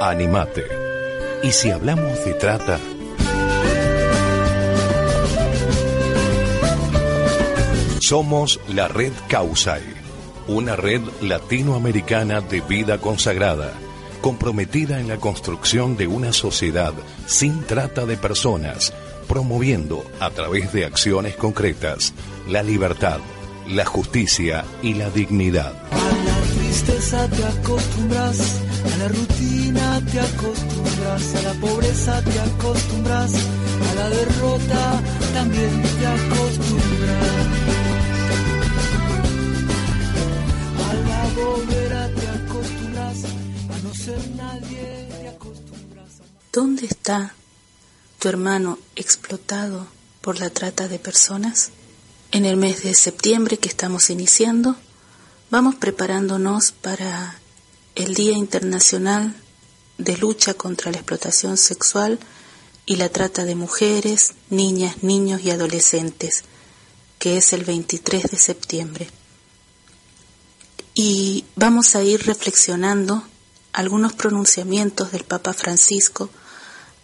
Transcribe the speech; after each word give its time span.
Animate. 0.00 0.66
Y 1.42 1.52
si 1.52 1.70
hablamos 1.70 2.24
de 2.24 2.34
trata, 2.34 2.78
somos 8.00 8.60
la 8.68 8.88
red 8.88 9.12
Causay, 9.28 9.82
una 10.46 10.76
red 10.76 11.02
latinoamericana 11.20 12.40
de 12.40 12.60
vida 12.60 12.98
consagrada, 12.98 13.72
comprometida 14.20 15.00
en 15.00 15.08
la 15.08 15.18
construcción 15.18 15.96
de 15.96 16.06
una 16.06 16.32
sociedad 16.32 16.94
sin 17.26 17.64
trata 17.64 18.06
de 18.06 18.16
personas, 18.16 18.92
promoviendo 19.26 20.04
a 20.20 20.30
través 20.30 20.72
de 20.72 20.84
acciones 20.84 21.36
concretas 21.36 22.14
la 22.48 22.62
libertad, 22.62 23.18
la 23.68 23.84
justicia 23.84 24.64
y 24.82 24.94
la 24.94 25.10
dignidad. 25.10 25.74
A 25.90 25.96
la 26.24 26.40
tristeza 26.54 27.28
te 27.28 27.44
acostumbras, 27.44 28.62
a 28.92 28.96
la 28.96 29.08
rutina 29.08 30.00
te 30.10 30.20
acostumbras, 30.20 31.34
a 31.34 31.42
la 31.42 31.54
pobreza 31.54 32.22
te 32.22 32.40
acostumbras, 32.40 33.32
a 33.90 33.94
la 33.94 34.08
derrota 34.10 35.02
también 35.34 35.82
te 35.82 36.06
acostumbras. 36.06 37.26
A 40.88 40.94
la 41.08 41.28
bobera 41.34 42.10
te 42.14 42.28
acostumbras, 42.28 43.24
a 43.74 43.78
no 43.82 43.94
ser 43.94 44.30
nadie 44.36 45.08
te 45.20 45.28
acostumbras. 45.28 46.12
¿Dónde 46.52 46.86
está 46.86 47.34
tu 48.18 48.28
hermano 48.28 48.78
explotado 48.96 49.86
por 50.20 50.38
la 50.40 50.50
trata 50.50 50.88
de 50.88 50.98
personas? 50.98 51.70
En 52.30 52.44
el 52.44 52.56
mes 52.56 52.82
de 52.82 52.94
septiembre 52.94 53.56
que 53.56 53.68
estamos 53.68 54.10
iniciando, 54.10 54.76
vamos 55.50 55.76
preparándonos 55.76 56.72
para 56.72 57.38
el 57.98 58.14
Día 58.14 58.38
Internacional 58.38 59.34
de 59.98 60.16
Lucha 60.16 60.54
contra 60.54 60.92
la 60.92 60.98
Explotación 60.98 61.56
Sexual 61.56 62.20
y 62.86 62.94
la 62.94 63.08
Trata 63.08 63.44
de 63.44 63.56
Mujeres, 63.56 64.34
Niñas, 64.50 65.02
Niños 65.02 65.40
y 65.42 65.50
Adolescentes, 65.50 66.44
que 67.18 67.36
es 67.36 67.52
el 67.52 67.64
23 67.64 68.30
de 68.30 68.38
septiembre. 68.38 69.10
Y 70.94 71.44
vamos 71.56 71.96
a 71.96 72.04
ir 72.04 72.24
reflexionando 72.24 73.24
algunos 73.72 74.12
pronunciamientos 74.12 75.10
del 75.10 75.24
Papa 75.24 75.52
Francisco 75.52 76.30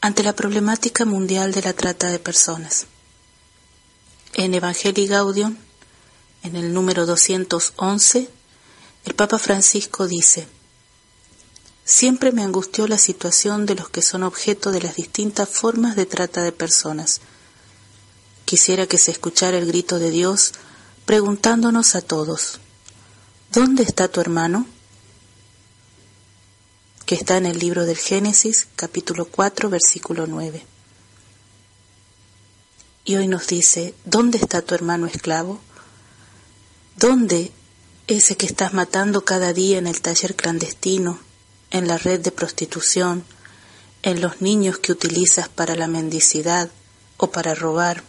ante 0.01 0.23
la 0.23 0.33
problemática 0.33 1.05
mundial 1.05 1.51
de 1.51 1.63
la 1.63 1.73
trata 1.73 2.07
de 2.07 2.21
personas. 2.21 2.87
En 4.35 4.55
Evangelii 4.55 5.09
Gaudium, 5.09 5.57
en 6.45 6.55
el 6.55 6.73
número 6.73 7.05
211, 7.05 8.29
el 9.07 9.15
Papa 9.15 9.39
Francisco 9.41 10.07
dice, 10.07 10.47
Siempre 11.85 12.33
me 12.33 12.43
angustió 12.43 12.87
la 12.87 12.99
situación 12.99 13.67
de 13.67 13.75
los 13.75 13.91
que 13.91 14.03
son 14.03 14.23
objeto 14.23 14.73
de 14.73 14.81
las 14.81 14.97
distintas 14.97 15.49
formas 15.49 15.97
de 15.97 16.07
trata 16.07 16.43
de 16.43 16.53
personas. 16.53 17.21
Quisiera 18.45 18.87
que 18.87 18.99
se 18.99 19.11
escuchara 19.11 19.59
el 19.59 19.67
grito 19.67 19.99
de 19.99 20.11
Dios 20.11 20.53
preguntándonos 21.05 21.95
a 21.95 22.01
todos, 22.01 22.59
¿dónde 23.53 23.83
está 23.83 24.09
tu 24.09 24.21
hermano? 24.21 24.67
que 27.05 27.15
está 27.15 27.37
en 27.37 27.47
el 27.47 27.59
libro 27.59 27.85
del 27.85 27.99
Génesis, 27.99 28.67
capítulo 28.77 29.27
4, 29.27 29.69
versículo 29.69 30.27
9. 30.27 30.65
Y 33.05 33.17
hoy 33.17 33.29
nos 33.29 33.47
dice, 33.47 33.95
¿dónde 34.07 34.39
está 34.39 34.63
tu 34.63 34.75
hermano 34.75 35.07
esclavo? 35.07 35.61
¿Dónde 36.97 37.53
ese 38.07 38.37
que 38.37 38.47
estás 38.47 38.73
matando 38.73 39.25
cada 39.25 39.53
día 39.53 39.79
en 39.79 39.87
el 39.87 40.01
taller 40.01 40.35
clandestino, 40.35 41.19
en 41.75 41.87
la 41.87 41.99
red 41.99 42.21
de 42.21 42.33
prostitución, 42.33 43.23
en 44.03 44.23
los 44.23 44.41
niños 44.41 44.79
que 44.79 44.93
utilizas 44.93 45.51
para 45.51 45.77
la 45.77 45.89
mendicidad 45.89 46.71
o 47.19 47.31
para 47.31 47.55
robar, 47.55 48.03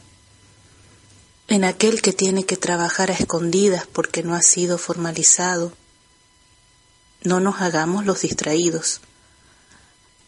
en 1.50 1.66
aquel 1.66 2.02
que 2.02 2.14
tiene 2.14 2.46
que 2.46 2.56
trabajar 2.56 3.12
a 3.12 3.16
escondidas 3.16 3.86
porque 3.92 4.24
no 4.24 4.36
ha 4.36 4.42
sido 4.42 4.78
formalizado? 4.78 5.74
No 7.24 7.42
nos 7.42 7.60
hagamos 7.60 8.06
los 8.06 8.22
distraídos. 8.22 9.02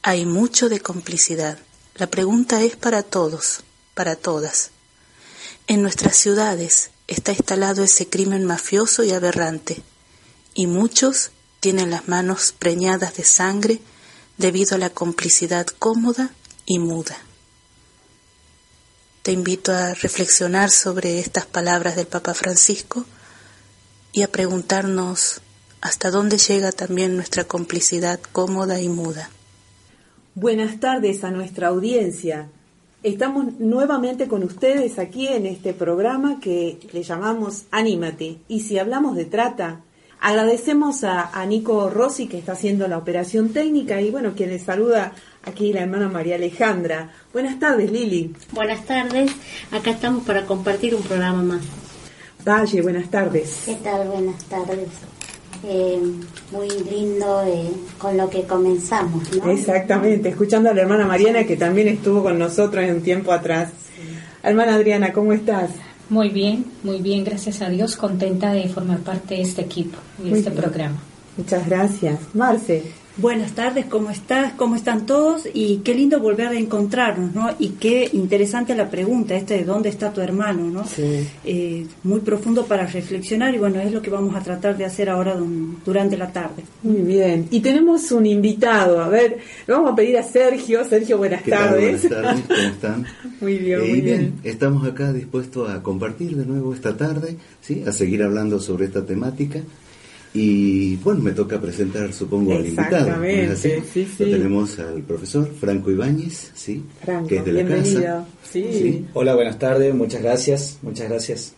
Hay 0.02 0.26
mucho 0.26 0.68
de 0.68 0.82
complicidad. 0.82 1.58
La 1.96 2.08
pregunta 2.08 2.62
es 2.62 2.76
para 2.76 3.04
todos 3.04 3.62
para 3.98 4.16
todas. 4.16 4.70
En 5.66 5.82
nuestras 5.82 6.16
ciudades 6.16 6.92
está 7.08 7.32
instalado 7.32 7.84
ese 7.84 8.08
crimen 8.08 8.46
mafioso 8.46 9.04
y 9.04 9.12
aberrante, 9.12 9.82
y 10.54 10.68
muchos 10.68 11.32
tienen 11.68 11.90
las 11.90 12.08
manos 12.08 12.56
preñadas 12.58 13.18
de 13.18 13.26
sangre 13.26 13.82
debido 14.38 14.76
a 14.76 14.78
la 14.78 14.90
complicidad 14.90 15.68
cómoda 15.68 16.32
y 16.66 16.80
muda. 16.80 17.18
Te 19.22 19.34
invito 19.34 19.74
a 19.74 19.94
reflexionar 19.94 20.70
sobre 20.70 21.20
estas 21.20 21.46
palabras 21.46 21.98
del 21.98 22.08
Papa 22.08 22.34
Francisco 22.34 23.04
y 24.14 24.22
a 24.22 24.32
preguntarnos 24.32 25.42
hasta 25.82 26.10
dónde 26.10 26.38
llega 26.38 26.72
también 26.72 27.18
nuestra 27.18 27.44
complicidad 27.44 28.22
cómoda 28.32 28.80
y 28.80 28.88
muda. 28.88 29.30
Buenas 30.36 30.80
tardes 30.80 31.26
a 31.26 31.32
nuestra 31.32 31.68
audiencia. 31.68 32.48
Estamos 33.04 33.60
nuevamente 33.60 34.30
con 34.30 34.42
ustedes 34.44 35.00
aquí 35.00 35.28
en 35.28 35.46
este 35.46 35.74
programa 35.74 36.40
que 36.40 36.80
le 36.94 37.04
llamamos 37.04 37.66
Anímate. 37.72 38.38
Y 38.48 38.62
si 38.62 38.80
hablamos 38.80 39.18
de 39.18 39.26
trata, 39.26 39.82
agradecemos 40.20 41.04
a, 41.04 41.30
a, 41.40 41.46
Nico 41.46 41.90
Rossi 41.90 42.28
que 42.28 42.40
está 42.40 42.54
haciendo 42.54 42.88
la 42.88 42.98
operación 42.98 43.50
técnica 43.50 44.02
y 44.02 44.12
bueno, 44.12 44.34
quien 44.36 44.50
les 44.50 44.64
saluda 44.64 45.14
aquí 45.44 45.74
la 45.74 45.82
hermana 45.82 46.10
María 46.10 46.36
Alejandra. 46.36 47.12
Buenas 47.34 47.60
tardes, 47.60 47.92
Lili. 47.92 48.34
Buenas 48.52 48.86
tardes. 48.86 49.32
Acá 49.72 49.92
estamos 49.92 50.24
para 50.24 50.46
compartir 50.46 50.96
un 50.96 51.04
programa 51.04 51.44
más. 51.44 51.62
Valle, 52.46 52.82
buenas 52.82 53.10
tardes. 53.10 53.64
¿Qué 53.66 53.76
tal? 53.76 54.08
Buenas 54.08 54.44
tardes. 54.46 54.88
Eh, 55.64 56.00
muy 56.52 56.70
lindo 56.90 57.44
eh, 57.46 57.72
con 57.98 58.16
lo 58.16 58.30
que 58.30 58.44
comenzamos. 58.44 59.24
¿no? 59.36 59.50
Exactamente, 59.50 60.30
escuchando 60.30 60.70
a 60.70 60.74
la 60.74 60.82
hermana 60.82 61.06
Mariana 61.06 61.46
que 61.46 61.58
también 61.58 61.88
estuvo 61.88 62.22
con 62.22 62.38
nosotros 62.38 62.84
en 62.84 62.96
un 62.96 63.02
tiempo 63.02 63.32
atrás. 63.32 63.72
Hermana 64.44 64.76
Adriana, 64.76 65.12
¿cómo 65.12 65.34
estás? 65.34 65.72
Muy 66.10 66.30
bien, 66.30 66.66
muy 66.84 67.02
bien, 67.02 67.24
gracias 67.24 67.62
a 67.62 67.70
Dios, 67.70 67.96
contenta 67.96 68.54
de 68.54 68.70
formar 68.70 69.00
parte 69.00 69.36
de 69.36 69.42
este 69.42 69.62
equipo 69.62 69.98
y 70.24 70.30
de 70.30 70.38
este 70.40 70.50
bien. 70.52 70.62
programa. 70.62 70.98
Muchas 71.36 71.68
gracias. 71.68 72.20
Marce. 72.34 73.07
Buenas 73.18 73.54
tardes, 73.54 73.88
¿cómo 73.88 74.12
estás? 74.12 74.54
¿Cómo 74.54 74.76
están 74.76 75.08
todos? 75.08 75.48
Y 75.52 75.78
qué 75.78 75.96
lindo 75.96 76.20
volver 76.20 76.50
a 76.50 76.54
encontrarnos, 76.54 77.34
¿no? 77.34 77.50
Y 77.58 77.70
qué 77.70 78.08
interesante 78.14 78.76
la 78.76 78.92
pregunta, 78.92 79.36
esta 79.36 79.56
de 79.56 79.64
dónde 79.64 79.90
está 79.90 80.14
tu 80.14 80.22
hermano, 80.22 80.70
¿no? 80.70 80.86
Sí. 80.86 81.28
Eh, 81.44 81.88
muy 82.04 82.20
profundo 82.20 82.68
para 82.68 82.86
reflexionar 82.86 83.56
y 83.56 83.58
bueno, 83.58 83.80
es 83.80 83.92
lo 83.92 84.04
que 84.04 84.12
vamos 84.12 84.36
a 84.36 84.42
tratar 84.42 84.78
de 84.78 84.86
hacer 84.86 85.10
ahora 85.10 85.36
durante 85.84 86.16
la 86.16 86.32
tarde. 86.32 86.62
Muy 86.84 87.02
bien. 87.02 87.48
Y 87.50 87.60
tenemos 87.60 88.12
un 88.12 88.28
invitado, 88.28 89.02
a 89.02 89.10
ver, 89.10 89.38
le 89.66 89.74
vamos 89.74 89.94
a 89.94 89.96
pedir 89.96 90.16
a 90.20 90.22
Sergio. 90.22 90.86
Sergio, 90.88 91.18
buenas 91.18 91.42
¿Qué 91.42 91.50
tardes. 91.50 92.04
Tal? 92.04 92.22
Buenas 92.22 92.38
tardes, 92.38 92.46
¿cómo 92.48 92.70
están? 92.70 93.06
muy 93.42 93.58
bien, 93.58 93.80
eh, 93.80 93.84
muy 93.84 94.02
bien. 94.02 94.18
bien. 94.20 94.34
Estamos 94.44 94.88
acá 94.88 95.12
dispuestos 95.12 95.72
a 95.72 95.82
compartir 95.82 96.38
de 96.38 96.46
nuevo 96.46 96.72
esta 96.72 96.96
tarde, 96.96 97.36
¿sí? 97.62 97.84
A 97.88 97.92
seguir 97.92 98.22
hablando 98.22 98.60
sobre 98.60 98.86
esta 98.86 99.04
temática. 99.04 99.62
Y 100.40 100.98
bueno, 100.98 101.22
me 101.22 101.32
toca 101.32 101.60
presentar, 101.60 102.14
supongo, 102.14 102.54
al 102.54 102.68
invitado. 102.68 103.18
¿no 103.18 103.24
es 103.24 103.50
así? 103.50 103.72
Sí, 103.92 104.08
sí. 104.16 104.26
Lo 104.26 104.38
tenemos 104.38 104.78
al 104.78 105.02
profesor 105.02 105.52
Franco 105.60 105.90
Ibáñez, 105.90 106.52
¿sí? 106.54 106.84
Franco, 107.04 107.28
que 107.28 107.38
es 107.38 107.46
de 107.46 107.54
la 107.54 107.64
bienvenido. 107.64 108.02
casa. 108.02 108.26
Sí. 108.44 108.66
¿sí? 108.72 109.06
Hola, 109.16 109.34
buenas 109.34 109.58
tardes, 109.58 109.96
muchas 109.96 110.22
gracias, 110.22 110.78
muchas 110.84 111.10
gracias. 111.10 111.54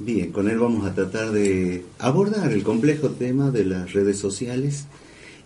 Bien, 0.00 0.32
con 0.32 0.50
él 0.50 0.58
vamos 0.58 0.84
a 0.84 0.94
tratar 0.94 1.30
de 1.30 1.84
abordar 2.00 2.50
el 2.50 2.64
complejo 2.64 3.10
tema 3.10 3.52
de 3.52 3.64
las 3.64 3.92
redes 3.92 4.18
sociales 4.18 4.86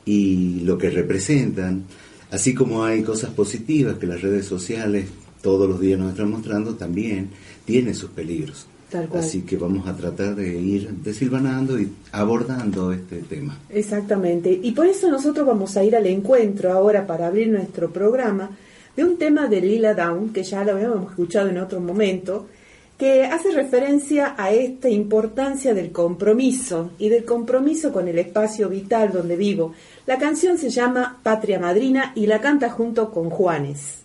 y 0.06 0.60
lo 0.60 0.78
que 0.78 0.88
representan, 0.88 1.84
así 2.30 2.54
como 2.54 2.84
hay 2.84 3.02
cosas 3.02 3.32
positivas 3.32 3.98
que 3.98 4.06
las 4.06 4.22
redes 4.22 4.46
sociales 4.46 5.08
todos 5.42 5.68
los 5.68 5.78
días 5.78 5.98
nos 5.98 6.12
están 6.12 6.30
mostrando, 6.30 6.74
también 6.76 7.28
tienen 7.66 7.94
sus 7.94 8.08
peligros. 8.08 8.66
Tal 8.92 9.08
cual. 9.08 9.24
Así 9.24 9.40
que 9.40 9.56
vamos 9.56 9.88
a 9.88 9.96
tratar 9.96 10.34
de 10.34 10.60
ir 10.60 10.90
desilvanando 11.02 11.80
y 11.80 11.90
abordando 12.12 12.92
este 12.92 13.22
tema. 13.22 13.58
Exactamente. 13.70 14.52
Y 14.62 14.72
por 14.72 14.86
eso 14.86 15.10
nosotros 15.10 15.46
vamos 15.46 15.78
a 15.78 15.82
ir 15.82 15.96
al 15.96 16.06
encuentro 16.06 16.70
ahora 16.70 17.06
para 17.06 17.28
abrir 17.28 17.48
nuestro 17.48 17.90
programa 17.90 18.50
de 18.94 19.02
un 19.02 19.16
tema 19.16 19.48
de 19.48 19.62
Lila 19.62 19.94
Down, 19.94 20.34
que 20.34 20.42
ya 20.42 20.62
lo 20.62 20.72
habíamos 20.72 21.10
escuchado 21.10 21.48
en 21.48 21.56
otro 21.56 21.80
momento, 21.80 22.48
que 22.98 23.24
hace 23.24 23.50
referencia 23.52 24.34
a 24.36 24.52
esta 24.52 24.90
importancia 24.90 25.72
del 25.72 25.90
compromiso 25.90 26.90
y 26.98 27.08
del 27.08 27.24
compromiso 27.24 27.94
con 27.94 28.08
el 28.08 28.18
espacio 28.18 28.68
vital 28.68 29.10
donde 29.10 29.36
vivo. 29.36 29.72
La 30.06 30.18
canción 30.18 30.58
se 30.58 30.68
llama 30.68 31.18
Patria 31.22 31.58
Madrina 31.58 32.12
y 32.14 32.26
la 32.26 32.42
canta 32.42 32.68
junto 32.68 33.10
con 33.10 33.30
Juanes. 33.30 34.01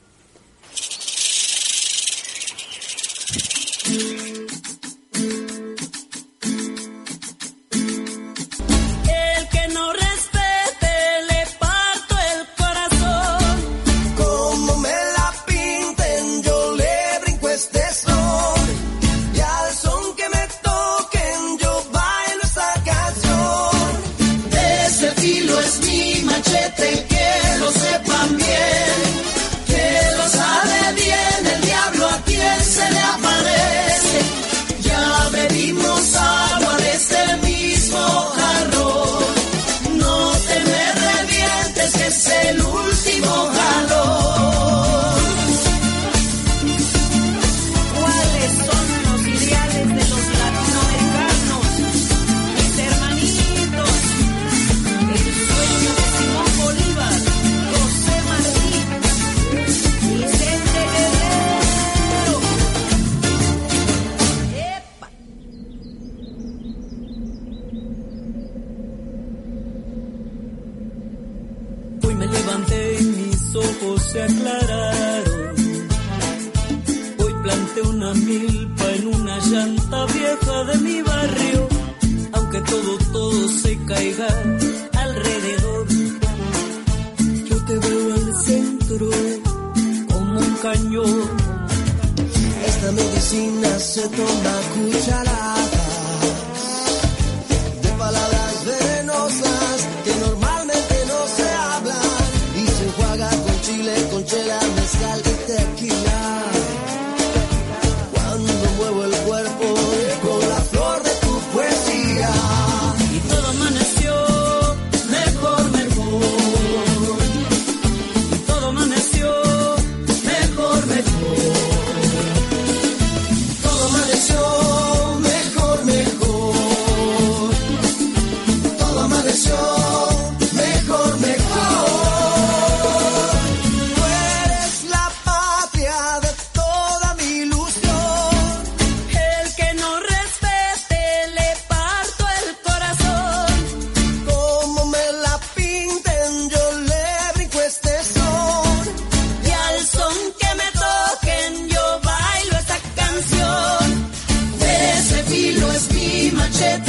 Mi 156.60 156.87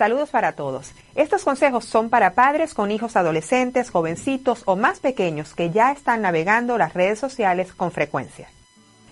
saludos 0.00 0.30
para 0.30 0.52
todos. 0.52 0.92
Estos 1.14 1.44
consejos 1.44 1.84
son 1.84 2.08
para 2.08 2.32
padres 2.32 2.72
con 2.72 2.90
hijos 2.90 3.16
adolescentes, 3.16 3.90
jovencitos 3.90 4.62
o 4.64 4.74
más 4.74 4.98
pequeños 4.98 5.52
que 5.52 5.68
ya 5.68 5.92
están 5.92 6.22
navegando 6.22 6.78
las 6.78 6.94
redes 6.94 7.18
sociales 7.18 7.74
con 7.74 7.92
frecuencia. 7.92 8.48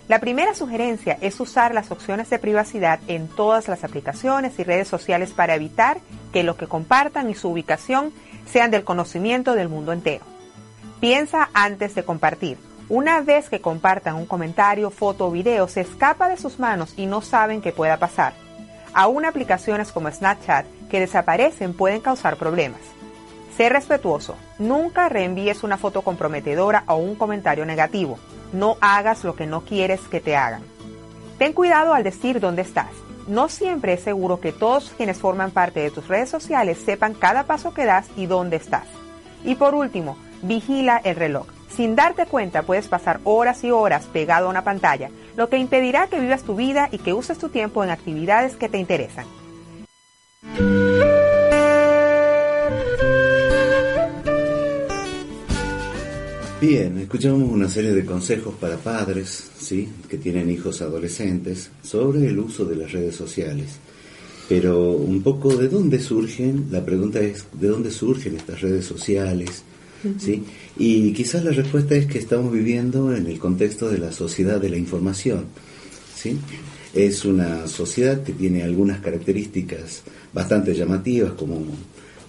La 0.07 0.17
primera 0.17 0.55
sugerencia 0.55 1.19
es 1.21 1.39
usar 1.39 1.75
las 1.75 1.91
opciones 1.91 2.31
de 2.31 2.39
privacidad 2.39 2.99
en 3.07 3.27
todas 3.27 3.67
las 3.67 3.83
aplicaciones 3.83 4.57
y 4.57 4.63
redes 4.63 4.87
sociales 4.87 5.29
para 5.29 5.53
evitar 5.53 5.99
que 6.33 6.41
lo 6.41 6.57
que 6.57 6.65
compartan 6.65 7.29
y 7.29 7.35
su 7.35 7.49
ubicación 7.49 8.11
sean 8.51 8.71
del 8.71 8.83
conocimiento 8.83 9.53
del 9.53 9.69
mundo 9.69 9.93
entero. 9.93 10.25
Piensa 10.99 11.51
antes 11.53 11.93
de 11.93 12.03
compartir. 12.03 12.57
Una 12.89 13.21
vez 13.21 13.47
que 13.47 13.61
compartan 13.61 14.15
un 14.15 14.25
comentario, 14.25 14.89
foto 14.89 15.27
o 15.27 15.31
video, 15.31 15.67
se 15.67 15.81
escapa 15.81 16.29
de 16.29 16.37
sus 16.37 16.57
manos 16.57 16.95
y 16.97 17.05
no 17.05 17.21
saben 17.21 17.61
qué 17.61 17.71
pueda 17.73 17.97
pasar. 17.97 18.33
Aún 18.91 19.23
aplicaciones 19.23 19.91
como 19.91 20.09
Snapchat 20.09 20.65
que 20.89 20.99
desaparecen 20.99 21.73
pueden 21.73 22.01
causar 22.01 22.35
problemas. 22.35 22.81
Sé 23.55 23.69
respetuoso. 23.69 24.35
Nunca 24.57 25.09
reenvíes 25.09 25.63
una 25.63 25.77
foto 25.77 26.01
comprometedora 26.01 26.83
o 26.87 26.95
un 26.95 27.15
comentario 27.15 27.65
negativo. 27.65 28.17
No 28.53 28.77
hagas 28.81 29.23
lo 29.23 29.35
que 29.35 29.45
no 29.45 29.61
quieres 29.61 30.01
que 30.09 30.19
te 30.19 30.35
hagan. 30.35 30.63
Ten 31.37 31.53
cuidado 31.53 31.93
al 31.93 32.03
decir 32.03 32.39
dónde 32.39 32.61
estás. 32.61 32.89
No 33.27 33.47
siempre 33.47 33.93
es 33.93 34.01
seguro 34.01 34.39
que 34.39 34.51
todos 34.51 34.91
quienes 34.97 35.19
forman 35.19 35.51
parte 35.51 35.81
de 35.81 35.91
tus 35.91 36.07
redes 36.07 36.29
sociales 36.29 36.77
sepan 36.83 37.13
cada 37.13 37.43
paso 37.43 37.73
que 37.73 37.85
das 37.85 38.07
y 38.17 38.25
dónde 38.25 38.55
estás. 38.55 38.87
Y 39.43 39.55
por 39.55 39.75
último, 39.75 40.17
vigila 40.41 40.99
el 41.03 41.15
reloj. 41.15 41.47
Sin 41.69 41.95
darte 41.95 42.25
cuenta 42.25 42.63
puedes 42.63 42.87
pasar 42.87 43.19
horas 43.23 43.63
y 43.63 43.71
horas 43.71 44.05
pegado 44.05 44.47
a 44.47 44.49
una 44.49 44.63
pantalla, 44.63 45.11
lo 45.35 45.49
que 45.49 45.57
impedirá 45.57 46.07
que 46.07 46.19
vivas 46.19 46.43
tu 46.43 46.55
vida 46.55 46.89
y 46.91 46.97
que 46.97 47.13
uses 47.13 47.37
tu 47.37 47.49
tiempo 47.49 47.83
en 47.83 47.89
actividades 47.89 48.55
que 48.55 48.69
te 48.69 48.79
interesan. 48.79 49.25
Bien, 56.61 56.97
escuchamos 56.97 57.49
una 57.49 57.69
serie 57.69 57.93
de 57.93 58.03
consejos 58.03 58.53
para 58.55 58.75
padres, 58.77 59.49
¿sí? 59.57 59.87
que 60.09 60.17
tienen 60.17 60.49
hijos 60.49 60.81
adolescentes, 60.81 61.69
sobre 61.81 62.27
el 62.27 62.39
uso 62.39 62.65
de 62.65 62.75
las 62.75 62.91
redes 62.91 63.15
sociales. 63.15 63.77
Pero 64.49 64.91
un 64.91 65.21
poco 65.21 65.55
de 65.55 65.69
dónde 65.69 65.99
surgen, 65.99 66.67
la 66.69 66.83
pregunta 66.83 67.21
es, 67.21 67.45
¿de 67.53 67.67
dónde 67.69 67.91
surgen 67.91 68.35
estas 68.35 68.61
redes 68.61 68.85
sociales? 68.85 69.63
¿Sí? 70.17 70.43
Y 70.77 71.13
quizás 71.13 71.43
la 71.43 71.51
respuesta 71.51 71.95
es 71.95 72.05
que 72.05 72.19
estamos 72.19 72.51
viviendo 72.51 73.15
en 73.15 73.27
el 73.27 73.39
contexto 73.39 73.89
de 73.89 73.97
la 73.97 74.11
sociedad 74.11 74.59
de 74.59 74.69
la 74.69 74.77
información. 74.77 75.45
¿sí? 76.15 76.37
Es 76.93 77.25
una 77.25 77.67
sociedad 77.67 78.23
que 78.23 78.33
tiene 78.33 78.63
algunas 78.63 78.99
características 78.99 80.03
bastante 80.33 80.73
llamativas, 80.73 81.33
como 81.33 81.63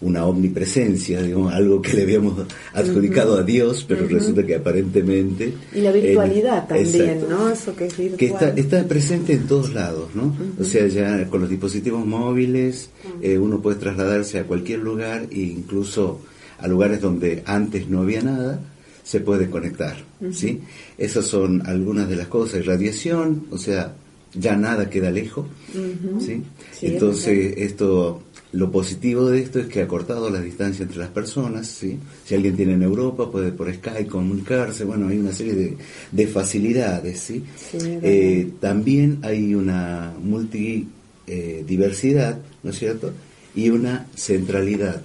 una 0.02 0.25
omnipresencia, 0.25 1.21
digamos, 1.21 1.52
algo 1.52 1.83
que 1.83 1.93
le 1.93 2.02
habíamos 2.02 2.47
adjudicado 2.73 3.38
a 3.38 3.43
Dios, 3.43 3.85
pero 3.87 4.07
resulta 4.09 4.45
que 4.45 4.55
aparentemente... 4.55 5.52
Y 5.75 5.81
la 5.81 5.93
virtualidad 5.93 6.67
también, 6.67 6.87
exacto. 6.88 7.29
¿no? 7.29 7.50
Eso 7.50 7.76
que 7.76 7.87
es 7.87 7.97
virtual. 7.97 8.19
que 8.19 8.26
está, 8.26 8.49
está 8.50 8.88
presente 8.88 9.35
en 9.35 9.47
todos 9.47 9.75
lados, 9.75 10.14
¿no? 10.14 10.35
O 10.59 10.64
sea, 10.64 10.87
ya 10.87 11.26
con 11.29 11.43
los 11.43 11.50
dispositivos 11.50 12.07
móviles 12.07 12.90
eh, 13.21 13.37
uno 13.37 13.61
puede 13.61 13.79
trasladarse 13.79 14.38
a 14.38 14.45
cualquier 14.45 14.81
lugar 14.81 15.26
e 15.31 15.40
incluso 15.40 16.21
a 16.59 16.67
lugares 16.67 17.00
donde 17.00 17.43
antes 17.45 17.88
no 17.88 18.00
había 18.00 18.23
nada, 18.23 18.61
se 19.02 19.21
puede 19.21 19.50
conectar, 19.50 19.97
¿sí? 20.33 20.61
Esas 20.97 21.26
son 21.26 21.67
algunas 21.67 22.09
de 22.09 22.17
las 22.17 22.29
cosas. 22.29 22.64
Radiación, 22.64 23.47
o 23.50 23.59
sea, 23.59 23.95
ya 24.35 24.57
nada 24.57 24.91
queda 24.91 25.11
lejos. 25.11 25.47
¿sí? 25.73 26.43
Sí, 26.73 26.87
es 26.87 26.93
Entonces, 26.93 27.55
esto, 27.57 28.23
lo 28.53 28.71
positivo 28.71 29.29
de 29.29 29.41
esto 29.41 29.59
es 29.61 29.67
que 29.67 29.83
ha 29.83 29.89
cortado 29.89 30.31
la 30.31 30.41
distancia 30.41 30.83
entre 30.83 30.99
las 30.99 31.11
personas, 31.11 31.67
¿sí? 31.69 31.99
Si 32.25 32.35
alguien 32.35 32.57
tiene 32.57 32.73
en 32.75 32.83
Europa, 32.83 33.31
puede 33.31 33.53
por 33.53 33.73
Skype 33.73 34.07
comunicarse, 34.07 34.85
bueno, 34.85 35.09
hay 35.09 35.19
una 35.19 35.33
serie 35.33 35.55
de, 35.55 35.77
de 36.11 36.27
facilidades, 36.27 37.21
¿sí? 37.21 37.45
Eh, 37.75 38.51
también 38.61 39.19
hay 39.23 39.55
una 39.55 40.13
multidiversidad, 40.23 42.39
¿no 42.63 42.71
es 42.71 42.79
cierto? 42.79 43.13
Y 43.55 43.69
una 43.71 44.07
centralidad. 44.17 45.03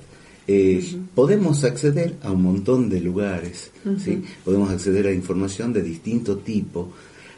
Eh, 0.48 0.84
Podemos 1.16 1.64
acceder 1.64 2.16
a 2.22 2.32
un 2.32 2.44
montón 2.44 2.88
de 2.90 3.02
lugares, 3.02 3.72
¿sí? 4.04 4.22
podemos 4.44 4.70
acceder 4.70 5.08
a 5.08 5.12
información 5.12 5.74
de 5.74 5.82
distinto 5.82 6.38
tipo, 6.38 6.92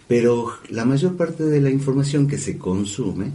pero 0.07 0.51
la 0.69 0.85
mayor 0.85 1.15
parte 1.17 1.43
de 1.43 1.59
la 1.61 1.69
información 1.69 2.27
que 2.27 2.37
se 2.37 2.57
consume 2.57 3.31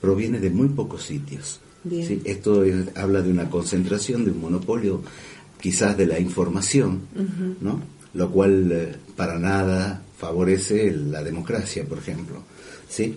proviene 0.00 0.38
de 0.40 0.50
muy 0.50 0.68
pocos 0.68 1.02
sitios. 1.04 1.60
¿sí? 2.06 2.20
Esto 2.24 2.64
es- 2.64 2.96
habla 2.96 3.20
de 3.22 3.30
una 3.30 3.50
concentración, 3.50 4.24
de 4.24 4.30
un 4.30 4.40
monopolio 4.40 5.02
quizás 5.60 5.96
de 5.96 6.06
la 6.06 6.18
información, 6.18 7.00
¿no? 7.60 7.80
lo 8.14 8.30
cual 8.30 8.70
eh, 8.72 8.92
para 9.16 9.38
nada 9.38 10.02
favorece 10.18 10.90
la 10.92 11.22
democracia, 11.22 11.84
por 11.84 11.98
ejemplo. 11.98 12.36
¿sí? 12.88 13.14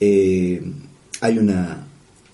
Eh, 0.00 0.62
hay 1.20 1.38
una 1.38 1.86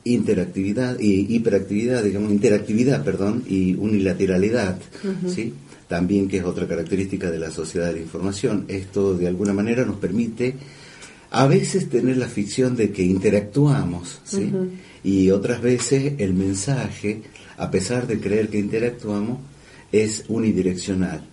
interactividad 0.05 0.99
y 1.01 1.35
hiperactividad, 1.35 2.03
digamos, 2.03 2.31
interactividad, 2.33 3.05
perdón, 3.05 3.45
y 3.49 3.75
unilateralidad, 3.75 4.79
¿sí? 5.29 5.53
También 5.89 6.29
que 6.29 6.39
es 6.39 6.45
otra 6.45 6.69
característica 6.69 7.31
de 7.31 7.39
la 7.39 7.51
sociedad 7.51 7.87
de 7.87 7.95
la 7.95 8.01
información. 8.01 8.67
Esto 8.69 9.15
de 9.15 9.27
alguna 9.27 9.55
manera 9.55 9.85
nos 9.85 9.97
permite 9.97 10.55
a 11.31 11.47
veces 11.47 11.89
tener 11.89 12.17
la 12.17 12.29
ficción 12.29 12.77
de 12.77 12.91
que 12.91 13.03
interactuamos, 13.03 14.21
¿sí? 14.25 14.51
Y 15.05 15.31
otras 15.31 15.61
veces 15.61 16.15
el 16.19 16.35
mensaje, 16.35 17.23
a 17.57 17.71
pesar 17.71 18.07
de 18.07 18.19
creer 18.19 18.49
que 18.49 18.59
interactuamos, 18.59 19.39
es 19.93 20.25
unidireccional, 20.29 21.27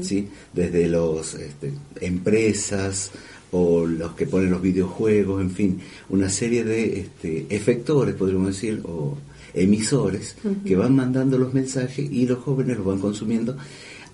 ¿sí? 0.00 0.28
Desde 0.52 0.88
los 0.88 1.34
este, 1.34 1.72
empresas 2.00 3.10
o 3.50 3.86
los 3.86 4.12
que 4.12 4.26
ponen 4.26 4.50
los 4.50 4.62
videojuegos, 4.62 5.40
en 5.42 5.50
fin, 5.50 5.80
una 6.08 6.30
serie 6.30 6.64
de 6.64 7.00
este, 7.00 7.46
efectores, 7.50 8.14
podríamos 8.14 8.48
decir, 8.48 8.80
o 8.84 9.16
emisores 9.54 10.36
que 10.64 10.76
van 10.76 10.96
mandando 10.96 11.36
los 11.36 11.52
mensajes 11.52 12.10
y 12.10 12.26
los 12.26 12.38
jóvenes 12.38 12.78
los 12.78 12.86
van 12.86 12.98
consumiendo 13.00 13.56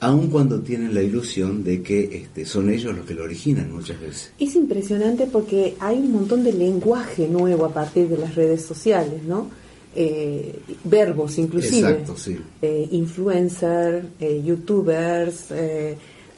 aun 0.01 0.29
cuando 0.29 0.61
tienen 0.61 0.95
la 0.95 1.03
ilusión 1.03 1.65
de 1.65 1.83
que 1.83 2.05
este, 2.23 2.45
son 2.47 2.71
ellos 2.71 2.97
los 2.97 3.05
que 3.07 3.15
lo 3.15 3.25
originan 3.25 3.73
muchas 3.73 4.01
veces. 4.01 4.33
Es 4.39 4.55
impresionante 4.55 5.27
porque 5.27 5.75
hay 5.81 5.97
un 5.99 6.13
montón 6.13 6.45
de 6.45 6.53
lenguaje 6.53 7.27
nuevo 7.29 7.65
a 7.65 7.73
partir 7.75 8.09
de 8.09 8.19
las 8.19 8.35
redes 8.35 8.63
sociales, 8.65 9.23
¿no? 9.27 9.51
Eh, 9.97 10.61
verbos 10.85 11.39
inclusive. 11.39 11.89
Exacto, 11.91 12.17
sí. 12.17 12.39
Eh, 12.63 12.89
influencer, 12.93 14.05
eh, 14.21 14.41
youtubers, 14.45 15.47
eh, 15.51 15.97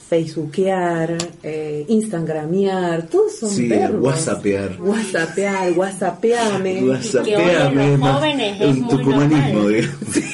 facebookear, 0.08 1.16
eh, 1.42 1.84
instagramear, 1.88 3.06
todos 3.08 3.36
son 3.36 3.50
Sí, 3.50 3.68
verbos. 3.68 4.02
whatsappear. 4.02 4.76
Whatsappear, 4.80 5.72
whatsappeame. 5.78 6.82
Whatsappeame, 6.84 7.90
los 7.90 7.98
más 8.00 8.16
jóvenes 8.18 8.60
es 8.60 8.76
muy 8.76 8.88
tucumanismo, 8.96 9.60
normal. 9.60 9.90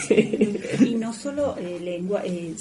digamos. 0.09 0.80
y 0.80 0.95
no 1.07 1.13
solo 1.13 1.55
eh, 1.57 1.79
lengua, 1.83 2.23
eh, 2.25 2.55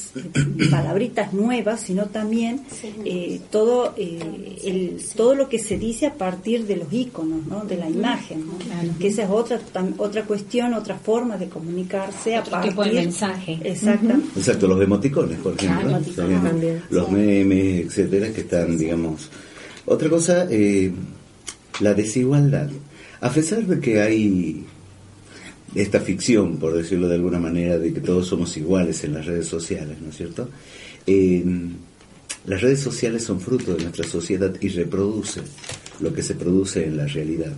palabritas 0.69 1.33
nuevas, 1.33 1.81
sino 1.81 2.05
también 2.05 2.61
eh, 3.03 3.41
todo 3.51 3.93
eh, 3.97 4.19
el, 4.63 5.01
todo 5.15 5.33
lo 5.35 5.49
que 5.49 5.57
se 5.59 5.77
dice 5.77 6.05
a 6.07 6.13
partir 6.13 6.65
de 6.67 6.75
los 6.77 6.93
iconos, 6.93 7.45
¿no? 7.47 7.65
de 7.65 7.77
la 7.77 7.89
imagen, 7.89 8.45
¿no? 8.45 8.53
que 8.99 9.07
esa 9.07 9.23
es 9.23 9.29
otra 9.29 9.59
tam- 9.73 9.95
otra 9.97 10.23
cuestión, 10.25 10.73
otra 10.75 10.95
forma 10.97 11.37
de 11.37 11.47
comunicarse 11.49 12.35
a 12.35 12.41
Otro 12.41 12.51
partir 12.51 12.71
tipo 12.71 12.83
de 12.85 12.93
mensaje. 12.93 13.59
Exactamente. 13.63 14.39
Exacto, 14.39 14.67
los 14.67 14.81
emoticones, 14.81 15.39
por 15.39 15.53
ejemplo. 15.55 15.89
emoticones 15.89 16.15
también, 16.15 16.41
también, 16.43 16.83
los 16.91 17.09
memes, 17.11 17.85
etcétera, 17.87 18.31
que 18.31 18.41
están, 18.41 18.77
digamos. 18.77 19.29
Otra 19.87 20.07
cosa, 20.09 20.47
eh, 20.51 20.91
la 21.79 21.93
desigualdad. 21.93 22.69
A 23.21 23.29
pesar 23.31 23.65
de 23.65 23.79
que 23.79 24.01
hay 24.01 24.65
esta 25.75 25.99
ficción, 25.99 26.57
por 26.57 26.73
decirlo 26.73 27.07
de 27.07 27.15
alguna 27.15 27.39
manera, 27.39 27.77
de 27.77 27.93
que 27.93 27.99
todos 27.99 28.27
somos 28.27 28.55
iguales 28.57 29.03
en 29.03 29.13
las 29.13 29.25
redes 29.25 29.47
sociales, 29.47 29.97
¿no 30.01 30.09
es 30.09 30.17
cierto? 30.17 30.49
Eh, 31.05 31.43
las 32.45 32.61
redes 32.61 32.79
sociales 32.79 33.23
son 33.23 33.39
fruto 33.41 33.75
de 33.75 33.83
nuestra 33.83 34.07
sociedad 34.07 34.53
y 34.61 34.69
reproducen 34.69 35.43
lo 35.99 36.13
que 36.13 36.21
se 36.21 36.35
produce 36.35 36.85
en 36.85 36.97
la 36.97 37.07
realidad. 37.07 37.53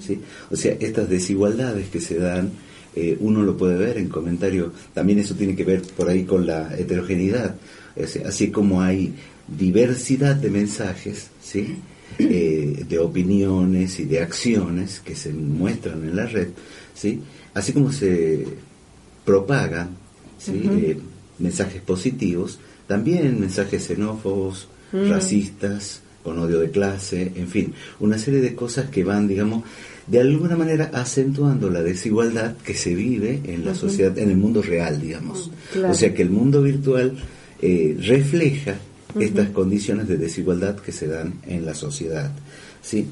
¿sí? 0.00 0.20
O 0.50 0.56
sea, 0.56 0.76
estas 0.80 1.08
desigualdades 1.08 1.88
que 1.88 2.00
se 2.00 2.18
dan, 2.18 2.50
eh, 2.96 3.16
uno 3.20 3.42
lo 3.42 3.56
puede 3.56 3.76
ver 3.76 3.98
en 3.98 4.08
comentarios, 4.08 4.72
también 4.92 5.18
eso 5.18 5.34
tiene 5.34 5.54
que 5.54 5.64
ver 5.64 5.82
por 5.82 6.08
ahí 6.08 6.24
con 6.24 6.46
la 6.46 6.76
heterogeneidad, 6.76 7.56
O 7.96 8.06
sea, 8.06 8.28
así 8.28 8.50
como 8.50 8.82
hay 8.82 9.14
diversidad 9.46 10.36
de 10.36 10.50
mensajes, 10.50 11.28
¿sí? 11.42 11.76
Eh, 12.18 12.84
de 12.88 12.98
opiniones 12.98 13.98
y 13.98 14.04
de 14.04 14.20
acciones 14.20 15.00
que 15.00 15.16
se 15.16 15.32
muestran 15.32 16.04
en 16.04 16.16
la 16.16 16.26
red, 16.26 16.48
¿sí? 16.94 17.20
Así 17.54 17.72
como 17.72 17.92
se 17.92 18.46
propagan 19.24 19.96
¿sí? 20.38 20.62
Eh, 20.70 20.98
mensajes 21.38 21.80
positivos, 21.80 22.58
también 22.86 23.40
mensajes 23.40 23.86
xenófobos, 23.86 24.68
racistas, 24.92 26.02
con 26.22 26.38
odio 26.38 26.60
de 26.60 26.70
clase, 26.70 27.32
en 27.34 27.48
fin, 27.48 27.74
una 28.00 28.16
serie 28.18 28.40
de 28.40 28.54
cosas 28.54 28.88
que 28.90 29.04
van, 29.04 29.28
digamos, 29.28 29.64
de 30.06 30.20
alguna 30.20 30.56
manera 30.56 30.90
acentuando 30.92 31.70
la 31.70 31.82
desigualdad 31.82 32.56
que 32.58 32.74
se 32.74 32.94
vive 32.94 33.40
en 33.44 33.64
la 33.64 33.74
sociedad, 33.74 34.16
en 34.18 34.30
el 34.30 34.36
mundo 34.36 34.62
real, 34.62 35.00
digamos. 35.00 35.50
Claro. 35.72 35.92
O 35.92 35.94
sea 35.94 36.14
que 36.14 36.22
el 36.22 36.30
mundo 36.30 36.62
virtual 36.62 37.16
eh, 37.60 37.96
refleja 38.00 38.76
estas 39.18 39.50
condiciones 39.50 40.08
de 40.08 40.16
desigualdad 40.16 40.76
que 40.76 40.92
se 40.92 41.06
dan 41.06 41.34
en 41.46 41.64
la 41.64 41.74
sociedad. 41.74 42.32
¿sí? 42.82 43.06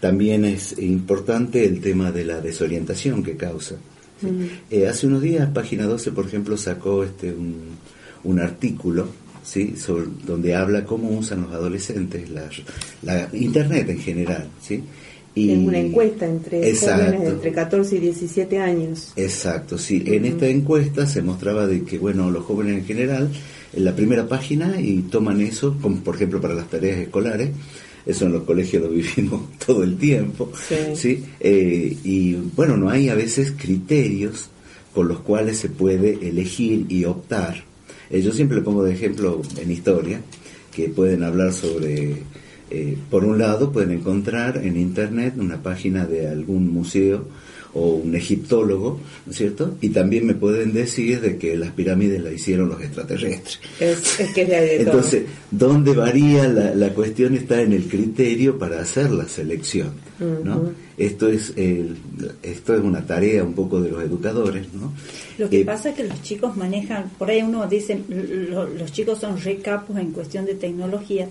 También 0.00 0.44
es 0.44 0.78
importante 0.78 1.64
el 1.64 1.80
tema 1.80 2.12
de 2.12 2.24
la 2.24 2.40
desorientación 2.40 3.22
que 3.22 3.36
causa. 3.36 3.76
¿sí? 4.20 4.28
Eh, 4.70 4.86
hace 4.86 5.06
unos 5.06 5.22
días, 5.22 5.48
Página 5.50 5.84
12, 5.86 6.12
por 6.12 6.26
ejemplo, 6.26 6.56
sacó 6.56 7.04
este 7.04 7.32
un, 7.32 7.76
un 8.24 8.40
artículo 8.40 9.08
¿sí? 9.42 9.74
Sobre, 9.76 10.06
donde 10.24 10.54
habla 10.54 10.84
cómo 10.84 11.08
usan 11.10 11.42
los 11.42 11.52
adolescentes 11.52 12.30
la, 12.30 12.48
la 13.02 13.28
Internet 13.32 13.88
en 13.88 13.98
general. 13.98 14.48
¿sí? 14.60 14.82
Y, 15.34 15.50
en 15.50 15.66
una 15.66 15.78
encuesta 15.78 16.26
entre 16.26 16.68
Exacto. 16.68 17.04
jóvenes 17.06 17.20
de 17.22 17.28
entre 17.28 17.52
14 17.52 17.96
y 17.96 18.00
17 18.00 18.58
años. 18.58 19.12
Exacto, 19.16 19.78
sí. 19.78 20.02
En 20.06 20.26
esta 20.26 20.46
encuesta 20.46 21.06
se 21.06 21.22
mostraba 21.22 21.66
de 21.66 21.84
que, 21.84 21.98
bueno, 21.98 22.30
los 22.30 22.44
jóvenes 22.44 22.78
en 22.78 22.84
general, 22.84 23.30
en 23.72 23.84
la 23.84 23.96
primera 23.96 24.28
página, 24.28 24.78
y 24.78 25.00
toman 25.02 25.40
eso, 25.40 25.78
como 25.80 26.00
por 26.00 26.16
ejemplo 26.16 26.40
para 26.40 26.54
las 26.54 26.68
tareas 26.68 26.98
escolares, 26.98 27.50
eso 28.06 28.26
en 28.26 28.32
los 28.32 28.42
colegios 28.44 28.82
lo 28.82 28.90
vivimos 28.90 29.42
todo 29.66 29.82
el 29.82 29.96
tiempo, 29.96 30.50
Sí. 30.94 31.24
Eh, 31.40 31.96
y 32.04 32.34
bueno, 32.34 32.76
no 32.76 32.90
hay 32.90 33.08
a 33.08 33.14
veces 33.14 33.52
criterios 33.56 34.48
con 34.94 35.08
los 35.08 35.20
cuales 35.20 35.58
se 35.58 35.68
puede 35.68 36.28
elegir 36.28 36.86
y 36.88 37.04
optar. 37.04 37.64
Eh, 38.10 38.20
yo 38.20 38.32
siempre 38.32 38.58
le 38.58 38.62
pongo 38.62 38.84
de 38.84 38.92
ejemplo 38.92 39.40
en 39.56 39.70
historia, 39.70 40.20
que 40.74 40.88
pueden 40.88 41.22
hablar 41.22 41.52
sobre 41.52 42.22
eh, 42.74 42.96
por 43.10 43.24
un 43.24 43.38
lado, 43.38 43.70
pueden 43.70 43.90
encontrar 43.90 44.56
en 44.56 44.78
Internet 44.78 45.34
una 45.36 45.62
página 45.62 46.06
de 46.06 46.28
algún 46.28 46.72
museo 46.72 47.26
o 47.74 47.94
un 47.94 48.14
egiptólogo, 48.14 49.00
¿no 49.24 49.32
es 49.32 49.38
cierto? 49.38 49.76
Y 49.80 49.88
también 49.88 50.26
me 50.26 50.34
pueden 50.34 50.72
decir 50.74 51.20
de 51.20 51.38
que 51.38 51.56
las 51.56 51.70
pirámides 51.72 52.22
las 52.22 52.34
hicieron 52.34 52.68
los 52.68 52.80
extraterrestres. 52.82 53.60
Es, 53.80 54.20
es 54.20 54.30
que 54.32 54.42
es 54.42 54.48
de, 54.48 54.60
de 54.60 54.76
todo. 54.84 54.94
Entonces, 54.96 55.22
¿dónde 55.50 55.94
varía 55.94 56.46
la, 56.48 56.74
la 56.74 56.90
cuestión? 56.90 57.34
Está 57.34 57.62
en 57.62 57.72
el 57.72 57.84
criterio 57.84 58.58
para 58.58 58.80
hacer 58.82 59.10
la 59.10 59.26
selección, 59.26 59.92
¿no? 60.20 60.70
Esto 60.98 61.28
es 61.28 61.54
el, 61.56 61.96
esto 62.42 62.74
es 62.74 62.82
una 62.82 63.06
tarea 63.06 63.42
un 63.42 63.54
poco 63.54 63.80
de 63.80 63.90
los 63.90 64.02
educadores, 64.02 64.66
¿no? 64.74 64.92
Lo 65.38 65.48
que 65.48 65.60
Eh, 65.60 65.64
pasa 65.64 65.88
es 65.90 65.96
que 65.96 66.04
los 66.04 66.22
chicos 66.22 66.54
manejan, 66.56 67.10
por 67.18 67.30
ahí 67.30 67.40
uno 67.42 67.66
dice, 67.66 67.98
lo- 68.08 68.68
los 68.68 68.92
chicos 68.92 69.18
son 69.18 69.40
recapos 69.40 69.96
en 69.96 70.10
cuestión 70.12 70.44
de 70.44 70.54
tecnología, 70.54 71.26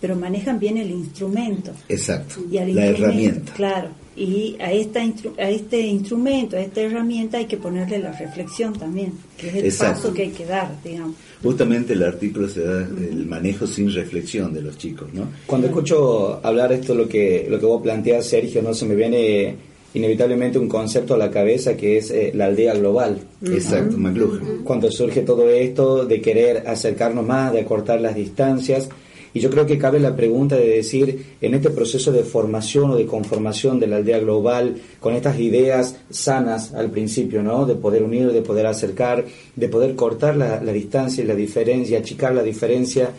pero 0.00 0.16
manejan 0.16 0.58
bien 0.58 0.76
el 0.76 0.90
instrumento. 0.90 1.70
Exacto, 1.88 2.40
Y 2.50 2.72
la 2.74 2.86
herramienta. 2.86 3.52
Claro, 3.54 3.88
y 4.16 4.56
a, 4.60 4.72
esta 4.72 5.04
instru- 5.04 5.38
a 5.38 5.50
este 5.50 5.80
instrumento, 5.80 6.56
a 6.56 6.60
esta 6.60 6.80
herramienta 6.80 7.38
hay 7.38 7.46
que 7.46 7.56
ponerle 7.56 7.98
la 7.98 8.12
reflexión 8.12 8.72
también, 8.72 9.12
que 9.36 9.48
es 9.48 9.54
el 9.56 9.64
Exacto. 9.66 10.02
paso 10.02 10.14
que 10.14 10.22
hay 10.22 10.30
que 10.30 10.46
dar, 10.46 10.70
digamos. 10.84 11.16
Justamente 11.42 11.92
el 11.94 12.02
artículo 12.02 12.48
se 12.48 12.62
da 12.62 12.78
el 12.80 13.26
manejo 13.26 13.66
sin 13.66 13.92
reflexión 13.92 14.54
de 14.54 14.62
los 14.62 14.78
chicos, 14.78 15.08
¿no? 15.12 15.28
Cuando 15.46 15.66
escucho 15.66 16.40
hablar 16.46 16.72
esto, 16.72 16.94
lo 16.94 17.08
que, 17.08 17.46
lo 17.50 17.58
que 17.58 17.66
vos 17.66 17.82
planteas, 17.82 18.26
Sergio, 18.26 18.62
no 18.62 18.72
se 18.72 18.86
me 18.86 18.94
viene 18.94 19.54
inevitablemente 19.94 20.58
un 20.58 20.68
concepto 20.68 21.14
a 21.14 21.18
la 21.18 21.30
cabeza 21.30 21.76
que 21.76 21.98
es 21.98 22.10
eh, 22.10 22.32
la 22.34 22.46
aldea 22.46 22.74
global. 22.74 23.20
Exacto, 23.46 23.96
McLuhan. 23.96 24.62
Cuando 24.64 24.90
surge 24.90 25.20
todo 25.20 25.48
esto 25.50 26.04
de 26.04 26.20
querer 26.20 26.64
acercarnos 26.66 27.24
más, 27.26 27.52
de 27.52 27.60
acortar 27.60 28.00
las 28.00 28.14
distancias, 28.16 28.88
y 29.34 29.40
yo 29.40 29.50
creo 29.50 29.66
que 29.66 29.78
cabe 29.78 29.98
la 29.98 30.14
pregunta 30.14 30.54
de 30.54 30.68
decir, 30.68 31.34
en 31.40 31.54
este 31.54 31.70
proceso 31.70 32.12
de 32.12 32.22
formación 32.22 32.92
o 32.92 32.96
de 32.96 33.04
conformación 33.04 33.80
de 33.80 33.88
la 33.88 33.96
aldea 33.96 34.20
global, 34.20 34.76
con 35.00 35.12
estas 35.12 35.40
ideas 35.40 35.96
sanas 36.08 36.72
al 36.72 36.90
principio, 36.92 37.42
¿no? 37.42 37.66
De 37.66 37.74
poder 37.74 38.04
unir, 38.04 38.30
de 38.30 38.42
poder 38.42 38.66
acercar, 38.66 39.24
de 39.56 39.68
poder 39.68 39.96
cortar 39.96 40.36
la, 40.36 40.60
distancia 40.60 41.24
y 41.24 41.26
la 41.26 41.34
diferencia, 41.34 41.98
achicar 41.98 42.32
la 42.32 42.44
diferencia, 42.44 43.10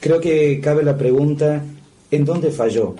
creo 0.00 0.20
que 0.20 0.60
cabe 0.60 0.82
la 0.82 0.98
pregunta, 0.98 1.64
¿en 2.10 2.24
dónde 2.24 2.50
falló? 2.50 2.96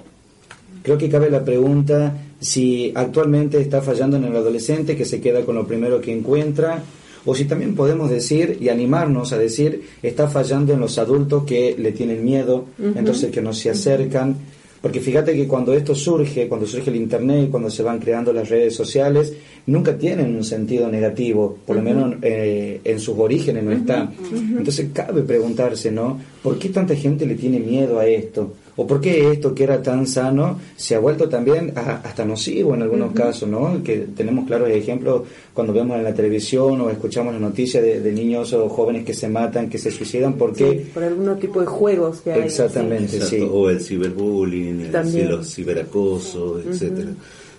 Creo 0.85 0.97
que 0.97 1.09
cabe 1.09 1.29
la 1.29 1.45
pregunta 1.45 2.17
si 2.39 2.93
actualmente 2.95 3.61
está 3.61 3.83
fallando 3.83 4.17
en 4.17 4.25
el 4.25 4.37
adolescente 4.37 4.97
que 4.97 5.05
se 5.05 5.21
queda 5.21 5.45
con 5.45 5.57
lo 5.57 5.67
primero 5.67 6.01
que 6.01 6.13
encuentra, 6.13 6.85
o 7.25 7.35
si 7.35 7.45
también 7.45 7.75
podemos 7.75 8.11
decir 8.11 8.59
y 8.61 8.69
animarnos 8.69 9.33
a 9.33 9.39
decir, 9.39 9.83
está 10.03 10.29
fallando 10.29 10.73
en 10.73 10.81
los 10.81 10.99
adultos 10.99 11.45
que 11.45 11.75
le 11.79 11.93
tienen 11.93 12.25
miedo, 12.25 12.67
entonces 12.79 13.31
que 13.31 13.43
no 13.43 13.53
se 13.53 13.71
acercan. 13.71 14.37
Porque 14.81 15.01
fíjate 15.01 15.35
que 15.35 15.47
cuando 15.47 15.75
esto 15.75 15.95
surge, 15.95 16.49
cuando 16.49 16.67
surge 16.67 16.89
el 16.89 16.97
Internet, 16.97 17.51
cuando 17.51 17.69
se 17.69 17.83
van 17.83 17.99
creando 17.99 18.33
las 18.33 18.49
redes 18.49 18.75
sociales, 18.75 19.35
nunca 19.67 19.99
tienen 19.99 20.35
un 20.35 20.43
sentido 20.43 20.89
negativo, 20.89 21.59
por 21.67 21.77
lo 21.77 21.83
menos 21.83 22.15
eh, 22.23 22.81
en 22.83 22.99
sus 22.99 23.19
orígenes 23.19 23.63
no 23.63 23.73
está. 23.73 24.11
Entonces 24.33 24.89
cabe 24.95 25.21
preguntarse, 25.21 25.91
¿no? 25.91 26.19
¿Por 26.43 26.59
qué 26.59 26.71
tanta 26.71 26.95
gente 26.95 27.27
le 27.27 27.35
tiene 27.35 27.61
miedo 27.61 27.99
a 27.99 28.07
esto? 28.07 28.55
O 28.81 28.87
por 28.87 28.99
qué 28.99 29.31
esto 29.31 29.55
que 29.55 29.65
era 29.65 29.83
tan 29.83 30.07
sano 30.07 30.59
se 30.75 30.95
ha 30.95 30.99
vuelto 30.99 31.29
también 31.29 31.71
hasta 31.77 32.25
nocivo 32.25 32.75
en 32.75 32.81
algunos 32.81 33.13
casos, 33.13 33.47
¿no? 33.47 33.83
Que 33.83 34.07
tenemos 34.17 34.47
claros 34.47 34.71
ejemplos 34.71 35.25
cuando 35.53 35.75
vemos 35.75 35.99
en 35.99 36.05
la 36.05 36.15
televisión 36.15 36.81
o 36.81 36.89
escuchamos 36.89 37.35
las 37.35 37.43
noticias 37.43 37.85
de, 37.85 38.11
niños 38.11 38.55
o 38.55 38.71
jóvenes 38.71 39.05
que 39.05 39.13
se 39.13 39.29
matan, 39.29 39.69
que 39.69 39.77
se 39.77 39.91
suicidan, 39.91 40.33
porque... 40.33 40.87
por 40.95 41.05
algún 41.05 41.39
tipo 41.39 41.61
de 41.61 41.67
juegos 41.67 42.23
que 42.23 42.33
hay. 42.33 42.41
Exactamente, 42.41 43.21
sí. 43.21 43.47
O 43.53 43.69
el 43.69 43.83
ciberbullying, 43.83 44.81
el, 44.81 45.45
ciberacoso, 45.45 46.59
etcétera. 46.67 47.11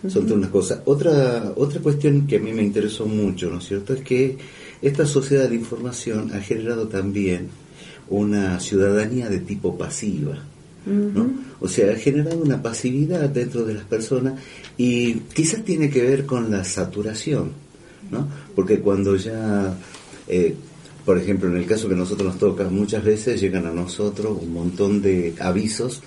Son 0.07 0.23
todas 0.23 0.37
unas 0.39 0.49
cosas. 0.49 0.79
Otra, 0.85 1.53
otra 1.55 1.79
cuestión 1.81 2.25
que 2.25 2.37
a 2.37 2.39
mí 2.39 2.51
me 2.51 2.63
interesó 2.63 3.05
mucho, 3.05 3.51
¿no 3.51 3.59
es 3.59 3.67
cierto?, 3.67 3.93
es 3.93 4.01
que 4.01 4.37
esta 4.81 5.05
sociedad 5.05 5.47
de 5.47 5.53
información 5.53 6.31
ha 6.33 6.39
generado 6.39 6.87
también 6.87 7.49
una 8.09 8.59
ciudadanía 8.59 9.29
de 9.29 9.39
tipo 9.41 9.77
pasiva. 9.77 10.45
¿No? 10.85 11.31
O 11.59 11.67
sea, 11.67 11.93
ha 11.93 11.95
generado 11.95 12.38
una 12.41 12.61
pasividad 12.61 13.29
dentro 13.29 13.65
de 13.65 13.75
las 13.75 13.83
personas 13.83 14.39
y 14.77 15.13
quizás 15.33 15.63
tiene 15.63 15.89
que 15.89 16.01
ver 16.01 16.25
con 16.25 16.50
la 16.50 16.63
saturación, 16.63 17.51
¿no? 18.09 18.27
Porque 18.55 18.79
cuando 18.79 19.15
ya, 19.15 19.77
eh, 20.27 20.55
por 21.05 21.17
ejemplo, 21.17 21.50
en 21.50 21.57
el 21.57 21.65
caso 21.65 21.88
que 21.88 21.93
a 21.93 21.97
nosotros 21.97 22.29
nos 22.29 22.39
toca, 22.39 22.67
muchas 22.69 23.03
veces 23.03 23.39
llegan 23.39 23.67
a 23.67 23.71
nosotros 23.71 24.38
un 24.41 24.53
montón 24.53 25.01
de 25.01 25.35
avisos 25.39 26.01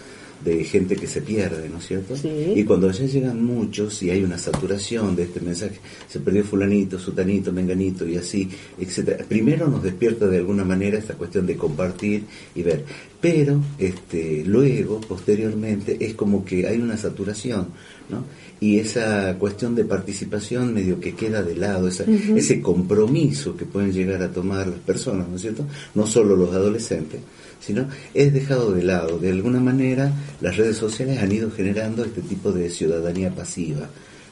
de 0.44 0.64
gente 0.64 0.96
que 0.96 1.06
se 1.06 1.22
pierde, 1.22 1.68
¿no 1.68 1.78
es 1.78 1.86
cierto? 1.86 2.14
Y 2.24 2.64
cuando 2.64 2.90
ya 2.90 3.06
llegan 3.06 3.44
muchos 3.44 4.02
y 4.02 4.10
hay 4.10 4.22
una 4.22 4.38
saturación 4.38 5.16
de 5.16 5.24
este 5.24 5.40
mensaje, 5.40 5.76
se 6.08 6.20
perdió 6.20 6.44
fulanito, 6.44 6.98
sutanito, 6.98 7.52
menganito 7.52 8.06
y 8.06 8.16
así, 8.16 8.48
etcétera. 8.78 9.24
Primero 9.26 9.68
nos 9.68 9.82
despierta 9.82 10.26
de 10.26 10.38
alguna 10.38 10.64
manera 10.64 10.98
esta 10.98 11.14
cuestión 11.14 11.46
de 11.46 11.56
compartir 11.56 12.24
y 12.54 12.62
ver, 12.62 12.84
pero 13.20 13.60
este 13.78 14.44
luego 14.44 15.00
posteriormente 15.00 15.96
es 16.00 16.14
como 16.14 16.44
que 16.44 16.66
hay 16.66 16.78
una 16.78 16.96
saturación, 16.96 17.68
¿no? 18.08 18.24
Y 18.60 18.78
esa 18.78 19.36
cuestión 19.38 19.74
de 19.74 19.84
participación 19.84 20.72
medio 20.72 21.00
que 21.00 21.14
queda 21.14 21.42
de 21.42 21.56
lado, 21.56 21.88
ese 21.88 22.60
compromiso 22.62 23.56
que 23.56 23.66
pueden 23.66 23.92
llegar 23.92 24.22
a 24.22 24.32
tomar 24.32 24.66
las 24.68 24.78
personas, 24.78 25.28
¿no 25.28 25.36
es 25.36 25.42
cierto? 25.42 25.66
No 25.94 26.06
solo 26.06 26.36
los 26.36 26.52
adolescentes, 26.54 27.20
sino 27.60 27.88
es 28.14 28.32
dejado 28.32 28.72
de 28.72 28.82
lado. 28.82 29.18
De 29.18 29.30
alguna 29.30 29.60
manera, 29.60 30.12
las 30.40 30.56
redes 30.56 30.76
sociales 30.76 31.22
han 31.22 31.32
ido 31.32 31.50
generando 31.50 32.04
este 32.04 32.22
tipo 32.22 32.52
de 32.52 32.70
ciudadanía 32.70 33.34
pasiva. 33.34 33.88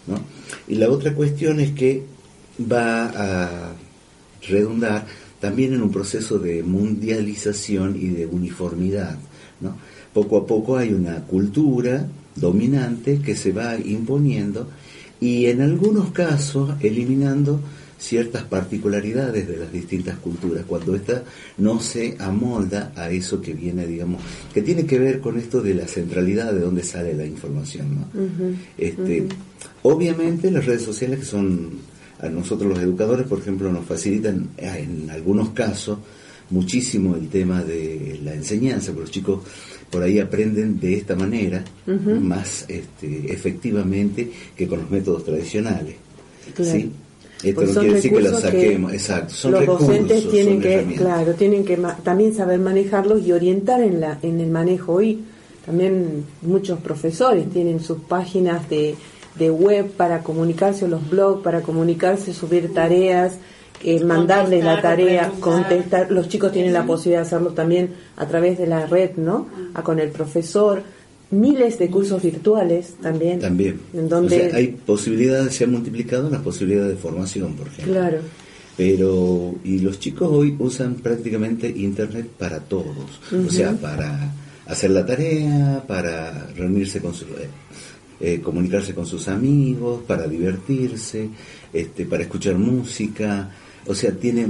¿no? 0.07 0.21
Y 0.69 0.77
la 0.77 0.89
otra 0.89 1.15
cuestión 1.15 1.61
es 1.61 1.73
que 1.73 2.03
va 2.71 3.07
a 3.07 3.73
redundar 4.49 5.07
también 5.41 5.75
en 5.75 5.83
un 5.83 5.91
proceso 5.91 6.39
de 6.39 6.63
mundialización 6.63 7.97
y 8.01 8.09
de 8.09 8.27
uniformidad. 8.27 9.19
¿no? 9.61 9.77
Poco 10.15 10.39
a 10.39 10.47
poco 10.47 10.77
hay 10.77 10.93
una 10.93 11.25
cultura 11.25 12.07
dominante 12.37 13.21
que 13.21 13.37
se 13.37 13.53
va 13.53 13.77
imponiendo 13.77 14.69
y 15.21 15.47
en 15.47 15.61
algunos 15.61 16.11
casos 16.11 16.75
eliminando 16.81 17.61
ciertas 17.99 18.43
particularidades 18.43 19.47
de 19.47 19.57
las 19.59 19.73
distintas 19.73 20.19
culturas, 20.19 20.65
cuando 20.67 20.97
ésta 20.97 21.23
no 21.59 21.79
se 21.79 22.17
amolda 22.19 22.93
a 22.97 23.11
eso 23.11 23.41
que 23.41 23.53
viene, 23.53 23.87
digamos, 23.87 24.21
que 24.53 24.63
tiene 24.63 24.85
que 24.85 24.99
ver 24.99 25.21
con 25.21 25.39
esto 25.39 25.63
de 25.63 25.75
la 25.75 25.87
centralidad 25.87 26.53
de 26.53 26.61
dónde 26.61 26.83
sale 26.83 27.15
la 27.15 27.25
información. 27.25 28.01
¿no? 28.01 28.07
este, 28.77 29.29
Obviamente 29.83 30.51
las 30.51 30.67
redes 30.67 30.83
sociales 30.83 31.21
que 31.21 31.25
son, 31.25 31.71
a 32.21 32.29
nosotros 32.29 32.71
los 32.71 32.79
educadores, 32.79 33.27
por 33.27 33.41
ejemplo, 33.41 33.73
nos 33.73 33.85
facilitan 33.85 34.51
en 34.57 35.11
algunos 35.11 35.51
casos 35.51 35.99
muchísimo 36.51 37.17
el 37.17 37.29
tema 37.29 37.63
de 37.63 38.21
la 38.23 38.35
enseñanza, 38.35 38.93
porque 38.93 39.01
los 39.01 39.11
chicos 39.11 39.41
por 39.93 40.03
ahí 40.03 40.19
aprenden 40.19 40.81
de 40.81 40.95
esta 40.95 41.15
manera 41.15 41.63
más 41.87 42.65
este, 42.67 43.31
efectivamente 43.31 44.33
que 44.57 44.67
con 44.67 44.81
los 44.81 44.91
métodos 44.91 45.23
tradicionales. 45.23 45.97
¿sí? 46.57 46.91
Esto 47.43 47.63
no 47.63 47.81
quiere 47.81 47.95
decir 47.97 48.13
que 48.13 48.29
saquemos, 48.29 48.93
exacto. 48.93 49.35
Son 49.35 49.53
los 49.53 49.67
docentes 49.67 50.31
tienen 50.31 50.61
que, 50.63 50.95
claro, 50.97 51.35
tienen 51.35 51.65
que 51.65 51.79
también 52.03 52.35
saber 52.35 52.59
manejarlos 52.59 53.23
y 53.27 53.33
orientar 53.33 53.83
en 53.83 54.01
la 54.01 54.19
en 54.23 54.41
el 54.41 54.49
manejo. 54.49 54.95
Hoy 54.95 55.21
también 55.67 56.25
muchos 56.41 56.79
profesores 56.81 57.51
tienen 57.51 57.81
sus 57.81 57.99
páginas 57.99 58.69
de, 58.71 58.95
de 59.39 59.51
web 59.51 59.91
para 59.91 60.23
comunicarse, 60.23 60.87
o 60.87 60.89
los 60.89 61.09
blogs 61.11 61.43
para 61.43 61.61
comunicarse, 61.61 62.33
subir 62.33 62.73
tareas, 62.73 63.35
eh, 63.85 64.03
mandarle 64.05 64.63
la 64.63 64.81
tarea, 64.81 65.33
contestar. 65.41 66.11
Los 66.11 66.29
chicos 66.29 66.53
tienen 66.53 66.73
la 66.73 66.85
posibilidad 66.85 67.21
de 67.21 67.27
hacerlo 67.27 67.51
también 67.51 67.91
a 68.17 68.27
través 68.27 68.59
de 68.59 68.67
la 68.67 68.87
red, 68.87 69.13
¿no? 69.17 69.49
A, 69.75 69.83
con 69.83 69.99
el 69.99 70.11
profesor 70.11 70.83
miles 71.31 71.79
de 71.79 71.89
cursos 71.89 72.23
virtuales 72.23 72.95
también. 73.01 73.41
También. 73.41 73.81
En 73.95 74.09
donde 74.09 74.53
hay 74.53 74.69
posibilidades, 74.69 75.55
se 75.55 75.65
han 75.65 75.73
multiplicado 75.73 76.29
las 76.31 76.43
posibilidades 76.43 76.91
de 76.91 76.97
formación, 76.97 77.55
por 77.55 77.69
ejemplo. 77.69 77.95
Claro. 77.95 78.19
Pero, 78.77 79.55
y 79.65 79.81
los 79.81 79.99
chicos 79.99 80.29
hoy 80.31 80.57
usan 80.59 80.95
prácticamente 80.95 81.69
Internet 81.69 82.29
para 82.39 82.61
todos. 82.61 83.21
O 83.33 83.51
sea, 83.51 83.73
para 83.73 84.33
hacer 84.67 84.91
la 84.91 85.05
tarea, 85.05 85.83
para 85.87 86.49
reunirse 86.55 87.01
con 87.01 87.15
su... 87.15 87.25
Eh, 87.25 87.49
eh, 88.25 88.41
comunicarse 88.41 88.95
con 88.95 89.05
sus 89.05 89.27
amigos, 89.27 90.03
para 90.07 90.29
divertirse, 90.29 91.29
este, 91.73 92.07
para 92.07 92.23
escuchar 92.23 92.57
música. 92.57 93.51
O 93.87 93.95
sea, 93.95 94.13
tiene, 94.13 94.49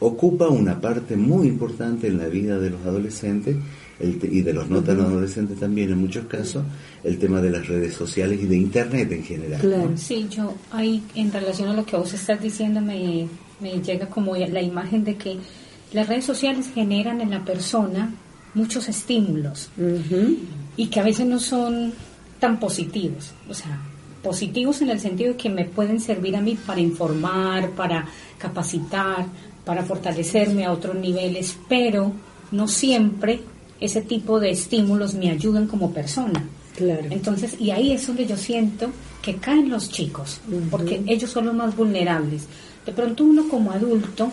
ocupa 0.00 0.48
una 0.48 0.80
parte 0.80 1.16
muy 1.16 1.48
importante 1.48 2.08
en 2.08 2.18
la 2.18 2.26
vida 2.26 2.58
de 2.58 2.70
los 2.70 2.84
adolescentes 2.84 3.56
y 4.00 4.42
de 4.42 4.52
los 4.52 4.68
no 4.68 4.82
tan 4.82 5.00
adolescentes 5.00 5.58
también 5.58 5.90
en 5.90 5.98
muchos 5.98 6.26
casos, 6.26 6.62
el 7.02 7.18
tema 7.18 7.40
de 7.40 7.50
las 7.50 7.66
redes 7.66 7.94
sociales 7.94 8.38
y 8.42 8.46
de 8.46 8.56
Internet 8.56 9.10
en 9.12 9.24
general. 9.24 9.60
Claro. 9.60 9.92
Sí, 9.96 10.26
yo 10.30 10.54
ahí 10.70 11.02
en 11.14 11.32
relación 11.32 11.70
a 11.70 11.74
lo 11.74 11.84
que 11.86 11.96
vos 11.96 12.12
estás 12.12 12.42
diciendo 12.42 12.80
me, 12.80 13.26
me 13.60 13.80
llega 13.80 14.06
como 14.06 14.36
la 14.36 14.60
imagen 14.60 15.02
de 15.02 15.16
que 15.16 15.38
las 15.92 16.08
redes 16.08 16.26
sociales 16.26 16.70
generan 16.74 17.20
en 17.22 17.30
la 17.30 17.44
persona 17.44 18.12
muchos 18.54 18.88
estímulos 18.88 19.70
y 20.76 20.86
que 20.88 21.00
a 21.00 21.04
veces 21.04 21.26
no 21.26 21.38
son 21.38 21.92
tan 22.38 22.60
positivos, 22.60 23.32
o 23.48 23.54
sea, 23.54 23.80
positivos 24.26 24.82
en 24.82 24.90
el 24.90 24.98
sentido 24.98 25.34
de 25.34 25.36
que 25.36 25.48
me 25.48 25.64
pueden 25.64 26.00
servir 26.00 26.34
a 26.34 26.40
mí 26.40 26.56
para 26.56 26.80
informar, 26.80 27.70
para 27.70 28.08
capacitar, 28.38 29.24
para 29.64 29.84
fortalecerme 29.84 30.64
a 30.64 30.72
otros 30.72 30.96
niveles, 30.96 31.56
pero 31.68 32.10
no 32.50 32.66
siempre 32.66 33.38
ese 33.80 34.02
tipo 34.02 34.40
de 34.40 34.50
estímulos 34.50 35.14
me 35.14 35.30
ayudan 35.30 35.68
como 35.68 35.92
persona. 35.92 36.44
Claro. 36.74 37.06
Entonces, 37.08 37.54
y 37.60 37.70
ahí 37.70 37.92
es 37.92 38.04
donde 38.04 38.26
yo 38.26 38.36
siento 38.36 38.90
que 39.22 39.36
caen 39.36 39.70
los 39.70 39.90
chicos, 39.90 40.40
porque 40.72 41.04
ellos 41.06 41.30
son 41.30 41.46
los 41.46 41.54
más 41.54 41.76
vulnerables. 41.76 42.48
De 42.84 42.90
pronto 42.90 43.22
uno 43.22 43.48
como 43.48 43.70
adulto 43.70 44.32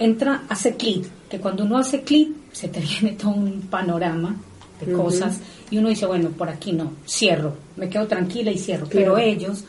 entra, 0.00 0.42
hace 0.48 0.74
clic, 0.74 1.06
que 1.30 1.38
cuando 1.38 1.62
uno 1.62 1.78
hace 1.78 2.02
clic 2.02 2.30
se 2.50 2.66
te 2.66 2.80
viene 3.00 3.12
todo 3.12 3.30
un 3.30 3.60
panorama 3.70 4.34
de 4.80 4.92
cosas. 4.92 5.38
Y 5.70 5.78
uno 5.78 5.88
dice, 5.88 6.06
bueno, 6.06 6.30
por 6.30 6.48
aquí 6.48 6.72
no, 6.72 6.92
cierro, 7.06 7.54
me 7.76 7.88
quedo 7.88 8.06
tranquila 8.06 8.50
y 8.50 8.58
cierro. 8.58 8.86
Pero 8.90 9.18
ellos, 9.18 9.64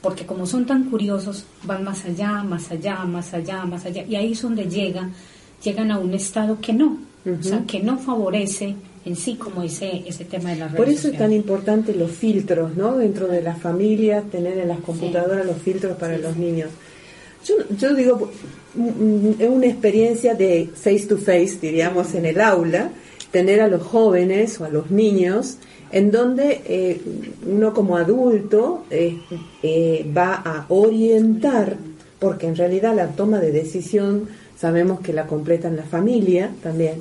porque 0.00 0.26
como 0.26 0.46
son 0.46 0.66
tan 0.66 0.84
curiosos, 0.90 1.44
van 1.64 1.84
más 1.84 2.04
allá, 2.04 2.42
más 2.42 2.70
allá, 2.70 3.04
más 3.04 3.34
allá, 3.34 3.64
más 3.64 3.84
allá, 3.84 4.04
y 4.04 4.16
ahí 4.16 4.32
es 4.32 4.42
donde 4.42 4.64
llegan, 4.64 5.12
llegan 5.62 5.90
a 5.90 5.98
un 5.98 6.14
estado 6.14 6.60
que 6.60 6.72
no, 6.72 6.98
o 7.26 7.42
sea, 7.42 7.64
que 7.66 7.80
no 7.80 7.98
favorece 7.98 8.74
en 9.04 9.16
sí 9.16 9.34
como 9.36 9.62
ese, 9.62 10.04
ese 10.06 10.24
tema 10.24 10.50
de 10.50 10.56
las 10.56 10.72
redes 10.72 10.84
Por 10.84 10.92
eso 10.92 11.08
es 11.08 11.18
tan 11.18 11.32
importante 11.32 11.94
los 11.94 12.10
filtros, 12.10 12.76
¿no? 12.76 12.96
Dentro 12.96 13.26
de 13.26 13.42
las 13.42 13.58
familias, 13.58 14.24
tener 14.30 14.58
en 14.58 14.68
las 14.68 14.80
computadoras 14.80 15.46
los 15.46 15.58
filtros 15.58 15.96
para 15.96 16.18
los 16.18 16.36
niños. 16.36 16.70
Yo, 17.44 17.54
yo 17.78 17.94
digo, 17.94 18.30
es 19.38 19.48
una 19.48 19.66
experiencia 19.66 20.34
de 20.34 20.68
face 20.74 21.06
to 21.06 21.16
face, 21.16 21.58
diríamos, 21.60 22.14
en 22.14 22.26
el 22.26 22.40
aula, 22.40 22.90
tener 23.30 23.60
a 23.60 23.68
los 23.68 23.82
jóvenes 23.82 24.60
o 24.60 24.64
a 24.64 24.68
los 24.68 24.90
niños 24.90 25.58
en 25.90 26.10
donde 26.10 26.62
eh, 26.66 27.00
uno 27.46 27.72
como 27.72 27.96
adulto 27.96 28.84
eh, 28.90 29.18
eh, 29.62 30.06
va 30.16 30.34
a 30.34 30.66
orientar, 30.68 31.76
porque 32.18 32.46
en 32.46 32.56
realidad 32.56 32.94
la 32.94 33.08
toma 33.08 33.38
de 33.40 33.52
decisión 33.52 34.28
sabemos 34.58 35.00
que 35.00 35.12
la 35.12 35.26
completan 35.26 35.76
la 35.76 35.84
familia 35.84 36.50
también. 36.62 36.96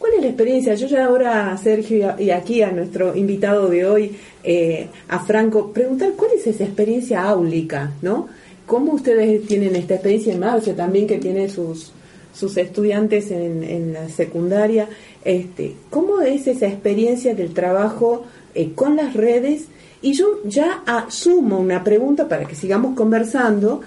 ¿Cuál 0.00 0.14
es 0.14 0.22
la 0.22 0.28
experiencia? 0.28 0.74
Yo 0.76 0.86
ya 0.86 1.04
ahora 1.04 1.52
a 1.52 1.58
Sergio 1.58 2.14
y 2.18 2.30
aquí 2.30 2.62
a 2.62 2.72
nuestro 2.72 3.14
invitado 3.14 3.68
de 3.68 3.84
hoy, 3.84 4.16
eh, 4.42 4.88
a 5.08 5.18
Franco, 5.18 5.72
preguntar 5.72 6.12
cuál 6.16 6.30
es 6.36 6.46
esa 6.46 6.64
experiencia 6.64 7.22
áulica, 7.22 7.92
¿no? 8.00 8.26
¿Cómo 8.64 8.94
ustedes 8.94 9.46
tienen 9.46 9.76
esta 9.76 9.94
experiencia 9.94 10.32
en 10.32 10.40
Marcia 10.40 10.74
también 10.74 11.06
que 11.06 11.18
tiene 11.18 11.50
sus, 11.50 11.92
sus 12.32 12.56
estudiantes 12.56 13.30
en, 13.30 13.62
en 13.64 13.92
la 13.92 14.08
secundaria? 14.08 14.88
Este, 15.24 15.74
¿Cómo 15.90 16.20
es 16.20 16.46
esa 16.46 16.66
experiencia 16.66 17.34
del 17.34 17.54
trabajo 17.54 18.24
eh, 18.54 18.72
con 18.74 18.96
las 18.96 19.14
redes? 19.14 19.66
Y 20.02 20.14
yo 20.14 20.40
ya 20.44 20.82
asumo 20.86 21.58
una 21.58 21.84
pregunta 21.84 22.28
para 22.28 22.46
que 22.46 22.54
sigamos 22.54 22.96
conversando 22.96 23.82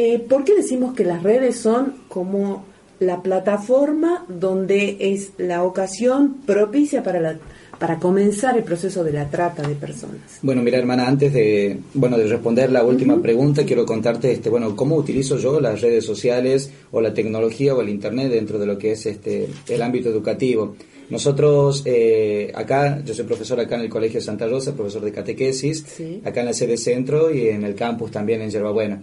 eh, 0.00 0.18
¿Por 0.20 0.44
qué 0.44 0.54
decimos 0.54 0.94
que 0.94 1.04
las 1.04 1.22
redes 1.24 1.58
son 1.58 1.94
como 2.08 2.64
la 3.00 3.22
plataforma 3.22 4.24
donde 4.28 4.96
es 5.00 5.32
la 5.38 5.64
ocasión 5.64 6.34
propicia 6.46 7.02
para 7.02 7.20
la 7.20 7.38
para 7.78 7.98
comenzar 7.98 8.56
el 8.56 8.64
proceso 8.64 9.04
de 9.04 9.12
la 9.12 9.30
trata 9.30 9.66
de 9.66 9.74
personas. 9.74 10.38
Bueno, 10.42 10.62
mira, 10.62 10.78
hermana, 10.78 11.06
antes 11.06 11.32
de 11.32 11.78
bueno 11.94 12.18
de 12.18 12.26
responder 12.26 12.70
la 12.72 12.82
última 12.82 13.20
pregunta, 13.22 13.64
quiero 13.64 13.86
contarte 13.86 14.32
este 14.32 14.50
bueno 14.50 14.74
cómo 14.74 14.96
utilizo 14.96 15.38
yo 15.38 15.60
las 15.60 15.80
redes 15.80 16.04
sociales 16.04 16.70
o 16.90 17.00
la 17.00 17.14
tecnología 17.14 17.74
o 17.74 17.80
el 17.80 17.88
internet 17.88 18.30
dentro 18.30 18.58
de 18.58 18.66
lo 18.66 18.78
que 18.78 18.92
es 18.92 19.06
este 19.06 19.48
el 19.68 19.82
ámbito 19.82 20.08
educativo. 20.08 20.74
Nosotros 21.10 21.82
eh, 21.86 22.52
acá, 22.54 23.02
yo 23.02 23.14
soy 23.14 23.24
profesor 23.24 23.58
acá 23.60 23.76
en 23.76 23.82
el 23.82 23.88
Colegio 23.88 24.20
Santa 24.20 24.46
Rosa, 24.46 24.74
profesor 24.74 25.02
de 25.02 25.12
catequesis, 25.12 25.84
acá 26.22 26.40
en 26.40 26.46
la 26.46 26.52
sede 26.52 26.76
centro 26.76 27.34
y 27.34 27.48
en 27.48 27.64
el 27.64 27.74
campus 27.74 28.10
también 28.10 28.42
en 28.42 28.50
Yerbabuena. 28.50 29.00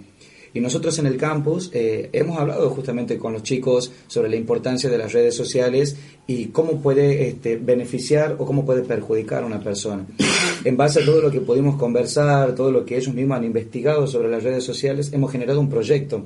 Y 0.56 0.62
nosotros 0.62 0.98
en 1.00 1.06
el 1.06 1.18
campus 1.18 1.70
eh, 1.74 2.10
hemos 2.13 2.39
hablado 2.39 2.70
justamente 2.70 3.18
con 3.18 3.34
los 3.34 3.44
chicos 3.44 3.91
sobre 4.08 4.30
la 4.30 4.38
importancia 4.38 4.89
de 4.89 4.98
las 4.98 5.12
redes 5.12 5.36
sociales 5.36 5.98
y 6.28 6.46
cómo 6.48 6.82
puede 6.82 7.28
este, 7.28 7.58
beneficiar 7.58 8.38
o 8.39 8.46
cómo 8.46 8.65
puede 8.65 8.84
perjudicar 8.84 9.44
a 9.44 9.48
una 9.48 9.60
persona. 9.60 10.08
En 10.65 10.75
base 10.75 10.99
a 11.01 11.06
todo 11.06 11.21
lo 11.21 11.32
que 11.32 11.41
pudimos 11.41 11.75
conversar, 11.75 12.56
todo 12.56 12.71
lo 12.71 12.84
que 12.84 12.97
ellos 12.97 13.13
mismos 13.13 13.38
han 13.38 13.43
investigado 13.45 14.08
sobre 14.08 14.30
las 14.30 14.43
redes 14.43 14.63
sociales, 14.63 15.13
hemos 15.13 15.32
generado 15.32 15.60
un 15.60 15.69
proyecto 15.69 16.25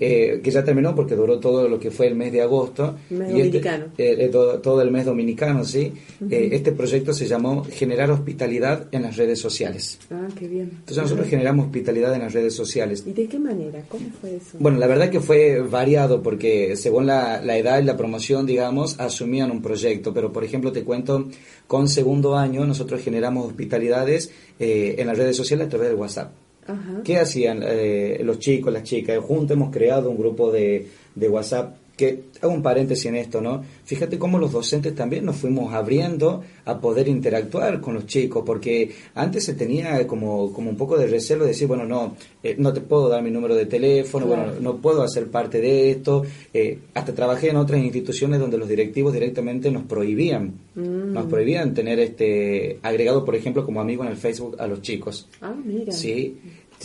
eh, 0.00 0.40
que 0.42 0.50
ya 0.50 0.64
terminó 0.64 0.94
porque 0.94 1.14
duró 1.14 1.38
todo 1.38 1.68
lo 1.68 1.78
que 1.78 1.90
fue 1.90 2.06
el 2.06 2.14
mes 2.14 2.32
de 2.32 2.40
agosto. 2.42 2.96
Mes 3.10 3.28
y 3.28 3.40
este, 3.40 3.60
dominicano. 3.60 3.84
eh, 3.98 4.28
todo, 4.32 4.58
todo 4.60 4.80
el 4.82 4.90
mes 4.90 5.04
dominicano, 5.04 5.64
¿sí? 5.64 5.92
Eh, 6.30 6.48
este 6.52 6.72
proyecto 6.72 7.12
se 7.12 7.26
llamó 7.26 7.62
Generar 7.64 8.10
Hospitalidad 8.10 8.88
en 8.90 9.02
las 9.02 9.16
redes 9.16 9.38
sociales. 9.38 9.98
Ah, 10.10 10.28
qué 10.38 10.48
bien. 10.48 10.70
Entonces 10.72 11.02
nosotros 11.02 11.28
generamos 11.28 11.66
hospitalidad 11.66 12.14
en 12.14 12.20
las 12.22 12.32
redes 12.32 12.54
sociales. 12.54 13.04
¿Y 13.06 13.12
de 13.12 13.26
qué 13.26 13.38
manera? 13.38 13.84
¿Cómo 13.88 14.06
fue 14.20 14.36
eso? 14.36 14.56
Bueno, 14.58 14.78
la 14.78 14.86
verdad 14.86 15.10
que 15.10 15.20
fue 15.20 15.60
variado 15.60 16.22
porque 16.22 16.74
según 16.76 17.04
la, 17.06 17.42
la 17.42 17.58
edad 17.58 17.80
y 17.80 17.84
la 17.84 17.98
promoción, 17.98 18.46
digamos, 18.46 18.98
asumían 18.98 19.50
un 19.50 19.60
proyecto. 19.60 20.14
Pero, 20.14 20.32
por 20.32 20.42
ejemplo, 20.42 20.72
te 20.72 20.84
cuento, 20.84 21.28
con 21.66 21.86
segundo 21.86 22.34
año 22.34 22.64
nosotros 22.64 23.02
generamos 23.02 23.57
hospitalidades 23.58 24.30
eh, 24.60 24.94
en 24.98 25.06
las 25.08 25.18
redes 25.18 25.36
sociales 25.36 25.66
a 25.66 25.70
través 25.70 25.88
del 25.88 25.98
WhatsApp. 25.98 26.32
Ajá. 26.66 27.00
¿Qué 27.02 27.18
hacían 27.18 27.62
eh, 27.64 28.20
los 28.22 28.38
chicos, 28.38 28.72
las 28.72 28.84
chicas? 28.84 29.18
Juntos 29.18 29.56
hemos 29.56 29.74
creado 29.74 30.10
un 30.10 30.18
grupo 30.18 30.52
de, 30.52 30.86
de 31.14 31.28
WhatsApp 31.28 31.76
que 31.98 32.20
hago 32.40 32.54
un 32.54 32.62
paréntesis 32.62 33.04
en 33.06 33.16
esto, 33.16 33.40
¿no? 33.42 33.62
Fíjate 33.84 34.18
cómo 34.18 34.38
los 34.38 34.52
docentes 34.52 34.94
también 34.94 35.24
nos 35.26 35.36
fuimos 35.36 35.74
abriendo 35.74 36.42
a 36.64 36.80
poder 36.80 37.08
interactuar 37.08 37.80
con 37.80 37.94
los 37.94 38.06
chicos, 38.06 38.44
porque 38.46 38.90
antes 39.16 39.44
se 39.44 39.54
tenía 39.54 40.06
como, 40.06 40.52
como 40.52 40.70
un 40.70 40.76
poco 40.76 40.96
de 40.96 41.08
recelo 41.08 41.42
de 41.44 41.50
decir, 41.50 41.66
bueno, 41.66 41.84
no, 41.84 42.14
eh, 42.42 42.54
no 42.56 42.72
te 42.72 42.80
puedo 42.80 43.08
dar 43.08 43.22
mi 43.22 43.30
número 43.32 43.54
de 43.56 43.66
teléfono, 43.66 44.26
Claro. 44.26 44.42
bueno, 44.52 44.60
no 44.60 44.76
puedo 44.76 45.02
hacer 45.02 45.26
parte 45.26 45.60
de 45.60 45.90
esto. 45.90 46.22
Eh, 46.54 46.78
hasta 46.94 47.12
trabajé 47.14 47.50
en 47.50 47.56
otras 47.56 47.80
instituciones 47.82 48.38
donde 48.38 48.56
los 48.58 48.68
directivos 48.68 49.12
directamente 49.12 49.70
nos 49.72 49.82
prohibían, 49.82 50.52
Mm. 50.76 51.12
nos 51.12 51.26
prohibían 51.26 51.74
tener 51.74 51.98
este 51.98 52.78
agregado, 52.82 53.24
por 53.24 53.34
ejemplo, 53.34 53.66
como 53.66 53.80
amigo 53.80 54.04
en 54.04 54.10
el 54.10 54.16
Facebook 54.16 54.54
a 54.60 54.68
los 54.68 54.80
chicos. 54.82 55.26
Ah, 55.40 55.52
mira. 55.64 55.90
Sí, 55.92 56.36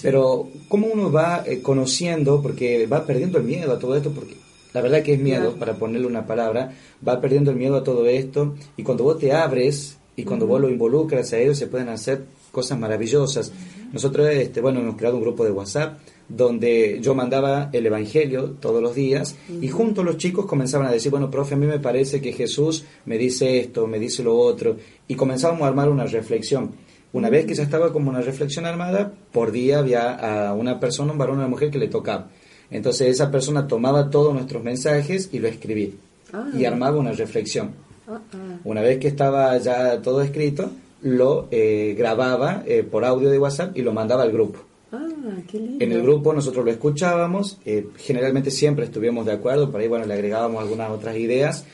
pero 0.02 0.48
cómo 0.68 0.88
uno 0.92 1.12
va 1.12 1.44
eh, 1.46 1.62
conociendo, 1.62 2.42
porque 2.42 2.88
va 2.88 3.06
perdiendo 3.06 3.38
el 3.38 3.44
miedo 3.44 3.72
a 3.74 3.78
todo 3.78 3.96
esto, 3.96 4.10
porque 4.12 4.34
la 4.74 4.82
verdad 4.82 5.04
que 5.04 5.14
es 5.14 5.20
miedo, 5.20 5.56
para 5.56 5.76
ponerle 5.76 6.08
una 6.08 6.26
palabra, 6.26 6.72
va 7.08 7.22
perdiendo 7.22 7.52
el 7.52 7.58
miedo 7.58 7.76
a 7.76 7.84
todo 7.84 8.06
esto, 8.08 8.56
y 8.78 8.84
cuando 8.84 9.04
vos 9.04 9.20
te 9.20 9.32
abres 9.32 9.98
y 10.16 10.24
cuando 10.24 10.46
Ujú. 10.46 10.54
vos 10.54 10.62
lo 10.62 10.70
involucras 10.70 11.34
a 11.34 11.38
ellos, 11.40 11.58
se 11.58 11.68
pueden 11.68 11.90
hacer 11.90 12.24
cosas 12.52 12.78
maravillosas. 12.80 13.52
Nosotros, 13.92 14.28
este, 14.30 14.62
bueno, 14.62 14.80
hemos 14.80 14.96
creado 14.96 15.18
un 15.18 15.24
grupo 15.24 15.44
de 15.44 15.52
WhatsApp 15.52 15.98
donde 16.30 17.00
yo 17.02 17.14
mandaba 17.14 17.70
el 17.74 17.86
Evangelio 17.86 18.52
todos 18.60 18.82
los 18.82 18.96
días 18.96 19.36
y 19.62 19.68
Ujú. 19.68 19.78
juntos 19.78 20.06
los 20.06 20.18
chicos 20.18 20.46
comenzaban 20.46 20.88
a 20.88 20.92
decir, 20.92 21.12
bueno, 21.12 21.30
profe, 21.30 21.54
a 21.56 21.58
mí 21.58 21.66
me 21.68 21.80
parece 21.80 22.22
que 22.22 22.32
Jesús 22.34 22.86
me 23.06 23.18
dice 23.18 23.60
esto, 23.60 23.88
me 23.88 24.00
dice 24.00 24.24
lo 24.24 24.36
otro, 24.38 24.78
y 25.08 25.16
comenzábamos 25.16 25.64
a 25.64 25.68
armar 25.68 25.90
una 25.90 26.06
reflexión. 26.06 26.72
Una 27.12 27.30
vez 27.30 27.46
que 27.46 27.54
ya 27.54 27.62
estaba 27.64 27.94
como 27.94 28.10
una 28.10 28.22
reflexión 28.22 28.66
armada, 28.66 29.14
por 29.32 29.52
día 29.52 29.80
había 29.80 30.48
a 30.50 30.54
una 30.54 30.80
persona, 30.80 31.12
un 31.12 31.18
varón 31.20 31.36
o 31.36 31.40
una 31.40 31.48
mujer 31.48 31.70
que 31.70 31.78
le 31.78 31.88
tocaba. 31.88 32.30
Entonces 32.74 33.08
esa 33.08 33.32
persona 33.32 33.68
tomaba 33.68 34.10
todos 34.10 34.34
nuestros 34.34 34.64
mensajes 34.64 35.30
y 35.32 35.40
lo 35.40 35.48
escribía. 35.48 35.92
Ah. 36.34 36.50
Y 36.58 36.66
armaba 36.66 36.98
una 36.98 37.12
reflexión. 37.12 37.72
Ah, 38.08 38.20
ah. 38.34 38.38
Una 38.64 38.82
vez 38.82 38.98
que 38.98 39.08
estaba 39.08 39.56
ya 39.60 40.02
todo 40.02 40.22
escrito, 40.24 40.72
lo 41.04 41.48
eh, 41.52 41.94
grababa 41.98 42.64
eh, 42.66 42.84
por 42.84 43.06
audio 43.06 43.30
de 43.30 43.38
WhatsApp 43.38 43.78
y 43.78 43.84
lo 43.84 43.94
mandaba 43.94 44.24
al 44.24 44.32
grupo. 44.32 44.60
Ah, 44.92 45.08
qué 45.48 45.60
lindo. 45.60 45.86
En 45.86 45.92
el 45.92 46.02
grupo 46.02 46.34
nosotros 46.34 46.66
lo 46.66 46.72
escuchábamos, 46.72 47.60
eh, 47.64 47.88
generalmente 47.98 48.50
siempre 48.50 48.86
estuvimos 48.86 49.26
de 49.28 49.34
acuerdo, 49.34 49.70
por 49.70 49.80
ahí 49.80 49.88
bueno, 49.88 50.06
le 50.06 50.14
agregábamos 50.16 50.62
algunas 50.62 50.90
otras 50.90 51.16
ideas. 51.16 51.66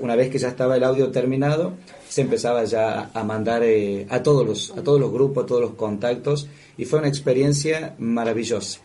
Una 0.00 0.16
vez 0.16 0.30
que 0.30 0.38
ya 0.38 0.48
estaba 0.48 0.76
el 0.76 0.82
audio 0.82 1.10
terminado, 1.10 1.74
se 2.08 2.22
empezaba 2.22 2.64
ya 2.64 3.10
a 3.12 3.24
mandar 3.24 3.62
eh, 3.62 4.06
a 4.08 4.22
todos 4.22 4.46
los 4.46 4.70
a 4.70 4.82
todos 4.82 5.00
los 5.00 5.12
grupos, 5.12 5.44
a 5.44 5.46
todos 5.46 5.60
los 5.60 5.74
contactos 5.74 6.48
y 6.76 6.84
fue 6.84 7.00
una 7.00 7.08
experiencia 7.08 7.94
maravillosa, 7.98 8.80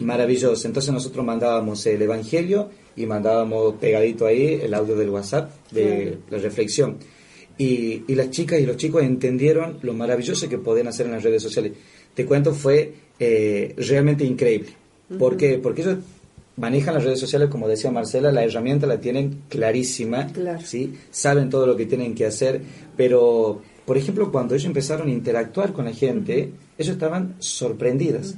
maravillosa. 0.00 0.68
Entonces 0.68 0.92
nosotros 0.92 1.24
mandábamos 1.24 1.84
el 1.86 2.00
evangelio 2.00 2.70
y 2.96 3.06
mandábamos 3.06 3.74
pegadito 3.74 4.26
ahí 4.26 4.60
el 4.62 4.72
audio 4.72 4.96
del 4.96 5.10
WhatsApp 5.10 5.50
de 5.72 6.18
la 6.30 6.38
reflexión. 6.38 6.96
Y, 7.58 8.02
y 8.08 8.14
las 8.14 8.30
chicas 8.30 8.60
y 8.60 8.66
los 8.66 8.76
chicos 8.76 9.02
entendieron 9.02 9.78
lo 9.82 9.94
maravilloso 9.94 10.48
que 10.48 10.58
podían 10.58 10.88
hacer 10.88 11.06
en 11.06 11.12
las 11.12 11.22
redes 11.22 11.42
sociales. 11.42 11.72
Te 12.14 12.24
cuento, 12.24 12.54
fue 12.54 12.94
eh, 13.18 13.74
realmente 13.76 14.24
increíble. 14.24 14.70
¿Por 15.18 15.36
qué? 15.36 15.58
Porque 15.58 15.82
ellos 15.82 15.98
manejan 16.56 16.94
las 16.94 17.04
redes 17.04 17.20
sociales, 17.20 17.48
como 17.48 17.68
decía 17.68 17.90
Marcela, 17.90 18.30
la 18.32 18.44
herramienta 18.44 18.86
la 18.86 19.00
tienen 19.00 19.42
clarísima, 19.48 20.28
¿sí? 20.64 20.94
saben 21.10 21.50
todo 21.50 21.66
lo 21.66 21.76
que 21.76 21.86
tienen 21.86 22.14
que 22.14 22.26
hacer, 22.26 22.60
pero, 22.96 23.62
por 23.84 23.96
ejemplo, 23.96 24.30
cuando 24.30 24.54
ellos 24.54 24.66
empezaron 24.66 25.08
a 25.08 25.12
interactuar 25.12 25.72
con 25.72 25.86
la 25.86 25.92
gente, 25.92 26.50
ellos 26.78 26.94
estaban 26.94 27.34
sorprendidas. 27.38 28.34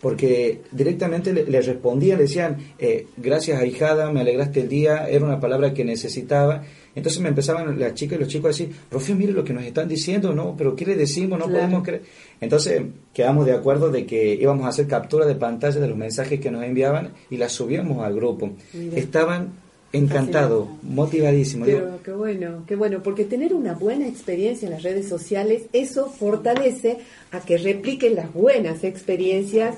Porque 0.00 0.62
directamente 0.70 1.32
le, 1.32 1.44
le 1.44 1.60
respondían, 1.60 2.18
le 2.18 2.24
decían, 2.24 2.56
eh, 2.78 3.08
gracias 3.16 3.60
ahijada, 3.60 4.12
me 4.12 4.20
alegraste 4.20 4.60
el 4.60 4.68
día, 4.68 5.08
era 5.08 5.24
una 5.24 5.40
palabra 5.40 5.74
que 5.74 5.84
necesitaba. 5.84 6.62
Entonces 6.98 7.20
me 7.22 7.28
empezaban 7.30 7.78
las 7.78 7.94
chicas 7.94 8.18
y 8.18 8.20
los 8.20 8.28
chicos 8.28 8.44
a 8.44 8.48
decir, 8.48 8.70
profe, 8.90 9.14
mire 9.14 9.32
lo 9.32 9.42
que 9.42 9.52
nos 9.54 9.64
están 9.64 9.88
diciendo, 9.88 10.34
no, 10.34 10.54
pero 10.56 10.76
¿qué 10.76 10.84
le 10.84 10.94
decimos? 10.96 11.38
No 11.38 11.46
Claro. 11.46 11.60
podemos 11.60 11.82
creer. 11.84 12.02
Entonces 12.40 12.82
quedamos 13.14 13.46
de 13.46 13.52
acuerdo 13.52 13.90
de 13.90 14.04
que 14.04 14.34
íbamos 14.34 14.66
a 14.66 14.68
hacer 14.68 14.86
captura 14.86 15.24
de 15.26 15.34
pantalla 15.34 15.80
de 15.80 15.88
los 15.88 15.96
mensajes 15.96 16.38
que 16.38 16.50
nos 16.50 16.62
enviaban 16.62 17.12
y 17.30 17.36
las 17.38 17.52
subíamos 17.52 18.04
al 18.04 18.14
grupo. 18.14 18.50
Mira. 18.74 18.98
Estaban 18.98 19.52
encantados, 19.92 20.68
motivadísimos. 20.82 21.66
Qué 22.04 22.12
bueno, 22.12 22.64
qué 22.66 22.76
bueno, 22.76 23.02
porque 23.02 23.24
tener 23.24 23.54
una 23.54 23.72
buena 23.74 24.06
experiencia 24.06 24.66
en 24.66 24.74
las 24.74 24.82
redes 24.82 25.08
sociales, 25.08 25.62
eso 25.72 26.10
fortalece 26.10 26.98
a 27.30 27.40
que 27.40 27.56
repliquen 27.56 28.14
las 28.14 28.32
buenas 28.34 28.84
experiencias. 28.84 29.76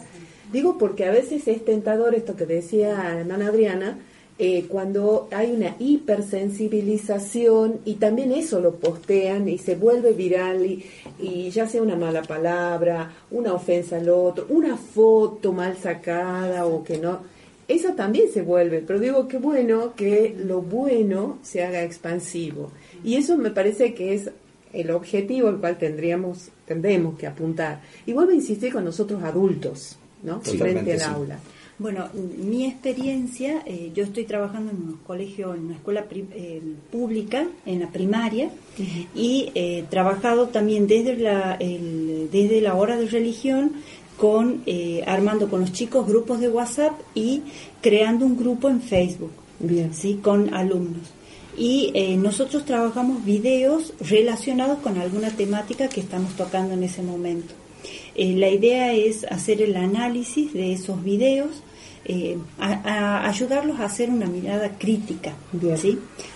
Digo 0.53 0.79
porque 0.79 1.05
a 1.05 1.13
veces 1.13 1.47
es 1.47 1.65
tentador 1.65 2.15
esto 2.17 2.35
que 2.35 2.45
decía 2.45 3.17
hermana 3.21 3.47
Adriana, 3.49 3.99
eh, 4.43 4.65
cuando 4.69 5.29
hay 5.33 5.53
una 5.53 5.77
hipersensibilización 5.79 7.81
y 7.85 7.97
también 7.97 8.33
eso 8.33 8.59
lo 8.59 8.77
postean 8.77 9.51
y 9.51 9.59
se 9.59 9.75
vuelve 9.75 10.15
viral 10.15 10.65
y, 10.65 10.83
y 11.19 11.51
ya 11.51 11.69
sea 11.69 11.83
una 11.83 11.95
mala 11.95 12.23
palabra, 12.23 13.13
una 13.31 13.53
ofensa 13.53 13.99
al 13.99 14.09
otro, 14.09 14.47
una 14.49 14.79
foto 14.79 15.53
mal 15.53 15.77
sacada 15.77 16.65
o 16.65 16.83
que 16.83 16.97
no, 16.97 17.21
eso 17.69 17.93
también 17.93 18.33
se 18.33 18.41
vuelve, 18.41 18.81
pero 18.81 18.99
digo 18.99 19.29
que 19.29 19.37
bueno 19.37 19.93
que 19.95 20.35
lo 20.43 20.63
bueno 20.63 21.37
se 21.43 21.63
haga 21.63 21.83
expansivo. 21.83 22.71
Y 23.05 23.17
eso 23.17 23.37
me 23.37 23.51
parece 23.51 23.93
que 23.93 24.15
es 24.15 24.31
el 24.73 24.91
objetivo 24.91 25.49
al 25.49 25.59
cual 25.59 25.77
tendríamos, 25.77 26.49
tendremos 26.65 27.19
que 27.19 27.27
apuntar. 27.27 27.83
Y 28.07 28.15
vuelvo 28.15 28.33
a 28.33 28.37
insistir 28.37 28.73
con 28.73 28.87
nosotros 28.87 29.23
adultos, 29.23 29.99
¿no? 30.23 30.39
Totalmente, 30.39 30.73
Frente 30.73 30.93
al 30.95 31.01
sí. 31.01 31.07
aula. 31.15 31.39
Bueno, 31.81 32.09
mi 32.37 32.67
experiencia, 32.67 33.63
eh, 33.65 33.91
yo 33.95 34.05
estoy 34.05 34.25
trabajando 34.25 34.71
en 34.71 34.77
un 34.77 34.99
colegio, 35.07 35.55
en 35.55 35.65
una 35.65 35.77
escuela 35.77 36.05
pri- 36.05 36.27
eh, 36.35 36.61
pública, 36.93 37.47
en 37.65 37.81
la 37.81 37.89
primaria, 37.91 38.51
y 39.15 39.49
he 39.55 39.85
trabajado 39.89 40.49
también 40.49 40.87
desde 40.87 41.17
la, 41.17 41.55
el- 41.59 42.29
desde 42.31 42.61
la 42.61 42.75
hora 42.75 42.99
de 42.99 43.07
religión 43.07 43.73
con 44.19 44.61
eh, 44.67 45.03
armando 45.07 45.49
con 45.49 45.61
los 45.61 45.73
chicos 45.73 46.07
grupos 46.07 46.39
de 46.41 46.51
WhatsApp 46.51 46.93
y 47.15 47.41
creando 47.81 48.27
un 48.27 48.37
grupo 48.37 48.69
en 48.69 48.83
Facebook, 48.83 49.33
sí, 49.93 50.19
con 50.23 50.53
alumnos. 50.53 51.07
Y 51.57 51.93
eh, 51.95 52.15
nosotros 52.19 52.67
trabajamos 52.67 53.25
videos 53.25 53.95
relacionados 54.07 54.81
con 54.81 54.99
alguna 54.99 55.31
temática 55.31 55.89
que 55.89 56.01
estamos 56.01 56.35
tocando 56.37 56.75
en 56.75 56.83
ese 56.85 57.01
momento. 57.03 57.55
Eh, 58.15 58.35
la 58.37 58.51
idea 58.51 58.93
es 58.93 59.25
hacer 59.25 59.63
el 59.63 59.77
análisis 59.77 60.53
de 60.53 60.75
esos 60.75 61.03
videos, 61.03 61.63
eh, 62.13 62.37
a- 62.59 62.81
a 62.95 63.29
ayudarlos 63.29 63.79
a 63.81 63.85
hacer 63.85 64.09
una 64.11 64.27
mirada 64.27 64.69
crítica, 64.83 65.33
¿sí? 65.77 65.93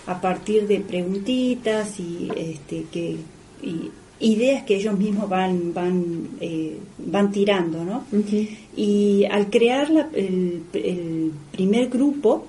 A 0.07 0.15
partir 0.25 0.67
de 0.67 0.79
preguntitas 0.79 1.99
y, 1.99 2.29
este, 2.51 2.85
que, 2.93 3.17
y 3.61 3.91
ideas 4.19 4.63
que 4.63 4.75
ellos 4.77 4.97
mismos 4.97 5.27
van, 5.27 5.73
van, 5.73 6.29
eh, 6.39 6.77
van 7.13 7.31
tirando, 7.31 7.83
¿no? 7.83 7.97
Y 8.77 9.25
al 9.29 9.49
crear 9.49 9.89
la- 9.89 10.09
el, 10.13 10.63
el 10.73 11.31
primer 11.51 11.89
grupo, 11.89 12.45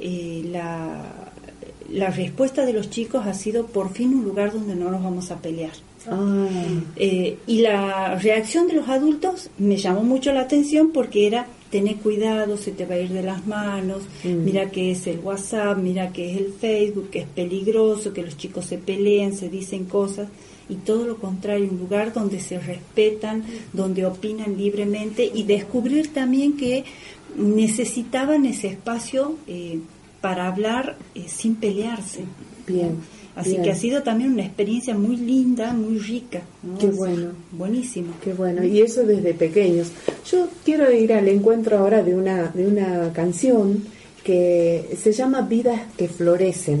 eh, 0.00 0.42
la, 0.50 1.30
la 1.92 2.10
respuesta 2.10 2.66
de 2.66 2.72
los 2.72 2.90
chicos 2.90 3.24
ha 3.26 3.34
sido 3.34 3.66
por 3.66 3.92
fin 3.92 4.14
un 4.14 4.24
lugar 4.24 4.52
donde 4.52 4.74
no 4.74 4.90
nos 4.90 5.02
vamos 5.02 5.30
a 5.30 5.36
pelear. 5.36 5.72
Ah. 6.10 6.46
Eh, 6.96 7.38
y 7.46 7.58
la 7.60 8.14
reacción 8.16 8.68
de 8.68 8.74
los 8.74 8.88
adultos 8.88 9.50
me 9.58 9.76
llamó 9.76 10.02
mucho 10.02 10.32
la 10.32 10.42
atención 10.42 10.90
porque 10.92 11.26
era 11.26 11.46
tener 11.70 11.96
cuidado, 11.96 12.56
se 12.56 12.70
te 12.70 12.86
va 12.86 12.94
a 12.94 13.00
ir 13.00 13.10
de 13.10 13.22
las 13.22 13.46
manos, 13.46 14.02
Mm. 14.24 14.44
mira 14.44 14.70
que 14.70 14.92
es 14.92 15.06
el 15.08 15.18
WhatsApp, 15.18 15.76
mira 15.78 16.12
que 16.12 16.30
es 16.32 16.38
el 16.38 16.52
Facebook, 16.52 17.10
que 17.10 17.20
es 17.20 17.26
peligroso, 17.26 18.12
que 18.12 18.22
los 18.22 18.36
chicos 18.36 18.66
se 18.66 18.78
pelean, 18.78 19.34
se 19.34 19.48
dicen 19.48 19.84
cosas, 19.86 20.28
y 20.68 20.76
todo 20.76 21.06
lo 21.06 21.16
contrario, 21.18 21.68
un 21.70 21.78
lugar 21.78 22.12
donde 22.12 22.40
se 22.40 22.58
respetan, 22.58 23.44
donde 23.72 24.06
opinan 24.06 24.56
libremente 24.56 25.28
y 25.32 25.42
descubrir 25.42 26.12
también 26.12 26.56
que 26.56 26.84
necesitaban 27.36 28.46
ese 28.46 28.68
espacio 28.68 29.36
eh, 29.46 29.80
para 30.20 30.46
hablar 30.48 30.96
eh, 31.14 31.24
sin 31.28 31.56
pelearse. 31.56 32.20
Bien. 32.66 32.96
Así 33.36 33.50
bien. 33.50 33.62
que 33.62 33.70
ha 33.70 33.74
sido 33.76 34.02
también 34.02 34.32
una 34.32 34.44
experiencia 34.44 34.96
muy 34.96 35.16
linda, 35.16 35.72
muy 35.72 35.98
rica. 35.98 36.40
¿no? 36.62 36.78
Qué 36.78 36.86
bueno. 36.86 37.28
Buenísimo. 37.52 38.14
Qué 38.24 38.32
bueno, 38.32 38.64
y 38.64 38.80
eso 38.80 39.04
desde 39.04 39.34
pequeños. 39.34 39.92
Yo 40.30 40.48
quiero 40.64 40.90
ir 40.90 41.12
al 41.12 41.28
encuentro 41.28 41.78
ahora 41.78 42.02
de 42.02 42.14
una, 42.14 42.48
de 42.54 42.66
una 42.66 43.12
canción 43.12 43.84
que 44.24 44.88
se 45.00 45.12
llama 45.12 45.42
Vidas 45.42 45.80
que 45.96 46.08
Florecen. 46.08 46.80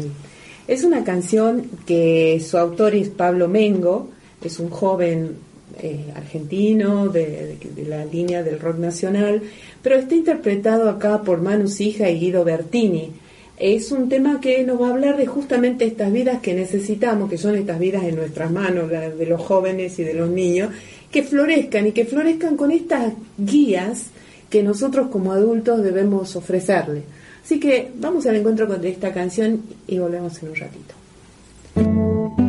Es 0.66 0.82
una 0.82 1.04
canción 1.04 1.62
que 1.86 2.40
su 2.44 2.56
autor 2.58 2.94
es 2.96 3.10
Pablo 3.10 3.46
Mengo, 3.48 4.08
es 4.42 4.58
un 4.58 4.68
joven 4.70 5.36
eh, 5.80 6.06
argentino 6.16 7.08
de, 7.08 7.56
de- 7.60 7.70
de 7.82 7.84
la 7.88 8.04
línea 8.06 8.42
del 8.42 8.58
rock 8.58 8.78
nacional, 8.78 9.42
pero 9.82 9.96
está 9.96 10.14
interpretado 10.14 10.88
acá 10.88 11.22
por 11.22 11.40
Manu 11.42 11.68
Sija 11.68 12.08
y 12.10 12.18
Guido 12.18 12.44
Bertini. 12.44 13.10
Es 13.58 13.90
un 13.90 14.10
tema 14.10 14.38
que 14.38 14.62
nos 14.64 14.80
va 14.80 14.88
a 14.88 14.90
hablar 14.90 15.16
de 15.16 15.26
justamente 15.26 15.86
estas 15.86 16.12
vidas 16.12 16.40
que 16.42 16.52
necesitamos, 16.52 17.30
que 17.30 17.38
son 17.38 17.56
estas 17.56 17.78
vidas 17.78 18.04
en 18.04 18.16
nuestras 18.16 18.50
manos, 18.50 18.90
la 18.90 19.08
de 19.08 19.26
los 19.26 19.40
jóvenes 19.40 19.98
y 19.98 20.04
de 20.04 20.12
los 20.12 20.28
niños, 20.28 20.70
que 21.10 21.22
florezcan 21.22 21.86
y 21.86 21.92
que 21.92 22.04
florezcan 22.04 22.56
con 22.56 22.70
estas 22.70 23.14
guías 23.38 24.08
que 24.50 24.62
nosotros 24.62 25.08
como 25.08 25.32
adultos 25.32 25.82
debemos 25.82 26.36
ofrecerle. 26.36 27.02
Así 27.42 27.58
que 27.58 27.92
vamos 27.96 28.26
al 28.26 28.36
encuentro 28.36 28.66
con 28.66 28.84
esta 28.84 29.12
canción 29.14 29.62
y 29.86 29.98
volvemos 29.98 30.42
en 30.42 30.48
un 30.50 30.56
ratito. 30.56 32.45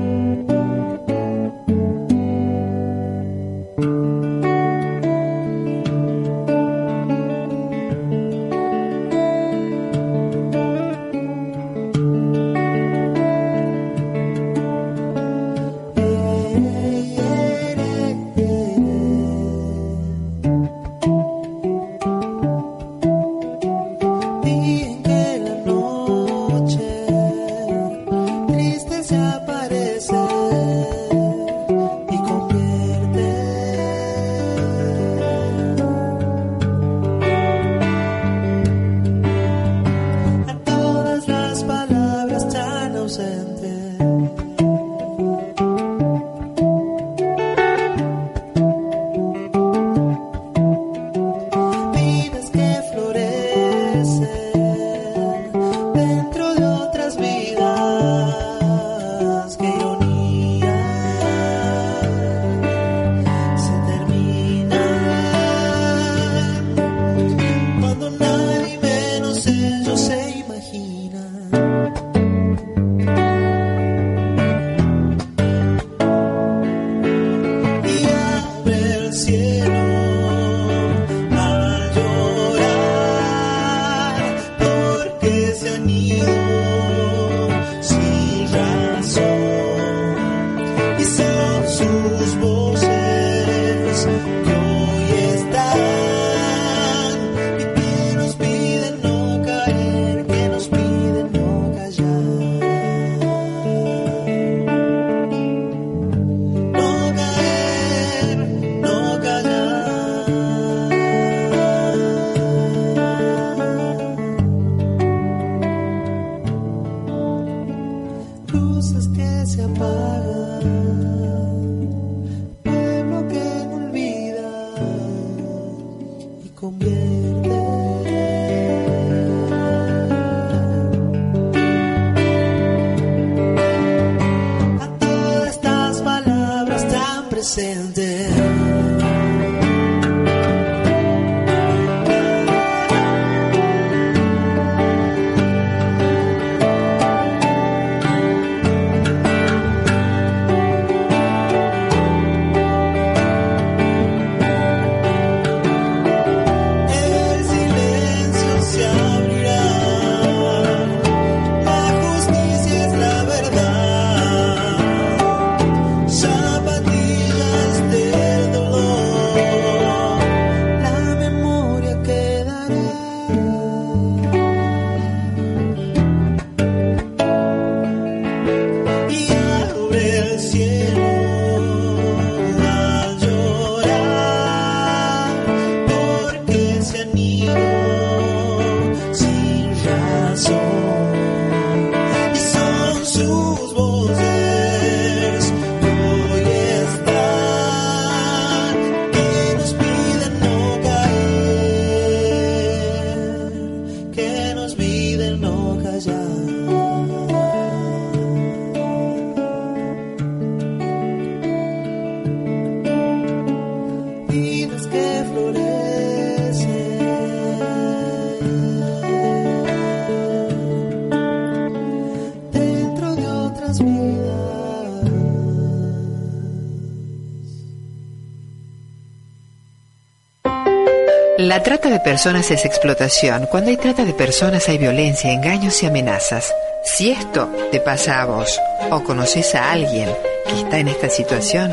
Personas 232.08 232.50
es 232.52 232.64
explotación. 232.64 233.48
Cuando 233.48 233.70
hay 233.70 233.76
trata 233.76 234.06
de 234.06 234.14
personas 234.14 234.70
hay 234.70 234.78
violencia, 234.78 235.30
engaños 235.30 235.84
y 235.84 235.88
amenazas. 235.88 236.54
Si 236.82 237.12
esto 237.12 237.52
te 237.70 237.82
pasa 237.82 238.22
a 238.22 238.26
vos 238.26 238.58
o 238.90 239.04
conoces 239.04 239.54
a 239.56 239.74
alguien 239.74 240.08
que 240.48 240.56
está 240.56 240.80
en 240.80 240.88
esta 240.88 241.10
situación, 241.10 241.70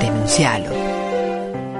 denuncialo. 0.00 0.70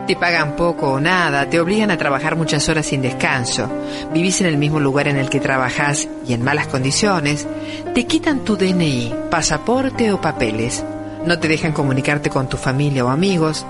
Te 0.09 0.17
pagan 0.17 0.57
poco 0.57 0.95
o 0.95 0.99
nada, 1.01 1.49
te 1.49 1.61
obligan 1.61 1.93
a 1.93 1.97
trabajar 1.97 2.35
muchas 2.35 2.69
horas 2.69 2.87
sin 2.87 3.03
descanso, 3.03 3.71
vivís 4.13 4.41
en 4.41 4.49
el 4.49 4.57
mismo 4.57 4.81
lugar 4.81 5.07
en 5.07 5.17
el 5.17 5.31
que 5.31 5.39
trabajás 5.39 6.09
y 6.27 6.33
en 6.33 6.43
malas 6.43 6.67
condiciones, 6.67 7.47
te 7.95 8.05
quitan 8.07 8.41
tu 8.41 8.57
DNI, 8.57 9.15
pasaporte 9.31 10.11
o 10.11 10.21
papeles, 10.21 10.85
no 11.25 11.39
te 11.39 11.47
dejan 11.47 11.71
comunicarte 11.71 12.31
con 12.31 12.49
tu 12.49 12.57
familia 12.57 13.05
o 13.05 13.11
amigos, 13.11 13.65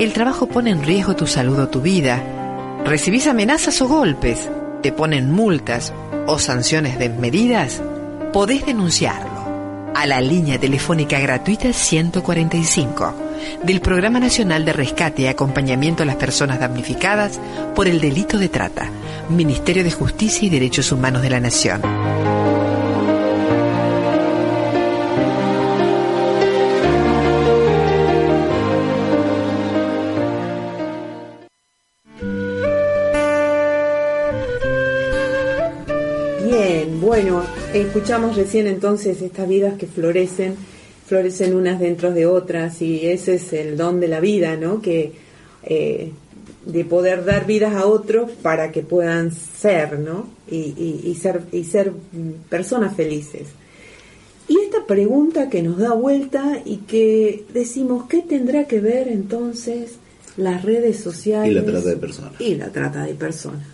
el 0.00 0.12
trabajo 0.12 0.48
pone 0.48 0.72
en 0.72 0.82
riesgo 0.82 1.14
tu 1.14 1.28
salud 1.28 1.60
o 1.60 1.68
tu 1.68 1.80
vida, 1.80 2.20
recibís 2.88 3.26
amenazas 3.26 3.82
o 3.82 3.88
golpes, 3.88 4.48
te 4.82 4.92
ponen 4.92 5.30
multas 5.30 5.92
o 6.26 6.38
sanciones 6.38 6.98
desmedidas, 6.98 7.82
podés 8.32 8.64
denunciarlo 8.64 9.92
a 9.94 10.06
la 10.06 10.20
línea 10.20 10.58
telefónica 10.58 11.18
gratuita 11.18 11.72
145 11.72 13.14
del 13.62 13.80
Programa 13.80 14.20
Nacional 14.20 14.64
de 14.64 14.72
Rescate 14.72 15.22
y 15.22 15.26
Acompañamiento 15.26 16.02
a 16.02 16.06
las 16.06 16.16
Personas 16.16 16.60
Damnificadas 16.60 17.38
por 17.74 17.88
el 17.88 18.00
Delito 18.00 18.38
de 18.38 18.48
Trata, 18.48 18.90
Ministerio 19.28 19.84
de 19.84 19.90
Justicia 19.90 20.46
y 20.46 20.50
Derechos 20.50 20.90
Humanos 20.90 21.22
de 21.22 21.30
la 21.30 21.40
Nación. 21.40 21.82
Bueno, 37.20 37.42
escuchamos 37.74 38.36
recién 38.36 38.68
entonces 38.68 39.20
estas 39.22 39.48
vidas 39.48 39.74
que 39.76 39.88
florecen, 39.88 40.54
florecen 41.04 41.56
unas 41.56 41.80
dentro 41.80 42.12
de 42.12 42.26
otras 42.26 42.80
y 42.80 43.06
ese 43.08 43.34
es 43.34 43.52
el 43.52 43.76
don 43.76 43.98
de 43.98 44.06
la 44.06 44.20
vida, 44.20 44.56
¿no? 44.56 44.80
Que 44.80 45.12
eh, 45.64 46.12
de 46.64 46.84
poder 46.84 47.24
dar 47.24 47.44
vidas 47.44 47.74
a 47.74 47.86
otros 47.86 48.30
para 48.30 48.70
que 48.70 48.82
puedan 48.82 49.32
ser, 49.32 49.98
¿no? 49.98 50.28
Y, 50.48 50.58
y- 50.76 51.00
y 51.10 51.14
ser 51.16 51.42
y 51.50 51.64
ser 51.64 51.90
personas 52.48 52.94
felices. 52.94 53.48
Y 54.46 54.56
esta 54.60 54.86
pregunta 54.86 55.50
que 55.50 55.60
nos 55.60 55.76
da 55.78 55.94
vuelta 55.94 56.60
y 56.64 56.76
que 56.78 57.44
decimos, 57.52 58.04
¿qué 58.08 58.22
tendrá 58.22 58.68
que 58.68 58.78
ver 58.80 59.08
entonces 59.08 59.94
las 60.36 60.62
redes 60.62 61.00
sociales 61.00 61.50
Y 61.50 61.54
la 61.54 61.64
trata 61.64 61.88
de 61.88 61.96
personas. 61.96 62.32
y 62.40 62.54
la 62.54 62.68
trata 62.68 63.02
de 63.04 63.14
personas? 63.14 63.66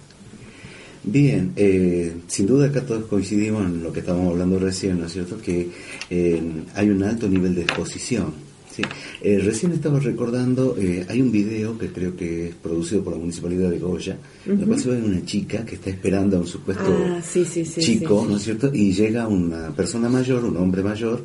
Bien, 1.06 1.52
eh, 1.56 2.14
sin 2.28 2.46
duda 2.46 2.66
acá 2.68 2.80
todos 2.80 3.04
coincidimos 3.06 3.66
en 3.66 3.82
lo 3.82 3.92
que 3.92 4.00
estábamos 4.00 4.32
hablando 4.32 4.58
recién, 4.58 4.98
¿no 5.00 5.06
es 5.06 5.12
cierto? 5.12 5.36
Que 5.40 5.68
eh, 6.08 6.42
hay 6.74 6.88
un 6.88 7.02
alto 7.02 7.28
nivel 7.28 7.54
de 7.54 7.62
exposición. 7.62 8.32
¿sí? 8.74 8.82
Eh, 9.20 9.38
recién 9.38 9.72
estaba 9.72 10.00
recordando, 10.00 10.76
eh, 10.78 11.04
hay 11.08 11.20
un 11.20 11.30
video 11.30 11.76
que 11.76 11.88
creo 11.88 12.16
que 12.16 12.48
es 12.48 12.54
producido 12.54 13.04
por 13.04 13.12
la 13.12 13.18
Municipalidad 13.18 13.70
de 13.70 13.78
Goya, 13.78 14.16
en 14.46 14.52
el 14.52 14.58
Ujú. 14.60 14.66
cual 14.68 14.80
se 14.80 14.88
ve 14.90 15.02
una 15.02 15.24
chica 15.26 15.64
que 15.64 15.74
está 15.74 15.90
esperando 15.90 16.38
a 16.38 16.40
un 16.40 16.46
supuesto 16.46 16.84
Ah, 17.06 17.20
sí, 17.22 17.44
sí, 17.44 17.64
sí, 17.66 17.80
chico. 17.82 18.26
¿no 18.28 18.36
es 18.38 18.42
cierto? 18.44 18.70
Y 18.72 18.92
llega 18.94 19.28
una 19.28 19.68
persona 19.76 20.08
mayor, 20.08 20.44
un 20.44 20.56
hombre 20.56 20.82
mayor, 20.82 21.22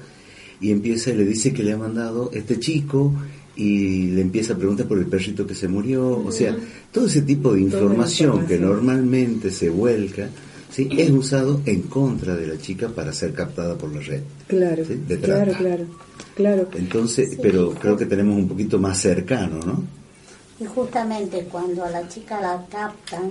y 0.61 0.71
empieza 0.71 1.11
y 1.11 1.15
le 1.15 1.25
dice 1.25 1.53
que 1.53 1.63
le 1.63 1.71
ha 1.71 1.77
mandado 1.77 2.31
este 2.33 2.59
chico 2.59 3.13
y 3.59 4.07
le 4.11 4.21
empieza 4.21 4.53
a 4.53 4.55
preguntar 4.55 4.87
por 4.87 4.97
el 4.97 5.07
perrito 5.07 5.45
que 5.45 5.53
se 5.53 5.67
murió, 5.67 6.23
o 6.25 6.31
sea, 6.31 6.55
todo 6.93 7.07
ese 7.07 7.23
tipo 7.23 7.53
de 7.53 7.59
información, 7.59 8.47
que 8.47 8.57
normalmente 8.57 9.51
se 9.51 9.69
vuelca, 9.69 10.29
¿sí? 10.71 10.87
es 10.97 11.09
usado 11.11 11.61
en 11.65 11.81
contra 11.83 12.37
de 12.37 12.47
la 12.47 12.57
chica 12.57 12.87
para 12.87 13.11
ser 13.11 13.33
captada 13.33 13.77
por 13.77 13.93
la 13.93 13.99
red. 13.99 14.21
Claro, 14.47 14.85
¿sí? 14.85 14.95
De 15.05 15.19
claro, 15.19 15.51
trata. 15.51 15.57
claro, 15.57 15.85
claro. 16.35 16.69
Entonces, 16.73 17.37
pero 17.41 17.71
creo 17.71 17.97
que 17.97 18.05
tenemos 18.05 18.37
un 18.37 18.47
poquito 18.47 18.79
más 18.79 18.97
cercano, 18.97 19.59
¿no? 19.59 19.83
Y 20.61 20.65
justamente 20.65 21.43
cuando 21.51 21.83
a 21.83 21.89
la 21.89 22.07
chica 22.07 22.39
la 22.39 22.65
captan, 22.69 23.29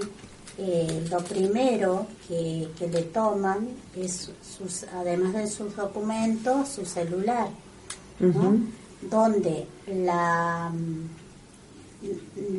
eh, 0.58 1.06
lo 1.10 1.18
primero 1.24 2.06
que, 2.26 2.68
que 2.78 2.86
le 2.86 3.02
toman 3.04 3.68
es, 3.96 4.30
sus, 4.42 4.84
además 4.92 5.32
de 5.32 5.46
sus 5.46 5.74
documentos, 5.74 6.68
su 6.68 6.84
celular, 6.84 7.48
¿no? 8.20 8.58
Donde 9.02 9.66
la, 9.86 10.70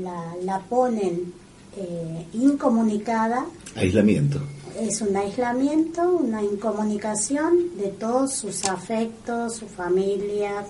la, 0.01 0.35
la 0.43 0.59
ponen 0.61 1.33
eh, 1.77 2.25
incomunicada, 2.33 3.45
Aislamiento. 3.75 4.39
es 4.79 5.01
un 5.01 5.15
aislamiento, 5.15 6.01
una 6.17 6.41
incomunicación 6.43 7.77
de 7.77 7.89
todos 7.89 8.33
sus 8.33 8.65
afectos, 8.65 9.55
su 9.57 9.67
familia, 9.67 10.65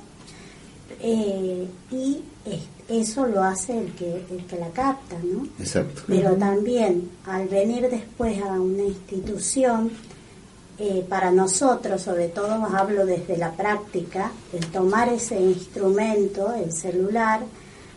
eh, 1.02 1.68
y 1.92 2.22
es- 2.46 2.68
eso 2.90 3.28
lo 3.28 3.44
hace 3.44 3.78
el 3.78 3.92
que, 3.94 4.26
el 4.32 4.46
que 4.48 4.58
la 4.58 4.70
capta, 4.72 5.16
¿no? 5.24 5.48
Exacto. 5.60 6.02
Pero 6.08 6.32
también 6.36 7.08
al 7.28 7.48
venir 7.48 7.88
después 7.88 8.42
a 8.42 8.60
una 8.60 8.82
institución, 8.84 9.92
eh, 10.80 11.06
para 11.08 11.30
nosotros, 11.32 12.02
sobre 12.02 12.30
todo 12.30 12.66
hablo 12.74 13.06
desde 13.06 13.38
la 13.38 13.52
práctica, 13.52 14.32
el 14.54 14.66
tomar 14.68 15.10
ese 15.10 15.40
instrumento, 15.40 16.54
el 16.54 16.72
celular, 16.72 17.42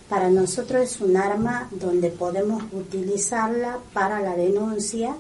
para 0.09 0.29
nosotros 0.29 0.83
es 0.83 1.01
un 1.01 1.17
arma 1.17 1.69
donde 1.71 2.11
podemos 2.11 2.65
utilizarla 2.73 3.79
para 3.93 4.21
la 4.21 4.37
denuncia 4.37 5.15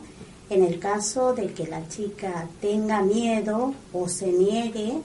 en 0.50 0.64
el 0.64 0.78
caso 0.78 1.32
de 1.34 1.52
que 1.52 1.66
la 1.66 1.88
chica 1.88 2.46
tenga 2.60 3.00
miedo 3.00 3.74
o 3.92 4.08
se 4.08 4.30
niegue 4.32 5.00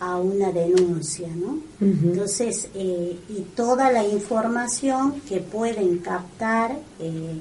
a 0.00 0.16
una 0.16 0.52
denuncia, 0.52 1.28
¿no? 1.34 1.58
Entonces, 1.80 2.68
eh, 2.74 3.18
y 3.28 3.40
toda 3.54 3.90
la 3.90 4.06
información 4.06 5.20
que 5.22 5.40
pueden 5.40 5.98
captar 5.98 6.78
eh, 7.00 7.40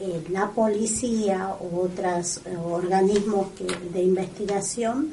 eh, 0.00 0.24
la 0.30 0.50
policía 0.50 1.56
u 1.60 1.80
otros 1.80 2.38
eh, 2.46 2.56
organismos 2.56 3.48
que- 3.56 3.64
de 3.92 4.02
investigación 4.02 5.10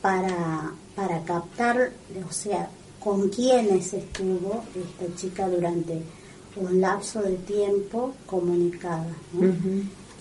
para, 0.00 0.72
para 0.96 1.22
captar, 1.24 1.92
o 2.28 2.32
sea, 2.32 2.68
con 2.98 3.28
quiénes 3.28 3.92
estuvo 3.92 4.64
esta 4.74 5.14
chica 5.16 5.48
durante 5.48 6.02
un 6.56 6.80
lapso 6.80 7.22
de 7.22 7.36
tiempo 7.36 8.14
comunicada. 8.26 9.06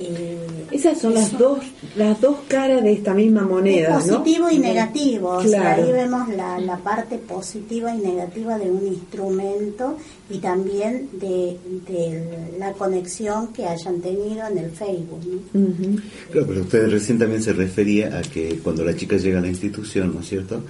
Eh, 0.04 0.38
Esas 0.72 1.00
son 1.00 1.14
las 1.14 1.38
dos, 1.38 1.60
las 1.96 2.20
dos 2.22 2.38
caras 2.48 2.84
de 2.84 2.94
esta 2.94 3.14
misma 3.14 3.42
moneda, 3.44 4.00
es 4.00 4.08
¿no? 4.08 4.20
positivo 4.20 4.50
y 4.50 4.58
negativo, 4.60 5.30
o 5.30 5.44
sea, 5.44 5.62
Claro. 5.76 5.84
ahí 5.84 5.92
vemos 5.92 6.30
la, 6.30 6.60
la 6.60 6.78
parte 6.78 7.18
positiva 7.18 7.94
y 7.94 8.00
negativa 8.00 8.58
de 8.58 8.72
un 8.72 8.88
instrumento 8.88 9.98
y 10.30 10.38
también 10.40 11.10
de, 11.14 11.58
de 11.88 12.56
la 12.58 12.72
conexión 12.74 13.48
que 13.54 13.66
hayan 13.66 14.02
tenido 14.02 14.48
en 14.48 14.58
el 14.58 14.72
Facebook. 14.72 15.20
¿no? 15.54 16.02
Claro, 16.32 16.48
pero 16.48 16.62
usted 16.62 16.90
recién 16.90 17.20
también 17.20 17.44
se 17.44 17.54
refería 17.54 18.18
a 18.18 18.22
que 18.22 18.60
cuando 18.64 18.84
la 18.84 18.96
chica 18.96 19.18
llega 19.18 19.40
a 19.40 19.42
la 19.42 19.50
institución, 19.50 20.14
¿no 20.14 20.22
es 20.22 20.28
cierto? 20.30 20.62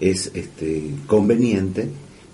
Es 0.00 0.30
este, 0.34 0.90
conveniente 1.06 1.88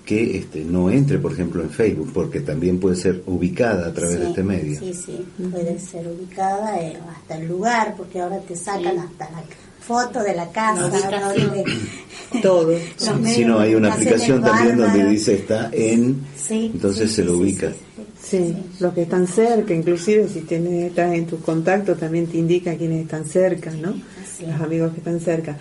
que 0.07 0.38
este, 0.38 0.64
no 0.64 0.88
entre, 0.88 1.18
por 1.18 1.32
ejemplo, 1.32 1.62
en 1.62 1.68
Facebook, 1.70 2.11
porque 2.14 2.40
también 2.40 2.78
puede 2.80 2.96
ser 2.96 3.22
ubicada 3.26 3.88
a 3.88 3.92
través 3.92 4.14
Sí, 4.16 4.20
de 4.22 4.28
este 4.28 4.42
medio. 4.42 4.78
Sí, 4.80 4.94
sí, 4.94 5.26
puede 5.50 5.78
ser 5.78 6.07
ubicada 6.09 6.80
eh, 6.80 6.96
hasta 7.14 7.36
el 7.36 7.48
lugar, 7.48 7.94
porque 7.96 8.20
ahora 8.20 8.38
te 8.38 8.57
sacan 8.57 8.98
hasta 9.00 9.28
la 9.32 9.42
foto 9.80 10.22
de 10.22 10.34
la 10.34 10.48
casa. 10.50 10.88
Donde- 10.88 11.64
Todo. 12.42 12.72
Si 13.26 13.44
no, 13.44 13.59
hay 13.59 13.74
una 13.74 13.92
aplicación 13.92 14.42
también 14.42 14.76
donde 14.78 15.07
dice 15.07 15.34
está 15.34 15.70
en, 15.72 16.16
Sí, 16.36 16.70
entonces 16.72 17.11
sí, 17.11 17.16
se 17.16 17.24
lo 17.24 17.32
sí, 17.34 17.38
ubica. 17.42 17.70
sí, 17.70 17.76
sí. 18.22 18.38
Sí, 18.38 18.57
los 18.80 18.92
que 18.94 19.02
están 19.02 19.26
cerca, 19.26 19.74
inclusive 19.74 20.28
si 20.28 20.40
tienes, 20.42 20.90
estás 20.90 21.14
en 21.14 21.26
tus 21.26 21.40
contactos 21.40 21.98
también 21.98 22.26
te 22.26 22.38
indica 22.38 22.74
quiénes 22.76 23.02
están 23.02 23.24
cerca, 23.24 23.70
¿no? 23.72 23.92
Los 24.40 24.61
amigos 24.61 24.92
que 24.92 24.98
están 24.98 25.18
cerca. 25.20 25.57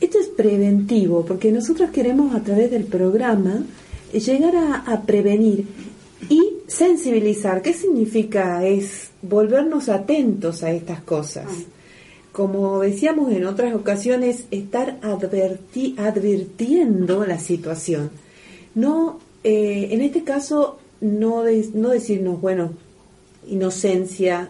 Esto 0.00 0.18
es 0.18 0.26
preventivo, 0.28 1.24
porque 1.24 1.50
nosotros 1.52 1.90
queremos 1.90 2.34
a 2.34 2.40
través 2.42 2.70
del 2.70 2.84
programa 2.84 3.62
llegar 4.12 4.56
a, 4.56 4.74
a 4.86 5.02
prevenir 5.02 5.66
y 6.28 6.40
sensibilizar. 6.66 7.62
¿Qué 7.62 7.72
significa? 7.72 8.66
Es 8.66 9.10
volvernos 9.22 9.88
atentos 9.88 10.62
a 10.62 10.70
estas 10.72 11.00
cosas. 11.02 11.46
Como 12.32 12.80
decíamos 12.80 13.32
en 13.32 13.44
otras 13.46 13.74
ocasiones, 13.74 14.44
estar 14.50 15.00
adverti- 15.00 15.98
advirtiendo 15.98 17.24
la 17.26 17.38
situación. 17.38 18.10
No, 18.74 19.18
eh, 19.44 19.88
en 19.90 20.00
este 20.02 20.22
caso, 20.24 20.78
no, 21.00 21.42
de- 21.42 21.68
no 21.74 21.88
decirnos, 21.88 22.40
bueno, 22.40 22.72
inocencia, 23.48 24.48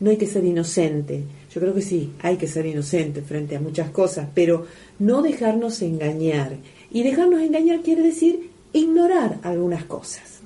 no 0.00 0.10
hay 0.10 0.16
que 0.16 0.26
ser 0.26 0.44
inocente. 0.44 1.22
Yo 1.52 1.60
creo 1.60 1.74
que 1.74 1.82
sí, 1.82 2.10
hay 2.22 2.36
que 2.36 2.46
ser 2.46 2.66
inocente 2.66 3.22
frente 3.22 3.56
a 3.56 3.60
muchas 3.60 3.90
cosas, 3.90 4.28
pero 4.34 4.66
no 4.98 5.22
dejarnos 5.22 5.80
engañar. 5.82 6.56
Y 6.90 7.02
dejarnos 7.02 7.40
engañar 7.42 7.80
quiere 7.82 8.02
decir 8.02 8.50
ignorar 8.72 9.38
algunas 9.42 9.84
cosas. 9.84 10.40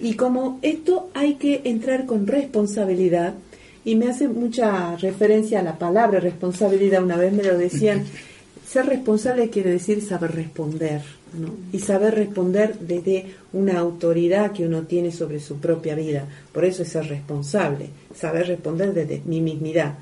Y 0.00 0.14
como 0.14 0.58
esto 0.62 1.10
hay 1.14 1.34
que 1.34 1.62
entrar 1.64 2.06
con 2.06 2.26
responsabilidad, 2.26 3.34
y 3.84 3.96
me 3.96 4.08
hace 4.08 4.28
mucha 4.28 4.96
referencia 4.96 5.60
a 5.60 5.62
la 5.62 5.78
palabra 5.78 6.18
responsabilidad, 6.18 7.02
una 7.02 7.16
vez 7.16 7.32
me 7.32 7.42
lo 7.42 7.56
decían, 7.56 8.04
ser 8.66 8.86
responsable 8.86 9.50
quiere 9.50 9.70
decir 9.70 10.02
saber 10.02 10.32
responder, 10.32 11.02
¿no? 11.38 11.50
Y 11.72 11.78
saber 11.80 12.14
responder 12.14 12.78
desde 12.78 13.26
una 13.52 13.78
autoridad 13.78 14.52
que 14.52 14.66
uno 14.66 14.82
tiene 14.82 15.12
sobre 15.12 15.38
su 15.38 15.56
propia 15.56 15.94
vida. 15.94 16.26
Por 16.52 16.64
eso 16.64 16.82
es 16.82 16.88
ser 16.88 17.06
responsable, 17.08 17.88
saber 18.14 18.48
responder 18.48 18.94
desde 18.94 19.20
mi 19.26 19.40
mismidad. 19.40 19.94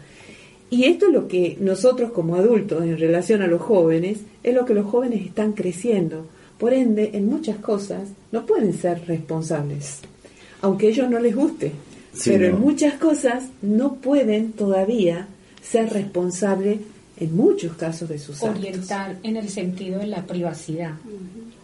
Y 0.70 0.84
esto 0.84 1.08
es 1.08 1.12
lo 1.12 1.28
que 1.28 1.58
nosotros 1.60 2.12
como 2.12 2.36
adultos 2.36 2.82
en 2.84 2.96
relación 2.96 3.42
a 3.42 3.46
los 3.46 3.60
jóvenes, 3.60 4.20
es 4.42 4.54
lo 4.54 4.64
que 4.64 4.72
los 4.72 4.86
jóvenes 4.86 5.26
están 5.26 5.52
creciendo. 5.52 6.26
Por 6.62 6.72
ende, 6.72 7.10
en 7.14 7.26
muchas 7.26 7.56
cosas 7.58 8.02
no 8.30 8.46
pueden 8.46 8.72
ser 8.72 9.04
responsables, 9.08 9.98
aunque 10.60 10.86
a 10.86 10.90
ellos 10.90 11.10
no 11.10 11.18
les 11.18 11.34
guste. 11.34 11.72
Sí, 12.14 12.30
pero 12.30 12.50
no. 12.50 12.54
en 12.56 12.60
muchas 12.62 12.94
cosas 12.94 13.44
no 13.62 13.94
pueden 13.96 14.52
todavía 14.52 15.26
ser 15.60 15.90
responsables 15.92 16.78
en 17.18 17.36
muchos 17.36 17.72
casos 17.76 18.08
de 18.08 18.18
sus 18.20 18.42
actos. 18.44 18.60
Orientar 18.60 19.18
en 19.24 19.36
el 19.38 19.48
sentido 19.48 19.98
de 19.98 20.06
la 20.06 20.24
privacidad. 20.24 20.92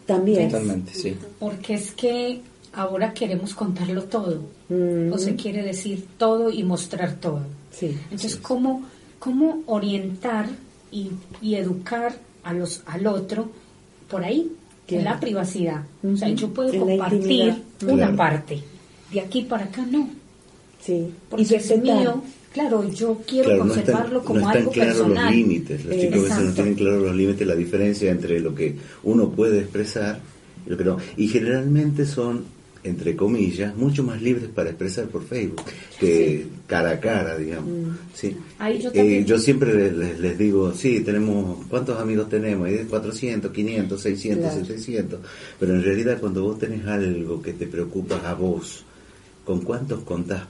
También. 0.05 0.51
Totalmente, 0.51 0.93
sí. 0.95 1.17
Porque 1.39 1.75
es 1.75 1.93
que 1.93 2.41
ahora 2.73 3.13
queremos 3.15 3.55
contarlo 3.55 4.03
todo. 4.05 4.41
Mm, 4.69 5.13
O 5.13 5.19
se 5.19 5.37
quiere 5.37 5.63
decir 5.63 6.07
todo 6.17 6.51
y 6.51 6.63
mostrar 6.65 7.15
todo. 7.21 7.43
sí. 7.71 7.97
Entonces, 8.05 8.37
¿cómo, 8.37 8.83
cómo 9.21 9.63
orientar 9.67 10.49
y, 10.91 11.11
y 11.41 11.55
educar 11.55 12.17
a 12.43 12.53
los, 12.53 12.83
al 12.87 13.07
otro 13.07 13.51
por 14.11 14.25
ahí? 14.25 14.51
En 14.89 15.01
Claro. 15.03 15.15
la 15.17 15.21
privacidad. 15.21 15.83
O 16.03 16.17
sea, 16.17 16.29
yo 16.31 16.49
puedo 16.49 16.73
En 16.73 16.81
compartir 16.81 17.55
una 17.83 17.95
Claro. 17.97 18.17
parte. 18.17 18.59
De 19.13 19.21
aquí 19.21 19.43
para 19.43 19.65
acá 19.65 19.85
no. 19.91 20.09
Sí. 20.81 21.09
Porque 21.29 21.43
es 21.43 21.51
respetar. 21.51 21.83
mío. 22.01 22.23
Claro, 22.55 22.89
yo 22.91 23.21
quiero 23.27 23.45
Claro, 23.51 23.65
no 23.67 23.75
están, 23.75 23.85
conservarlo 23.85 24.25
como 24.25 24.41
no 24.41 24.47
están 24.47 24.57
algo 24.63 24.73
claros 24.73 24.97
personal. 24.97 25.25
los 25.27 25.35
límites. 25.35 25.85
Los 25.85 25.95
Eh, 25.95 26.01
chicos 26.01 26.19
a 26.19 26.23
veces 26.23 26.45
no 26.49 26.53
tienen 26.55 26.75
claros 26.75 27.03
los 27.03 27.15
límites, 27.17 27.47
la 27.47 27.55
diferencia 27.55 28.11
entre 28.11 28.41
lo 28.41 28.55
que 28.55 28.77
uno 29.03 29.29
puede 29.31 29.59
expresar 29.61 30.21
y 30.67 30.71
lo 30.71 30.77
que 30.79 30.85
no. 30.85 30.97
Y 31.19 31.29
generalmente 31.29 32.07
son, 32.07 32.45
entre 32.89 33.15
comillas, 33.15 33.77
mucho 33.77 34.03
más 34.03 34.21
libres 34.23 34.49
para 34.55 34.71
expresar 34.71 35.07
por 35.07 35.25
Facebook 35.25 35.63
que 36.01 36.47
cara 36.67 36.91
a 36.93 37.01
cara, 37.01 37.37
digamos. 37.37 37.97
Sí. 38.15 38.37
Ahí 38.59 38.81
yo 38.81 38.91
Eh, 38.91 38.93
también- 38.95 39.25
yo 39.27 39.39
siempre 39.39 39.91
les, 39.93 40.19
les- 40.19 40.39
digo, 40.39 40.73
sí, 40.73 41.01
tenemos, 41.01 41.65
¿cuántos 41.69 41.99
amigos 42.01 42.29
tenemos? 42.29 42.69
Y 42.69 42.73
de 42.73 42.85
400, 42.87 43.53
500, 43.53 44.01
600, 44.01 44.53
Claro. 44.53 44.67
700. 44.67 45.21
Pero 45.61 45.75
en 45.75 45.83
realidad 45.83 46.19
cuando 46.21 46.43
vos 46.43 46.59
tenés 46.59 46.87
algo 46.87 47.41
que 47.43 47.53
te 47.53 47.67
preocupa 47.67 48.17
a 48.29 48.35
vos, 48.35 48.85
¿con 49.45 49.61
cuántos 49.63 50.01
contás 50.05 50.43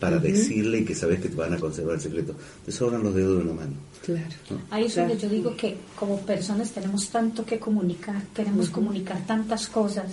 para 0.00 0.18
decirle 0.18 0.80
y 0.80 0.84
que 0.84 0.94
sabes 0.94 1.20
que 1.20 1.30
te 1.30 1.36
van 1.36 1.54
a 1.54 1.58
conservar 1.58 1.94
el 1.94 2.00
secreto? 2.00 2.34
Te 2.64 2.70
sobran 2.72 3.02
los 3.02 3.14
dedos 3.14 3.38
de 3.38 3.44
una 3.44 3.54
mano. 3.54 3.72
Claro. 4.04 4.24
Ahí 4.70 4.84
es 4.84 4.92
Claro. 4.94 5.08
donde 5.08 5.22
yo 5.22 5.28
digo 5.28 5.56
que 5.56 5.76
como 5.98 6.20
personas 6.20 6.70
tenemos 6.72 7.08
tanto 7.08 7.44
que 7.44 7.58
comunicar, 7.58 8.22
queremos 8.34 8.68
comunicar 8.70 9.26
tantas 9.26 9.68
cosas 9.68 10.04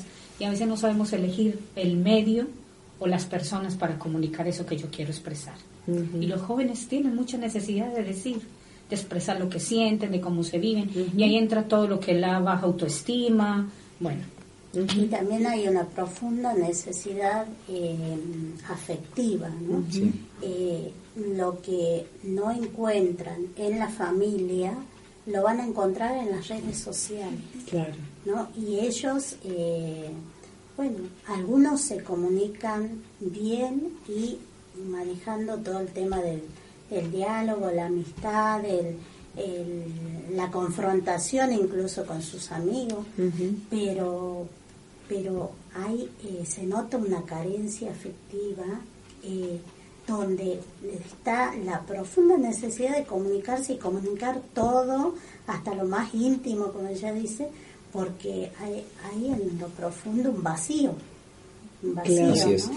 y 0.44 0.46
a 0.46 0.50
veces 0.50 0.68
no 0.68 0.76
sabemos 0.76 1.14
elegir 1.14 1.58
el 1.78 1.96
medio 1.96 2.48
o 3.00 3.08
las 3.08 3.24
personas 3.24 3.76
para 3.78 3.98
comunicar 3.98 4.46
eso 4.46 4.66
que 4.66 4.76
yo 4.76 4.88
quiero 4.92 5.10
expresar. 5.12 5.54
Y 5.88 6.26
los 6.28 6.42
jóvenes 6.42 6.86
tienen 6.90 7.16
mucha 7.16 7.38
necesidad 7.38 7.94
de 7.96 8.04
decir, 8.04 8.42
de 8.90 8.96
expresar 8.98 9.40
lo 9.40 9.48
que 9.48 9.62
sienten, 9.62 10.12
de 10.12 10.20
cómo 10.20 10.44
se 10.44 10.60
viven. 10.60 10.90
Y 11.16 11.24
ahí 11.24 11.38
entra 11.38 11.64
todo 11.64 11.88
lo 11.88 11.98
que 12.02 12.12
es 12.12 12.20
la 12.20 12.40
baja 12.40 12.66
autoestima. 12.66 13.70
Bueno, 14.02 14.22
Y 14.74 15.06
también 15.06 15.48
hay 15.48 15.66
una 15.70 15.86
profunda 15.86 16.54
necesidad 16.54 17.46
eh, 17.70 17.96
afectiva, 18.70 19.48
¿no? 19.50 19.82
Sí. 19.90 20.12
Eh, 20.42 20.92
lo 21.38 21.62
que 21.62 22.06
no 22.24 22.52
encuentran 22.52 23.46
en 23.56 23.80
la 23.80 23.88
familia 23.88 24.74
lo 25.26 25.42
van 25.44 25.62
a 25.62 25.66
encontrar 25.66 26.18
en 26.18 26.32
las 26.32 26.50
redes 26.50 26.78
sociales, 26.80 27.40
Claro. 27.70 27.94
¿no? 28.26 28.50
Y 28.58 28.80
ellos, 28.80 29.38
eh, 29.46 30.10
bueno, 30.78 30.98
algunos 31.28 31.82
se 31.82 32.04
comunican 32.04 33.02
bien 33.20 33.90
y 34.08 34.38
manejando 34.90 35.58
todo 35.58 35.80
el 35.80 35.88
tema 35.88 36.20
del, 36.22 36.42
del 36.90 37.12
diálogo, 37.12 37.70
la 37.72 37.86
amistad, 37.88 38.64
el- 38.66 38.98
el- 39.38 40.36
la 40.36 40.50
confrontación 40.52 41.52
incluso 41.54 42.06
con 42.06 42.22
sus 42.22 42.52
amigos, 42.52 43.06
pero 43.70 44.48
pero 45.10 45.52
hay 45.76 46.10
eh, 46.24 46.44
se 46.48 46.64
nota 46.66 46.98
una 46.98 47.24
carencia 47.24 47.92
afectiva 47.92 48.64
eh, 49.24 49.60
donde 50.08 50.60
está 51.06 51.54
la 51.58 51.82
profunda 51.82 52.38
necesidad 52.38 52.96
de 52.98 53.04
comunicarse 53.06 53.74
y 53.74 53.78
comunicar 53.78 54.42
todo 54.54 55.14
hasta 55.46 55.74
lo 55.76 55.86
más 55.86 56.14
íntimo 56.14 56.72
como 56.72 56.88
ella 56.88 57.14
dice 57.14 57.50
porque 57.94 58.50
hay, 58.60 58.84
hay 59.06 59.28
en 59.28 59.60
lo 59.60 59.68
profundo 59.70 60.32
un 60.32 60.42
vacío 60.44 60.94
un 61.84 61.96
vacío 61.96 62.16
Claro. 62.18 62.34
Así 62.34 62.54
es. 62.54 62.68
¿no? 62.68 62.74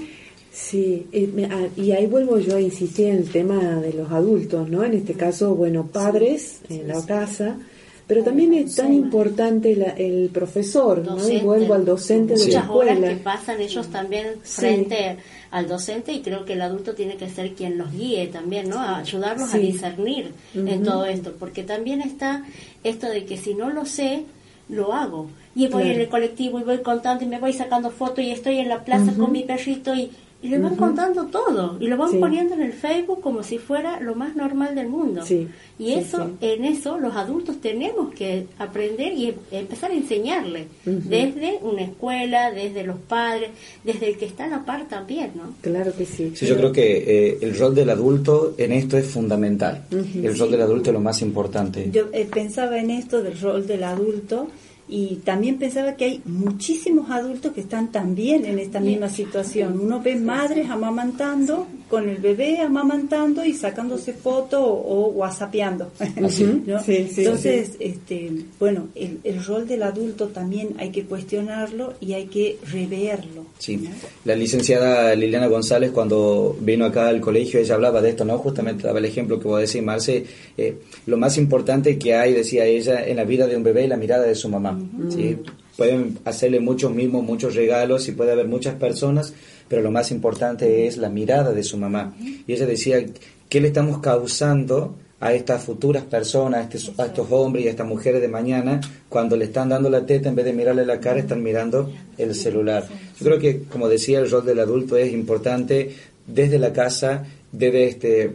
Sí, 0.52 1.06
eh, 1.12 1.28
me- 1.34 1.44
ah, 1.46 1.68
y 1.76 1.90
ahí 1.92 2.06
vuelvo 2.06 2.38
yo 2.38 2.56
a 2.56 2.60
insistir 2.60 3.08
en 3.08 3.16
el 3.18 3.30
tema 3.30 3.58
de 3.80 3.92
los 3.92 4.10
adultos, 4.10 4.68
¿no? 4.70 4.84
En 4.84 4.94
este 4.94 5.12
caso, 5.14 5.54
bueno, 5.54 5.86
padres 5.86 6.60
en 6.70 6.88
la 6.88 7.04
casa, 7.04 7.58
pero 8.06 8.22
también 8.24 8.54
es 8.54 8.74
tan 8.74 8.94
importante 8.94 9.76
la- 9.76 9.90
el 9.90 10.30
profesor, 10.32 11.04
¿no? 11.04 11.16
Y 11.16 11.20
Docente. 11.20 11.44
vuelvo 11.44 11.74
al 11.74 11.84
docente 11.84 12.32
de 12.34 12.38
la 12.38 12.44
Muchas 12.46 12.70
horas 12.70 12.92
escuela. 12.94 13.08
que 13.14 13.16
pasan 13.22 13.60
ellos 13.60 13.86
también 13.88 14.26
Sí. 14.44 14.60
frente 14.60 15.16
al 15.50 15.68
docente 15.68 16.12
y 16.12 16.22
creo 16.22 16.44
que 16.46 16.54
el 16.54 16.62
adulto 16.62 16.94
tiene 16.94 17.16
que 17.18 17.28
ser 17.28 17.52
quien 17.52 17.76
los 17.76 17.92
guíe 17.92 18.26
también, 18.28 18.68
¿no? 18.70 18.78
A 18.78 18.96
ayudarlos 18.98 19.52
a 19.52 19.58
discernir 19.58 20.32
en 20.54 20.82
todo 20.82 21.04
esto, 21.04 21.34
porque 21.38 21.64
también 21.64 22.00
está 22.00 22.44
esto 22.82 23.08
de 23.10 23.24
que 23.26 23.36
si 23.36 23.52
no 23.54 23.68
lo 23.70 23.84
sé, 23.84 24.24
lo 24.68 24.92
hago. 24.92 25.28
Y 25.54 25.68
voy 25.68 25.82
Claro. 25.82 25.94
en 25.96 26.00
el 26.02 26.08
colectivo 26.08 26.58
y 26.60 26.64
voy 26.64 26.78
contando 26.78 27.24
y 27.24 27.28
me 27.28 27.38
voy 27.38 27.52
sacando 27.52 27.90
fotos 27.90 28.24
y 28.24 28.30
estoy 28.30 28.58
en 28.58 28.68
la 28.68 28.84
plaza 28.84 29.12
con 29.16 29.32
mi 29.32 29.42
perrito 29.44 29.94
y, 29.94 30.10
y 30.46 30.50
le 30.50 30.58
van 30.58 30.76
contando 30.76 31.24
todo 31.26 31.76
y 31.80 31.88
lo 31.88 31.96
van 31.96 32.10
Sí. 32.12 32.18
poniendo 32.18 32.54
en 32.54 32.62
el 32.62 32.72
Facebook 32.72 33.20
como 33.20 33.42
si 33.42 33.58
fuera 33.58 33.98
lo 34.00 34.14
más 34.14 34.36
normal 34.36 34.74
del 34.74 34.88
mundo. 34.88 35.22
Sí, 35.24 35.48
Y 35.78 35.86
sí, 35.86 35.94
eso, 35.94 36.24
sí. 36.26 36.32
en 36.46 36.64
eso 36.64 36.98
los 36.98 37.14
adultos 37.16 37.60
tenemos 37.60 38.14
que 38.14 38.46
aprender 38.58 39.12
y 39.12 39.26
em- 39.30 39.34
empezar 39.50 39.90
a 39.90 39.94
enseñarle 39.94 40.68
desde 40.84 41.58
una 41.62 41.82
escuela, 41.82 42.50
desde 42.52 42.84
los 42.84 42.96
padres, 42.98 43.50
desde 43.84 44.10
el 44.10 44.16
que 44.18 44.26
está 44.26 44.44
a 44.44 44.48
la 44.48 44.64
par 44.64 44.86
también, 44.88 45.32
¿no? 45.34 45.54
Claro 45.60 45.92
que 45.96 46.04
sí. 46.06 46.32
Sí, 46.34 46.46
yo 46.46 46.56
creo 46.56 46.72
que 46.72 46.96
eh, 47.30 47.38
el 47.42 47.58
rol 47.58 47.74
del 47.74 47.90
adulto 47.90 48.54
en 48.56 48.72
esto 48.72 48.96
es 48.96 49.06
fundamental. 49.06 49.84
El 49.90 50.38
rol 50.38 50.50
del 50.50 50.62
adulto 50.62 50.90
es 50.90 50.94
lo 50.94 51.00
más 51.00 51.20
importante. 51.22 51.90
Yo 51.92 52.04
eh, 52.12 52.26
pensaba 52.32 52.78
en 52.78 52.90
esto 52.90 53.22
del 53.22 53.38
rol 53.40 53.66
del 53.66 53.82
adulto 53.84 54.48
y 54.88 55.16
también 55.16 55.58
pensaba 55.58 55.96
que 55.96 56.04
hay 56.04 56.22
muchísimos 56.24 57.10
adultos 57.10 57.52
que 57.52 57.60
están 57.60 57.90
también 57.90 58.44
en 58.44 58.58
esta 58.58 58.78
misma 58.78 59.08
situación. 59.08 59.80
Uno 59.80 60.00
ve 60.00 60.16
madres 60.16 60.70
amamantando 60.70 61.66
con 61.88 62.08
el 62.08 62.18
bebé 62.18 62.60
amamantando 62.60 63.44
y 63.44 63.54
sacándose 63.54 64.12
fotos 64.12 64.60
o, 64.60 64.66
o 64.66 65.08
whatsappeando. 65.10 65.92
Así. 66.22 66.44
¿no? 66.66 66.82
Sí, 66.82 67.08
sí, 67.12 67.24
Entonces, 67.24 67.76
este, 67.78 68.32
bueno, 68.58 68.88
el, 68.94 69.18
el 69.22 69.44
rol 69.44 69.66
del 69.68 69.82
adulto 69.82 70.28
también 70.28 70.74
hay 70.78 70.90
que 70.90 71.04
cuestionarlo 71.04 71.94
y 72.00 72.14
hay 72.14 72.26
que 72.26 72.58
reverlo. 72.70 73.46
Sí, 73.58 73.88
la 74.24 74.34
licenciada 74.34 75.14
Liliana 75.14 75.46
González 75.46 75.90
cuando 75.92 76.56
vino 76.60 76.84
acá 76.84 77.08
al 77.08 77.20
colegio, 77.20 77.60
ella 77.60 77.74
hablaba 77.74 78.02
de 78.02 78.10
esto, 78.10 78.24
¿no? 78.24 78.38
Justamente 78.38 78.86
daba 78.86 78.98
el 78.98 79.04
ejemplo 79.04 79.38
que 79.38 79.48
vos 79.48 79.60
decís, 79.60 79.82
Marce, 79.82 80.24
eh, 80.56 80.78
lo 81.06 81.16
más 81.16 81.38
importante 81.38 81.98
que 81.98 82.14
hay, 82.14 82.32
decía 82.34 82.64
ella, 82.64 83.06
en 83.06 83.16
la 83.16 83.24
vida 83.24 83.46
de 83.46 83.56
un 83.56 83.62
bebé 83.62 83.84
es 83.84 83.88
la 83.88 83.96
mirada 83.96 84.24
de 84.24 84.34
su 84.34 84.48
mamá, 84.48 84.78
¿sí? 85.08 85.38
Pueden 85.76 86.18
hacerle 86.24 86.58
muchos 86.58 86.94
mimos, 86.94 87.22
muchos 87.22 87.54
regalos 87.54 88.08
y 88.08 88.12
puede 88.12 88.32
haber 88.32 88.48
muchas 88.48 88.76
personas, 88.76 89.34
pero 89.68 89.82
lo 89.82 89.90
más 89.90 90.10
importante 90.10 90.86
es 90.86 90.96
la 90.96 91.08
mirada 91.08 91.52
de 91.52 91.62
su 91.62 91.76
mamá. 91.76 92.14
Y 92.20 92.52
ella 92.52 92.66
decía, 92.66 93.04
¿qué 93.48 93.60
le 93.60 93.68
estamos 93.68 93.98
causando 93.98 94.94
a 95.18 95.32
estas 95.32 95.64
futuras 95.64 96.04
personas, 96.04 96.60
a 96.60 96.62
estos, 96.64 96.98
a 96.98 97.06
estos 97.06 97.26
hombres 97.30 97.64
y 97.64 97.68
a 97.68 97.70
estas 97.70 97.86
mujeres 97.86 98.20
de 98.20 98.28
mañana, 98.28 98.80
cuando 99.08 99.36
le 99.36 99.46
están 99.46 99.70
dando 99.70 99.88
la 99.88 100.04
teta, 100.04 100.28
en 100.28 100.34
vez 100.34 100.44
de 100.44 100.52
mirarle 100.52 100.84
la 100.84 101.00
cara, 101.00 101.18
están 101.18 101.42
mirando 101.42 101.90
el 102.18 102.34
celular. 102.34 102.86
Yo 103.18 103.24
creo 103.24 103.38
que, 103.38 103.62
como 103.62 103.88
decía, 103.88 104.18
el 104.18 104.30
rol 104.30 104.44
del 104.44 104.60
adulto 104.60 104.96
es 104.96 105.12
importante 105.12 105.94
desde 106.26 106.58
la 106.58 106.72
casa, 106.72 107.24
debe 107.50 107.86
este, 107.86 108.32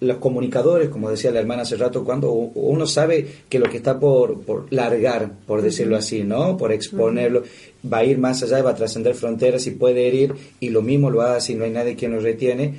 los 0.00 0.16
comunicadores, 0.16 0.88
como 0.88 1.10
decía 1.10 1.30
la 1.30 1.40
hermana 1.40 1.62
hace 1.62 1.76
rato, 1.76 2.04
cuando 2.04 2.32
uno 2.32 2.86
sabe 2.86 3.26
que 3.48 3.58
lo 3.58 3.68
que 3.68 3.76
está 3.76 3.98
por, 4.00 4.40
por 4.42 4.72
largar, 4.72 5.30
por 5.46 5.60
decirlo 5.60 5.96
así, 5.96 6.24
¿no? 6.24 6.56
Por 6.56 6.72
exponerlo, 6.72 7.42
va 7.90 7.98
a 7.98 8.04
ir 8.04 8.18
más 8.18 8.42
allá, 8.42 8.62
va 8.62 8.70
a 8.70 8.74
trascender 8.74 9.14
fronteras 9.14 9.66
y 9.66 9.72
puede 9.72 10.08
herir, 10.08 10.34
y 10.58 10.70
lo 10.70 10.80
mismo 10.80 11.10
lo 11.10 11.22
hace 11.22 11.52
y 11.52 11.56
no 11.56 11.64
hay 11.64 11.70
nadie 11.70 11.96
quien 11.96 12.12
lo 12.12 12.20
retiene, 12.20 12.74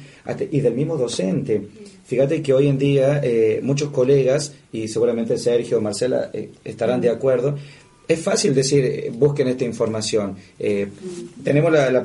y 0.52 0.60
del 0.62 0.74
mismo 0.74 0.98
docente. 0.98 1.62
Fíjate 2.06 2.42
que 2.42 2.54
hoy 2.54 2.68
en 2.68 2.78
día 2.78 3.22
eh, 3.24 3.60
muchos 3.62 3.90
colegas, 3.90 4.54
y 4.74 4.88
seguramente 4.88 5.38
Sergio 5.38 5.78
o 5.78 5.82
Marcela 5.82 6.32
eh, 6.34 6.50
estarán 6.64 7.02
de 7.02 7.10
acuerdo, 7.10 7.56
es 8.12 8.20
fácil 8.20 8.54
decir, 8.54 8.84
eh, 8.84 9.12
busquen 9.14 9.48
esta 9.48 9.64
información. 9.64 10.36
Eh, 10.60 10.88
tenemos 11.44 11.72
la, 11.72 11.90
la, 11.90 12.04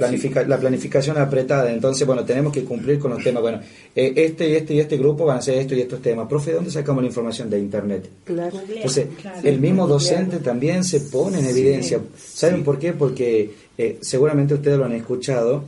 planificación 0.59 1.19
apretada, 1.19 1.73
entonces, 1.73 2.07
bueno, 2.07 2.25
tenemos 2.25 2.53
que 2.53 2.65
cumplir 2.65 2.99
con 2.99 3.11
los 3.11 3.23
temas. 3.23 3.43
Bueno, 3.43 3.61
eh, 3.95 4.13
este 4.15 4.49
y 4.49 4.53
este 4.55 4.75
y 4.75 4.81
este 4.81 4.97
grupo 4.97 5.25
van 5.25 5.37
a 5.37 5.39
hacer 5.41 5.59
esto 5.59 5.75
y 5.75 5.81
estos 5.81 6.01
temas. 6.01 6.29
Profe, 6.29 6.51
¿de 6.51 6.57
dónde 6.57 6.71
sacamos 6.71 7.03
la 7.03 7.09
información? 7.09 7.51
De 7.51 7.59
Internet. 7.59 8.09
Claro. 8.25 8.61
Entonces, 8.69 9.07
el 9.43 9.61
mismo 9.61 9.87
docente 9.87 10.39
también 10.39 10.85
se 10.85 11.01
pone 11.01 11.41
en 11.41 11.47
evidencia. 11.47 12.01
¿Saben 12.17 12.63
por 12.63 12.79
qué? 12.79 12.93
Porque 12.93 13.51
seguramente 14.01 14.55
ustedes 14.55 14.79
lo 14.79 14.85
han 14.85 14.93
escuchado 14.93 15.65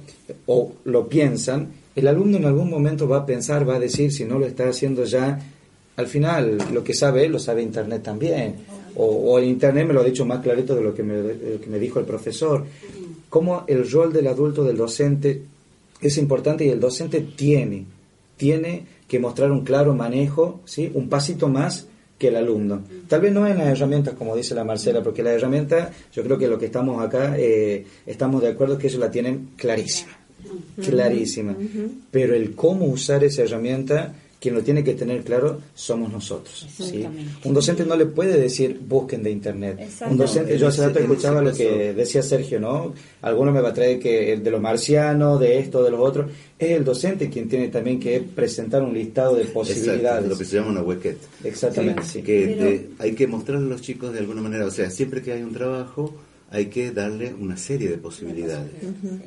o 0.46 0.72
lo 0.84 1.08
piensan. 1.08 1.68
El 1.96 2.06
alumno 2.06 2.36
en 2.36 2.44
algún 2.44 2.70
momento 2.70 3.08
va 3.08 3.18
a 3.18 3.26
pensar, 3.26 3.68
va 3.68 3.74
a 3.74 3.80
decir, 3.80 4.12
si 4.12 4.24
no 4.24 4.38
lo 4.38 4.46
está 4.46 4.68
haciendo 4.68 5.04
ya, 5.04 5.38
al 5.96 6.06
final 6.06 6.58
lo 6.72 6.84
que 6.84 6.94
sabe 6.94 7.24
él 7.24 7.32
lo 7.32 7.40
sabe 7.40 7.62
Internet 7.62 8.04
también 8.04 8.77
o, 8.98 9.38
el 9.38 9.44
Internet 9.44 9.86
me 9.86 9.94
lo 9.94 10.00
ha 10.00 10.04
dicho 10.04 10.26
más 10.26 10.40
clarito 10.40 10.74
de 10.74 10.82
lo 10.82 10.94
que 10.94 11.02
me, 11.02 11.78
dijo 11.78 12.00
el 12.00 12.04
profesor, 12.04 12.64
cómo 13.28 13.64
el 13.66 13.88
rol 13.90 14.12
del 14.12 14.26
adulto, 14.26 14.64
del 14.64 14.76
docente, 14.76 15.42
es 16.00 16.18
importante 16.18 16.64
y 16.64 16.68
el 16.68 16.80
docente 16.80 17.20
tiene, 17.20 17.84
tiene 18.36 18.84
que 19.06 19.18
mostrar 19.18 19.50
un 19.52 19.64
claro 19.64 19.94
manejo, 19.94 20.60
¿sí? 20.64 20.90
un 20.94 21.08
pasito 21.08 21.48
más 21.48 21.86
que 22.18 22.28
el 22.28 22.36
alumno. 22.36 22.82
Tal 23.06 23.20
vez 23.20 23.32
no 23.32 23.46
en 23.46 23.58
las 23.58 23.68
herramientas, 23.68 24.14
como 24.14 24.34
dice 24.34 24.54
la 24.54 24.64
Marcela, 24.64 25.02
porque 25.02 25.22
la 25.22 25.32
herramienta, 25.32 25.92
yo 26.12 26.24
creo 26.24 26.36
que 26.36 26.48
lo 26.48 26.58
que 26.58 26.66
estamos 26.66 27.00
acá, 27.00 27.36
eh, 27.38 27.86
estamos 28.04 28.42
de 28.42 28.48
acuerdo 28.48 28.76
que 28.76 28.88
ellos 28.88 29.00
la 29.00 29.10
tienen 29.10 29.50
clarísima, 29.56 30.18
clarísima. 30.82 31.54
Pero 32.10 32.34
el 32.34 32.56
cómo 32.56 32.86
usar 32.86 33.22
esa 33.22 33.42
herramienta 33.42 34.14
quien 34.40 34.54
lo 34.54 34.62
tiene 34.62 34.84
que 34.84 34.94
tener 34.94 35.22
claro 35.22 35.60
somos 35.74 36.12
nosotros. 36.12 36.66
¿sí? 36.76 37.04
Un 37.44 37.54
docente 37.54 37.84
no 37.84 37.96
le 37.96 38.06
puede 38.06 38.38
decir 38.38 38.78
busquen 38.86 39.22
de 39.22 39.30
internet. 39.30 39.88
Un 40.08 40.16
docente, 40.16 40.56
yo 40.56 40.68
hace 40.68 40.86
rato 40.86 41.00
escuchaba 41.00 41.42
lo 41.42 41.52
que 41.52 41.92
decía 41.92 42.22
Sergio, 42.22 42.60
¿no? 42.60 42.94
Alguno 43.22 43.50
me 43.52 43.60
va 43.60 43.70
a 43.70 43.74
traer 43.74 43.98
que 43.98 44.32
el 44.32 44.42
de 44.42 44.50
lo 44.50 44.60
marciano, 44.60 45.38
de 45.38 45.58
esto, 45.58 45.82
de 45.82 45.90
los 45.90 46.00
otros. 46.00 46.30
Es 46.58 46.70
el 46.70 46.84
docente 46.84 47.28
quien 47.28 47.48
tiene 47.48 47.68
también 47.68 47.98
que 47.98 48.20
presentar 48.20 48.82
un 48.82 48.94
listado 48.94 49.34
de 49.34 49.44
posibilidades. 49.46 50.28
lo 50.28 50.38
que 50.38 50.44
se 50.44 50.56
llama 50.56 50.70
una 50.70 50.82
huequet. 50.82 51.18
Exactamente, 51.42 52.02
sí. 52.04 52.22
Que 52.22 52.90
hay 52.98 53.12
que 53.14 53.26
mostrarle 53.26 53.66
a 53.66 53.70
los 53.70 53.82
chicos 53.82 54.12
de 54.12 54.20
alguna 54.20 54.40
manera, 54.40 54.66
o 54.66 54.70
sea, 54.70 54.90
siempre 54.90 55.20
que 55.22 55.32
hay 55.32 55.42
un 55.42 55.52
trabajo, 55.52 56.14
hay 56.50 56.66
que 56.66 56.92
darle 56.92 57.34
una 57.34 57.56
serie 57.56 57.90
de 57.90 57.98
posibilidades. 57.98 58.72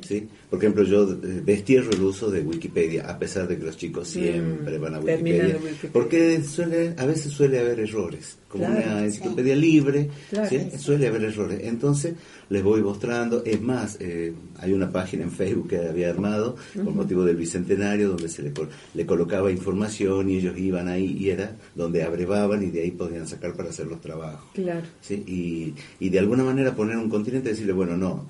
¿sí? 0.06 0.28
Por 0.50 0.58
ejemplo, 0.58 0.82
yo 0.82 1.06
destierro 1.06 1.90
el 1.92 2.02
uso 2.02 2.30
de 2.30 2.40
Wikipedia, 2.40 3.08
a 3.08 3.18
pesar 3.18 3.46
de 3.46 3.58
que 3.58 3.64
los 3.64 3.76
chicos 3.76 4.08
mm, 4.08 4.12
siempre 4.12 4.78
van 4.78 4.96
a 4.96 5.00
Wikipedia, 5.00 5.56
porque 5.92 6.42
suele, 6.42 6.94
a 6.96 7.06
veces 7.06 7.32
suele 7.32 7.60
haber 7.60 7.78
errores, 7.80 8.38
como 8.48 8.66
una 8.66 9.04
enciclopedia 9.04 9.54
libre, 9.54 10.10
suele 10.78 11.06
haber 11.06 11.24
errores. 11.24 11.60
Entonces, 11.62 12.14
les 12.48 12.62
voy 12.62 12.82
mostrando. 12.82 13.44
Es 13.44 13.60
más, 13.60 13.96
eh, 14.00 14.32
hay 14.62 14.72
una 14.72 14.90
página 14.90 15.24
en 15.24 15.32
Facebook 15.32 15.68
que 15.68 15.78
había 15.78 16.08
armado 16.10 16.56
por 16.74 16.94
motivo 16.94 17.24
del 17.24 17.36
bicentenario 17.36 18.08
donde 18.10 18.28
se 18.28 18.42
le, 18.42 18.52
le 18.94 19.06
colocaba 19.06 19.50
información 19.50 20.30
y 20.30 20.36
ellos 20.36 20.56
iban 20.56 20.88
ahí 20.88 21.16
y 21.18 21.30
era 21.30 21.56
donde 21.74 22.04
abrevaban 22.04 22.62
y 22.62 22.70
de 22.70 22.82
ahí 22.82 22.92
podían 22.92 23.26
sacar 23.26 23.54
para 23.54 23.70
hacer 23.70 23.86
los 23.86 24.00
trabajos. 24.00 24.50
Claro. 24.54 24.86
¿sí? 25.00 25.24
Y, 25.26 25.74
y 26.04 26.10
de 26.10 26.18
alguna 26.18 26.44
manera 26.44 26.74
poner 26.74 26.96
un 26.96 27.10
continente 27.10 27.48
y 27.48 27.52
decirle, 27.52 27.72
bueno, 27.72 27.96
no. 27.96 28.26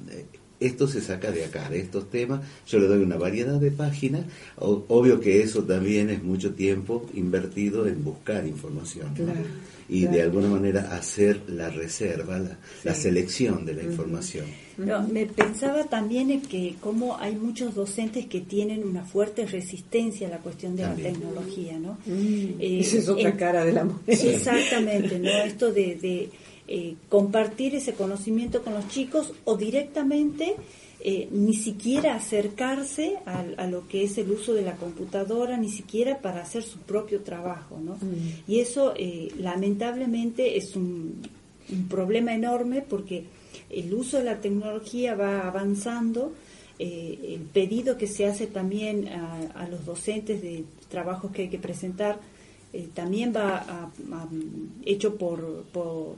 Esto 0.67 0.87
se 0.87 1.01
saca 1.01 1.31
de 1.31 1.45
acá, 1.45 1.69
de 1.69 1.81
estos 1.81 2.11
temas, 2.11 2.41
yo 2.67 2.79
le 2.79 2.87
doy 2.87 3.03
una 3.03 3.17
variedad 3.17 3.59
de 3.61 3.71
páginas, 3.71 4.25
obvio 4.57 5.21
que 5.21 5.43
eso 5.43 5.63
también 5.65 6.11
es 6.11 6.23
mucho 6.23 6.55
tiempo 6.55 7.07
invertido 7.15 7.87
en 7.87 8.05
buscar 8.05 8.47
información. 8.47 9.15
Claro 9.15 9.41
y 9.93 10.07
de 10.07 10.23
alguna 10.23 10.49
manera 10.49 10.95
hacer 10.97 11.43
la 11.49 11.69
reserva, 11.69 12.41
la, 12.83 12.95
selección 12.95 13.67
de 13.67 13.75
la 13.75 13.83
información. 13.83 14.47
me 15.13 15.27
pensaba 15.27 15.85
también 15.85 16.31
en 16.31 16.41
que 16.41 16.77
como 16.81 17.19
hay 17.19 17.37
muchos 17.37 17.75
docentes 17.75 18.27
que 18.27 18.41
tienen 18.41 18.85
una 18.85 19.05
fuerte 19.05 19.45
resistencia 19.45 20.29
a 20.29 20.31
la 20.31 20.39
cuestión 20.39 20.77
de 20.77 20.85
la 20.85 20.95
tecnología, 20.95 21.79
¿no? 21.79 21.99
Mm. 22.07 22.61
Eh, 22.61 22.81
Esa 22.81 22.97
es 22.97 23.09
otra 23.09 23.37
cara 23.37 23.65
de 23.67 23.73
la 23.73 23.85
mujer. 23.85 24.03
Exactamente, 24.07 25.19
¿no? 25.19 25.29
Esto 25.29 25.71
de, 25.73 26.31
eh, 26.69 26.95
compartir 27.09 27.75
ese 27.75 27.95
conocimiento 27.95 28.63
con 28.63 28.75
los 28.75 28.89
chicos 28.89 29.33
o 29.45 29.57
directamente 29.57 30.57
eh, 31.05 31.29
ni 31.33 31.55
siquiera 31.55 32.15
acercarse 32.15 33.19
a, 33.27 33.67
lo 33.67 33.89
que 33.89 34.05
es 34.05 34.19
el 34.19 34.31
uso 34.31 34.55
de 34.55 34.63
la 34.63 34.77
computadora, 34.77 35.57
ni 35.57 35.69
siquiera 35.69 36.21
para 36.21 36.43
hacer 36.43 36.63
su 36.63 36.79
propio 36.79 37.23
trabajo, 37.23 37.81
¿no? 37.83 37.95
Mm. 37.95 38.45
Y 38.47 38.61
eso, 38.61 38.95
eh, 38.97 39.33
lamentablemente, 39.37 40.57
es 40.57 40.77
un, 40.77 41.23
problema 41.89 42.35
enorme 42.35 42.83
porque 42.83 43.25
el 43.71 43.93
uso 43.95 44.19
de 44.19 44.25
la 44.25 44.41
tecnología 44.41 45.17
va 45.17 45.49
avanzando, 45.49 46.35
eh, 46.79 47.19
el 47.35 47.41
pedido 47.47 47.97
que 47.97 48.07
se 48.07 48.27
hace 48.27 48.47
también 48.47 49.09
a, 49.09 49.67
los 49.69 49.85
docentes 49.85 50.41
de 50.41 50.65
trabajos 50.89 51.33
que 51.33 51.43
hay 51.43 51.49
que 51.49 51.59
presentar, 51.59 52.21
también 52.95 53.33
va 53.35 53.91
hecho 54.85 55.17
por, 55.17 55.65
por 55.73 56.17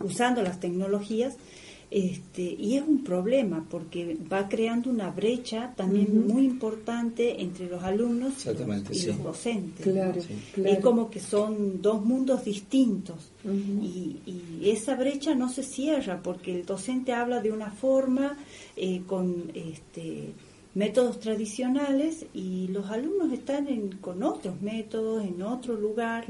usando 0.00 0.42
las 0.42 0.60
tecnologías 0.60 1.36
este, 1.88 2.42
y 2.42 2.76
es 2.76 2.82
un 2.82 3.04
problema 3.04 3.64
porque 3.70 4.18
va 4.30 4.48
creando 4.48 4.90
una 4.90 5.10
brecha 5.10 5.72
también 5.76 6.26
muy 6.26 6.44
importante 6.44 7.40
entre 7.40 7.66
los 7.68 7.82
alumnos 7.84 8.44
y 8.90 9.06
los 9.06 9.22
docentes. 9.22 9.86
Es 10.56 10.80
como 10.80 11.08
que 11.08 11.20
son 11.20 11.80
dos 11.80 12.04
mundos 12.04 12.44
distintos. 12.44 13.30
Y, 13.44 14.18
y, 14.26 14.70
esa 14.70 14.96
brecha 14.96 15.36
no 15.36 15.48
se 15.48 15.62
cierra 15.62 16.20
porque 16.20 16.52
el 16.52 16.66
docente 16.66 17.12
habla 17.12 17.40
de 17.40 17.52
una 17.52 17.70
forma 17.70 18.36
eh, 18.76 19.02
con 19.06 19.52
este, 19.54 20.32
métodos 20.76 21.18
tradicionales 21.20 22.26
y 22.34 22.68
los 22.68 22.90
alumnos 22.90 23.32
están 23.32 23.66
en, 23.66 23.92
con 23.96 24.22
otros 24.22 24.60
métodos, 24.60 25.24
en 25.24 25.40
otro 25.40 25.74
lugar, 25.74 26.26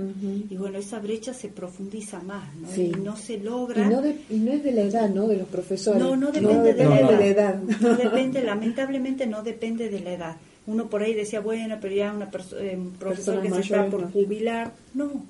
y 0.49 0.57
bueno, 0.57 0.79
esa 0.79 1.01
brecha 1.01 1.35
se 1.35 1.49
profundiza 1.49 2.21
más, 2.21 2.55
¿no? 2.55 2.73
Y 2.81 2.91
no 2.91 3.17
se 3.17 3.39
logra... 3.39 3.85
Y 3.85 3.89
no, 3.89 4.03
y 4.31 4.39
no, 4.39 4.53
es 4.53 4.63
de 4.63 4.71
la 4.71 4.83
edad, 4.83 5.11
¿no? 5.11 5.27
De 5.27 5.37
los 5.37 5.49
profesores. 5.49 6.01
No, 6.01 6.15
no 6.15 6.31
depende, 6.31 6.75
de, 6.75 6.85
la 6.85 7.27
edad. 7.27 7.61
No 7.81 7.97
depende, 7.97 8.41
lamentablemente 8.45 9.27
no 9.27 9.43
depende 9.43 9.89
de 9.91 9.99
la 9.99 10.13
edad. 10.13 10.37
Uno 10.69 10.89
por 10.89 11.03
ahí 11.03 11.13
decía, 11.13 11.41
bueno, 11.41 11.79
pero 11.81 11.97
ya 11.97 12.13
una 12.13 12.31
eh, 12.61 12.77
un 12.77 12.93
profesor 12.93 13.43
que 13.43 13.51
se 13.51 13.61
está 13.61 13.87
por 13.89 14.13
jubilar. 14.13 14.73
No, 14.95 15.25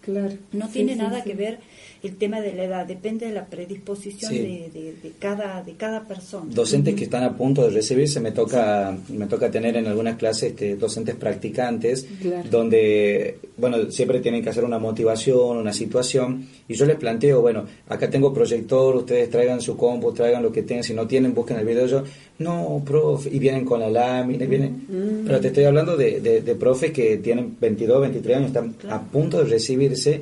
claro. 0.00 0.34
No 0.52 0.68
tiene 0.68 0.96
nada 0.96 1.22
que 1.22 1.34
ver 1.34 1.60
el 2.02 2.16
tema 2.16 2.40
de 2.40 2.52
la 2.52 2.64
edad, 2.64 2.86
depende 2.86 3.26
de 3.26 3.32
la 3.32 3.46
predisposición 3.46 4.32
de, 4.32 4.70
de, 5.02 5.12
cada, 5.20 5.62
de 5.62 5.74
cada 5.74 6.02
persona. 6.02 6.52
Docentes 6.52 6.96
que 6.96 7.04
están 7.04 7.22
a 7.22 7.36
punto 7.36 7.62
de 7.62 7.70
recibirse, 7.70 8.18
me 8.18 8.32
toca, 8.32 8.96
me 9.08 9.26
toca 9.26 9.50
tener 9.50 9.76
en 9.76 9.86
algunas 9.86 10.16
clases 10.16 10.50
este, 10.50 10.74
docentes 10.74 11.14
practicantes, 11.14 12.06
donde, 12.50 13.38
bueno, 13.56 13.90
siempre 13.90 14.18
tienen 14.18 14.42
que 14.42 14.50
hacer 14.50 14.64
una 14.64 14.80
motivación, 14.80 15.58
una 15.58 15.72
situación, 15.72 16.48
y 16.66 16.74
yo 16.74 16.86
les 16.86 16.96
planteo, 16.96 17.40
bueno, 17.40 17.66
acá 17.88 18.10
tengo 18.10 18.34
proyector, 18.34 18.96
ustedes 18.96 19.30
traigan 19.30 19.60
su 19.60 19.76
compu, 19.76 20.12
traigan 20.12 20.42
lo 20.42 20.50
que 20.50 20.62
tengan, 20.62 20.82
si 20.82 20.94
no 20.94 21.06
tienen, 21.06 21.32
busquen 21.34 21.58
el 21.58 21.66
video, 21.66 21.86
yo, 21.86 22.02
no, 22.38 22.82
profe, 22.84 23.30
y 23.32 23.38
vienen 23.38 23.64
con 23.64 23.78
la 23.78 23.88
lámina, 23.88 24.44
vienen, 24.46 25.22
pero 25.24 25.40
te 25.40 25.48
estoy 25.48 25.64
hablando 25.64 25.96
de, 25.96 26.20
de, 26.20 26.54
profes 26.56 26.90
que 26.90 27.18
tienen 27.18 27.56
22, 27.60 28.00
23 28.00 28.36
años, 28.36 28.48
están 28.48 28.74
a 28.90 29.00
punto 29.00 29.38
de 29.38 29.44
recibirse, 29.44 30.20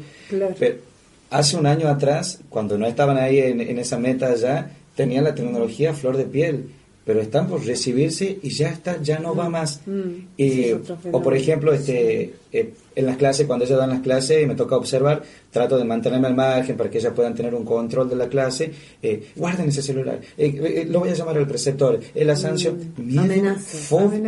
pero, 0.59 0.89
hace 1.31 1.57
un 1.57 1.66
año 1.66 1.89
atrás, 1.89 2.41
cuando 2.49 2.76
no 2.76 2.87
estaban 2.87 3.16
ahí 3.16 3.39
en, 3.39 3.78
esa 3.78 3.99
meta 3.99 4.35
ya, 4.35 4.70
tenían 4.95 5.24
la 5.24 5.35
tecnología 5.35 5.95
flor 5.95 6.16
de 6.16 6.24
piel, 6.24 6.70
pero 7.05 7.20
están 7.20 7.49
por 7.49 7.64
recibirse 7.64 8.39
y 8.43 8.51
ya 8.51 8.68
está, 8.68 9.01
ya 9.01 9.18
no 9.18 9.35
va 9.35 9.49
mm. 9.49 9.53
más. 9.53 9.81
Mm. 9.87 11.12
o 11.12 11.22
por 11.22 11.35
ejemplo, 11.35 11.72
este, 11.72 12.35
eh, 12.53 12.74
en 12.95 13.07
las 13.07 13.16
clases, 13.16 13.47
cuando 13.47 13.64
ellas 13.64 13.78
dan 13.78 13.91
las 13.91 14.01
clases, 14.01 14.47
me 14.47 14.55
toca 14.55 14.76
observar, 14.76 15.22
trato 15.51 15.78
de 15.78 15.85
mantenerme 15.85 16.26
al 16.26 16.35
margen 16.35 16.76
para 16.76 16.91
que 16.91 16.99
ellas 16.99 17.12
puedan 17.14 17.35
tener 17.35 17.55
un 17.55 17.64
control 17.64 18.11
de 18.11 18.16
la 18.16 18.28
clase. 18.28 18.72
Eh, 19.03 19.31
guarden 19.37 19.68
ese 19.68 19.83
celular, 19.83 20.20
eh, 20.37 20.87
lo 20.89 21.01
voy 21.01 21.11
a 21.11 21.14
llamar 21.14 21.39
al 21.39 21.47
preceptor, 21.47 21.99
la 22.14 22.37
sanción, 22.37 22.93
mm. 22.97 23.18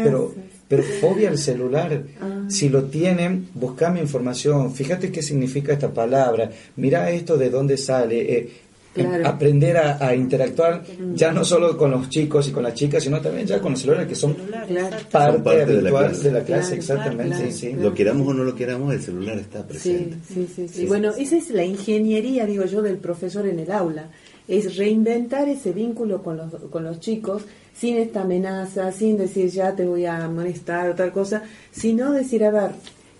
pero 0.02 0.34
pero 0.72 0.82
fobia 1.02 1.28
al 1.28 1.36
celular. 1.36 2.02
Ah. 2.18 2.44
Si 2.48 2.70
lo 2.70 2.84
tienen, 2.84 3.48
buscame 3.52 4.00
información. 4.00 4.72
Fíjate 4.74 5.12
qué 5.12 5.20
significa 5.22 5.74
esta 5.74 5.92
palabra. 5.92 6.50
Mira 6.76 7.10
esto 7.10 7.36
de 7.36 7.50
dónde 7.50 7.76
sale. 7.76 8.18
Eh, 8.38 8.50
Claro. 8.94 9.26
aprender 9.26 9.74
a, 9.78 10.06
a 10.06 10.14
interactuar 10.14 10.82
ya 11.14 11.32
no 11.32 11.46
solo 11.46 11.78
con 11.78 11.90
los 11.90 12.10
chicos 12.10 12.46
y 12.48 12.50
con 12.52 12.62
las 12.62 12.74
chicas, 12.74 13.02
sino 13.02 13.22
también 13.22 13.46
ya 13.46 13.58
con 13.58 13.72
los 13.72 13.80
celulares 13.80 14.06
que 14.06 14.14
son 14.14 14.34
Claro. 14.34 14.90
parte, 15.10 15.32
Son 15.32 15.42
parte 15.42 15.64
de 15.64 15.72
la 15.80 15.88
habitual 15.88 16.04
clase. 16.10 16.22
de 16.24 16.32
la 16.32 16.44
clase, 16.44 16.68
Claro, 16.68 16.76
exactamente. 16.82 17.36
claro, 17.36 17.50
sí, 17.52 17.58
sí. 17.58 17.72
Lo 17.72 17.94
queramos 17.94 18.28
o 18.28 18.34
no 18.34 18.44
lo 18.44 18.54
queramos, 18.54 18.92
el 18.92 19.00
celular 19.00 19.38
está 19.38 19.60
Sí, 19.60 19.64
presente. 19.70 20.16
sí, 20.28 20.46
sí, 20.54 20.68
sí. 20.68 20.84
Bueno, 20.84 21.10
esa 21.16 21.36
es 21.38 21.48
la 21.48 21.64
ingeniería, 21.64 22.44
digo 22.44 22.66
yo, 22.66 22.82
del 22.82 22.98
profesor 22.98 23.46
en 23.46 23.60
el 23.60 23.70
aula. 23.72 24.10
Es 24.46 24.76
reinventar 24.76 25.48
ese 25.48 25.72
vínculo 25.72 26.22
con 26.22 26.36
los, 26.36 26.52
con 26.70 26.84
los 26.84 27.00
chicos 27.00 27.44
sin 27.76 27.96
esta 27.96 28.22
amenaza, 28.22 28.92
sin 28.92 29.18
decir 29.18 29.48
ya 29.50 29.74
te 29.74 29.84
voy 29.86 30.06
a 30.06 30.28
molestar 30.28 30.90
o 30.90 30.94
tal 30.94 31.12
cosa, 31.12 31.42
sino 31.72 32.12
decir, 32.12 32.44
a 32.44 32.50
ver, 32.50 32.70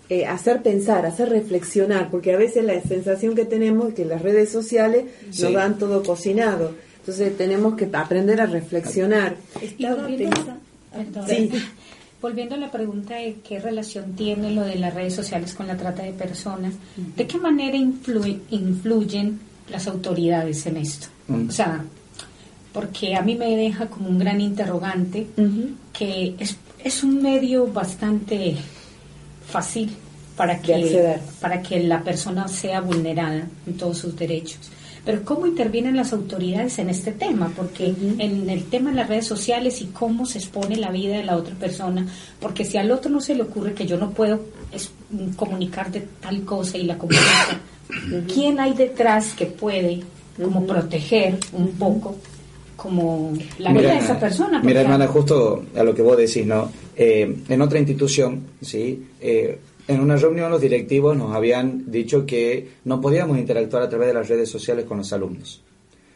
eh, 0.09 0.25
hacer 0.25 0.61
pensar, 0.61 1.05
hacer 1.05 1.29
reflexionar, 1.29 2.09
porque 2.11 2.33
a 2.33 2.37
veces 2.37 2.63
la 2.63 2.79
sensación 2.81 3.35
que 3.35 3.45
tenemos 3.45 3.89
es 3.89 3.93
que 3.95 4.05
las 4.05 4.21
redes 4.21 4.49
sociales 4.49 5.05
Sí. 5.31 5.43
nos 5.43 5.53
dan 5.53 5.77
todo 5.77 6.03
cocinado. 6.03 6.71
Entonces 6.99 7.35
tenemos 7.37 7.75
que 7.75 7.89
aprender 7.91 8.39
a 8.41 8.45
reflexionar. 8.45 9.35
Y 9.77 9.85
volviendo, 9.85 10.29
pensando- 10.35 10.59
perdón, 10.93 11.27
Sí. 11.27 11.49
volviendo 12.21 12.55
a 12.55 12.57
la 12.57 12.71
pregunta 12.71 13.15
de 13.15 13.35
qué 13.45 13.59
relación 13.59 14.13
tiene 14.15 14.51
lo 14.51 14.61
de 14.63 14.75
las 14.75 14.93
redes 14.93 15.13
sociales 15.13 15.53
con 15.53 15.67
la 15.67 15.75
trata 15.75 16.03
de 16.03 16.13
personas, 16.13 16.73
¿de 17.17 17.27
qué 17.27 17.37
manera 17.37 17.77
influ- 17.77 18.39
influyen 18.51 19.39
las 19.69 19.87
autoridades 19.87 20.65
en 20.67 20.77
esto? 20.77 21.07
Mm. 21.27 21.49
O 21.49 21.51
sea, 21.51 21.83
porque 22.73 23.15
a 23.15 23.21
mí 23.21 23.35
me 23.35 23.55
deja 23.55 23.87
como 23.87 24.09
un 24.09 24.17
gran 24.17 24.41
interrogante 24.41 25.27
que 25.93 26.35
es, 26.39 26.57
es 26.83 27.03
un 27.03 27.21
medio 27.21 27.67
bastante 27.67 28.55
fácil 29.47 29.95
para 30.35 30.59
que, 30.59 31.19
para 31.39 31.61
que 31.61 31.83
la 31.83 32.03
persona 32.03 32.47
sea 32.47 32.81
vulnerada 32.81 33.47
en 33.67 33.77
todos 33.77 33.99
sus 33.99 34.15
derechos. 34.15 34.71
Pero 35.05 35.23
¿cómo 35.25 35.45
intervienen 35.45 35.97
las 35.97 36.13
autoridades 36.13 36.79
en 36.79 36.89
este 36.89 37.11
tema? 37.11 37.51
Porque 37.55 37.87
en 37.87 38.49
el 38.49 38.63
tema 38.65 38.89
de 38.89 38.95
las 38.95 39.09
redes 39.09 39.27
sociales 39.27 39.81
y 39.81 39.87
cómo 39.87 40.25
se 40.25 40.39
expone 40.39 40.77
la 40.77 40.91
vida 40.91 41.17
de 41.17 41.25
la 41.25 41.35
otra 41.35 41.53
persona, 41.55 42.07
porque 42.39 42.63
si 42.63 42.77
al 42.77 42.89
otro 42.89 43.11
no 43.11 43.19
se 43.19 43.35
le 43.35 43.43
ocurre 43.43 43.73
que 43.73 43.85
yo 43.85 43.97
no 43.97 44.11
puedo 44.11 44.45
es, 44.71 44.91
mm, 45.11 45.33
comunicar 45.33 45.91
de 45.91 46.07
tal 46.21 46.43
cosa 46.45 46.77
y 46.77 46.83
la 46.83 46.97
comunica, 46.97 47.59
¿quién 48.33 48.61
hay 48.61 48.73
detrás 48.73 49.33
que 49.33 49.45
puede 49.45 50.01
como 50.41 50.65
proteger 50.65 51.37
un 51.51 51.73
poco 51.73 52.15
como 52.75 53.33
la 53.59 53.71
vida 53.73 53.93
de 53.93 53.97
esa 53.97 54.19
persona? 54.19 54.61
Mira, 54.63 54.81
hermana, 54.81 55.07
justo 55.07 55.63
a 55.75 55.83
lo 55.83 55.93
que 55.93 56.01
vos 56.01 56.17
decís, 56.17 56.45
¿no? 56.45 56.71
Eh, 56.95 57.43
en 57.47 57.61
otra 57.61 57.79
institución, 57.79 58.43
¿sí? 58.61 59.03
Eh, 59.21 59.59
en 59.87 59.99
una 59.99 60.15
reunión 60.15 60.49
los 60.49 60.61
directivos 60.61 61.17
nos 61.17 61.35
habían 61.35 61.91
dicho 61.91 62.25
que 62.25 62.69
no 62.85 63.01
podíamos 63.01 63.37
interactuar 63.37 63.83
a 63.83 63.89
través 63.89 64.07
de 64.07 64.13
las 64.13 64.29
redes 64.29 64.49
sociales 64.49 64.85
con 64.85 64.97
los 64.97 65.11
alumnos, 65.11 65.61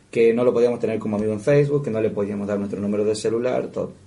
que 0.09 0.33
no 0.33 0.43
lo 0.43 0.53
podíamos 0.53 0.79
tener 0.79 0.99
como 0.99 1.17
amigo 1.17 1.33
en 1.33 1.41
Facebook, 1.41 1.83
que 1.83 1.91
no 1.91 2.01
le 2.01 2.09
podíamos 2.09 2.47
dar 2.47 2.57
nuestro 2.57 2.79
número 2.79 3.03
de 3.03 3.15
celular, 3.15 3.67
todo. 3.67 4.06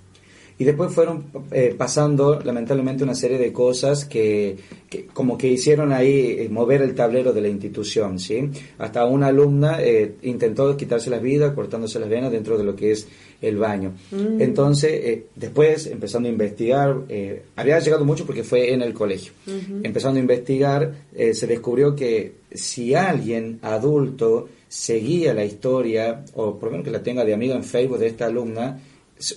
Y 0.61 0.63
después 0.63 0.93
fueron 0.93 1.25
eh, 1.51 1.73
pasando, 1.75 2.39
lamentablemente, 2.39 3.03
una 3.03 3.15
serie 3.15 3.39
de 3.39 3.51
cosas 3.51 4.05
que, 4.05 4.55
que 4.87 5.07
como 5.07 5.35
que 5.35 5.47
hicieron 5.47 5.91
ahí 5.91 6.35
eh, 6.37 6.49
mover 6.51 6.83
el 6.83 6.93
tablero 6.93 7.33
de 7.33 7.41
la 7.41 7.47
institución, 7.47 8.19
¿sí? 8.19 8.47
Hasta 8.77 9.05
una 9.05 9.25
alumna 9.25 9.81
eh, 9.81 10.17
intentó 10.21 10.77
quitarse 10.77 11.09
las 11.09 11.19
vidas, 11.19 11.55
cortándose 11.55 11.99
las 11.99 12.09
venas 12.09 12.31
dentro 12.31 12.59
de 12.59 12.63
lo 12.63 12.75
que 12.75 12.91
es 12.91 13.07
el 13.41 13.57
baño. 13.57 13.93
Mm. 14.11 14.39
Entonces, 14.39 14.91
eh, 14.93 15.25
después, 15.35 15.87
empezando 15.87 16.29
a 16.29 16.31
investigar, 16.31 16.95
eh, 17.09 17.41
había 17.55 17.79
llegado 17.79 18.05
mucho 18.05 18.27
porque 18.27 18.43
fue 18.43 18.71
en 18.71 18.83
el 18.83 18.93
colegio. 18.93 19.33
Empezando 19.81 20.19
a 20.19 20.21
investigar, 20.21 20.93
eh, 21.15 21.33
se 21.33 21.47
descubrió 21.47 21.95
que 21.95 22.33
si 22.53 22.93
alguien 22.93 23.57
adulto 23.63 24.47
seguía 24.69 25.33
la 25.33 25.43
historia, 25.43 26.23
o 26.35 26.59
por 26.59 26.65
lo 26.65 26.71
menos 26.73 26.85
que 26.85 26.91
la 26.91 27.01
tenga 27.01 27.25
de 27.25 27.33
amigo 27.33 27.55
en 27.55 27.63
Facebook 27.63 27.97
de 27.97 28.07
esta 28.07 28.27
alumna, 28.27 28.79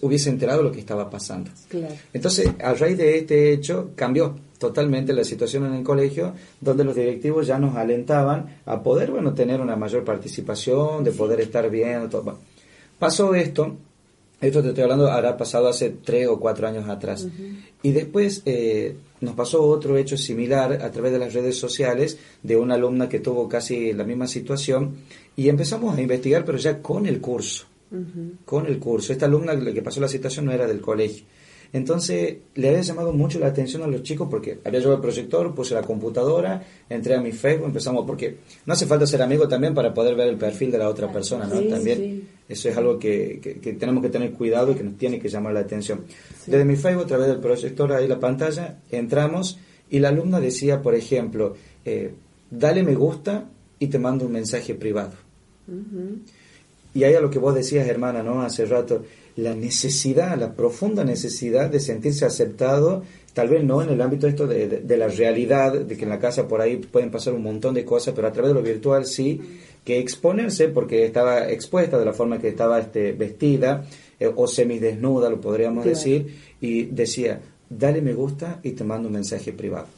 hubiese 0.03 0.30
enterado 0.30 0.62
lo 0.62 0.72
que 0.72 0.80
estaba 0.80 1.11
pasando. 1.11 1.51
Claro. 1.68 1.95
Entonces, 2.12 2.51
a 2.62 2.74
raíz 2.74 2.99
de 2.99 3.18
este 3.18 3.53
hecho, 3.53 3.91
cambió 3.95 4.35
totalmente 4.59 5.12
la 5.12 5.24
situación 5.24 5.66
en 5.66 5.74
el 5.74 5.85
colegio, 5.85 6.32
donde 6.61 6.85
los 6.85 6.95
directivos 6.95 7.47
ya 7.47 7.59
nos 7.59 7.76
alentaban 7.76 8.61
a 8.64 8.82
poder, 8.82 9.11
bueno, 9.11 9.35
tener 9.35 9.61
una 9.61 9.76
mayor 9.76 10.05
participación, 10.05 11.05
de 11.05 11.12
poder 11.12 11.41
estar 11.41 11.68
bien, 11.70 12.09
todo. 12.09 12.39
Pasó 12.99 13.35
esto, 13.35 13.76
esto 14.41 14.62
te 14.62 14.68
estoy 14.68 14.85
hablando, 14.85 15.11
habrá 15.11 15.37
pasado 15.37 15.68
hace 15.68 15.91
tres 15.91 16.28
o 16.28 16.39
cuatro 16.39 16.66
años 16.66 16.89
atrás. 16.89 17.26
Y 17.82 17.93
después 17.93 18.43
eh, 18.47 18.97
nos 19.20 19.35
pasó 19.35 19.62
otro 19.62 19.97
hecho 19.99 20.16
similar 20.16 20.72
a 20.82 20.91
través 20.91 21.12
de 21.12 21.18
las 21.18 21.35
redes 21.35 21.59
sociales 21.59 22.18
de 22.43 22.57
una 22.57 22.74
alumna 22.74 23.09
que 23.09 23.20
tuvo 23.20 23.49
casi 23.49 23.93
la 23.93 24.05
misma 24.05 24.26
situación 24.26 24.97
y 25.37 25.49
empezamos 25.49 25.97
a 25.97 26.01
investigar, 26.01 26.45
pero 26.45 26.59
ya 26.59 26.80
con 26.80 27.07
el 27.07 27.20
curso 27.20 27.66
con 28.45 28.67
el 28.67 28.79
curso. 28.79 29.13
Esta 29.13 29.27
alumna 29.27 29.55
la 29.55 29.73
que 29.73 29.83
pasó 29.83 30.01
la 30.01 30.09
situación 30.09 30.45
no 30.47 30.53
era 30.53 30.67
del 30.67 30.81
colegio. 30.81 31.25
Entonces 31.73 32.37
le 32.55 32.69
había 32.69 32.83
llamado 32.83 33.13
mucho 33.13 33.41
la 33.41 33.49
atención 33.49 33.83
a 33.83 33.89
los 33.89 34.03
chicos 34.05 34.29
porque 34.31 34.59
había 34.65 34.79
llevado 34.79 34.97
el 34.97 35.03
proyector, 35.03 35.53
puse 35.57 35.75
la 35.75 35.83
computadora, 35.83 36.63
entré 36.89 37.17
a 37.17 37.21
mi 37.21 37.33
Facebook, 37.33 37.67
empezamos 37.67 38.05
porque 38.07 38.37
no 38.65 38.75
hace 38.75 38.87
falta 38.87 39.07
ser 39.09 39.21
amigo 39.23 39.49
también 39.49 39.75
para 39.75 39.93
poder 39.93 40.15
ver 40.15 40.29
el 40.29 40.37
perfil 40.37 40.71
de 40.71 40.79
la 40.79 40.89
otra 40.89 41.13
persona, 41.13 41.47
¿no? 41.47 41.59
Sí, 41.59 41.69
también 41.71 41.99
sí. 41.99 42.29
eso 42.49 42.69
es 42.69 42.77
algo 42.77 42.97
que, 42.97 43.41
que- 43.43 43.55
que 43.59 43.73
tenemos 43.73 44.03
que 44.05 44.09
tener 44.11 44.31
cuidado 44.35 44.71
y 44.71 44.77
que 44.77 44.85
nos 44.85 44.97
tiene 44.97 45.19
que 45.19 45.29
llamar 45.29 45.53
la 45.53 45.61
atención. 45.61 46.03
Desde 46.47 46.65
mi 46.65 46.77
Facebook, 46.77 47.05
a 47.05 47.09
través 47.09 47.27
del 47.27 47.41
proyector, 47.41 47.93
ahí 47.93 48.07
la 48.07 48.21
pantalla, 48.21 48.79
entramos 48.93 49.59
y 49.91 49.99
la 49.99 50.11
alumna 50.11 50.39
decía, 50.39 50.81
por 50.81 50.95
ejemplo, 50.95 51.55
eh, 51.85 52.15
dale 52.53 52.85
me 52.85 52.95
gusta 52.95 53.51
y 53.81 53.89
te 53.89 53.99
mando 53.99 54.27
un 54.27 54.33
mensaje 54.33 54.75
privado. 54.77 55.15
Y 56.95 57.05
ahí 57.05 57.15
a 57.15 57.21
lo 57.21 57.29
que 57.31 57.39
vos 57.41 57.55
decías, 57.55 57.87
hermana, 57.89 58.23
¿no? 58.23 58.43
Hace 58.43 58.65
rato, 58.67 59.03
la 59.37 59.55
necesidad, 59.55 60.39
la 60.39 60.55
profunda 60.55 61.05
necesidad 61.05 61.69
de 61.69 61.81
sentirse 61.81 62.25
aceptado, 62.25 63.03
tal 63.33 63.49
vez 63.49 63.65
no 63.65 63.83
en 63.83 63.91
el 63.91 64.01
ámbito 64.01 64.29
esto 64.29 64.47
de, 64.47 64.69
de- 64.69 64.81
de 64.81 64.97
la 64.97 65.09
realidad, 65.09 65.73
de 65.73 65.97
que 65.97 66.05
en 66.05 66.11
la 66.11 66.21
casa 66.21 66.47
por 66.47 66.61
ahí 66.61 66.77
pueden 66.77 67.11
pasar 67.11 67.35
un 67.35 67.43
montón 67.43 67.75
de 67.75 67.85
cosas, 67.85 68.15
pero 68.15 68.29
a 68.29 68.33
través 68.33 68.51
de 68.51 68.55
lo 68.55 68.63
virtual 68.63 69.07
sí, 69.07 69.41
que 69.85 69.99
exponerse, 69.99 70.69
porque 70.69 71.05
estaba 71.05 71.51
expuesta 71.51 71.99
de 71.99 72.05
la 72.05 72.13
forma 72.13 72.39
que 72.39 72.49
estaba 72.49 72.79
este, 72.79 73.13
vestida, 73.13 73.85
eh, 74.21 74.31
o 74.35 74.47
semidesnuda, 74.47 75.29
lo 75.29 75.41
podríamos 75.41 75.83
Claro. 75.83 75.99
decir, 75.99 76.37
y 76.61 76.85
decía, 76.85 77.41
dale 77.69 78.01
me 78.03 78.15
gusta 78.15 78.61
y 78.63 78.71
te 78.71 78.85
mando 78.85 79.09
un 79.09 79.15
mensaje 79.15 79.53
privado. 79.53 79.89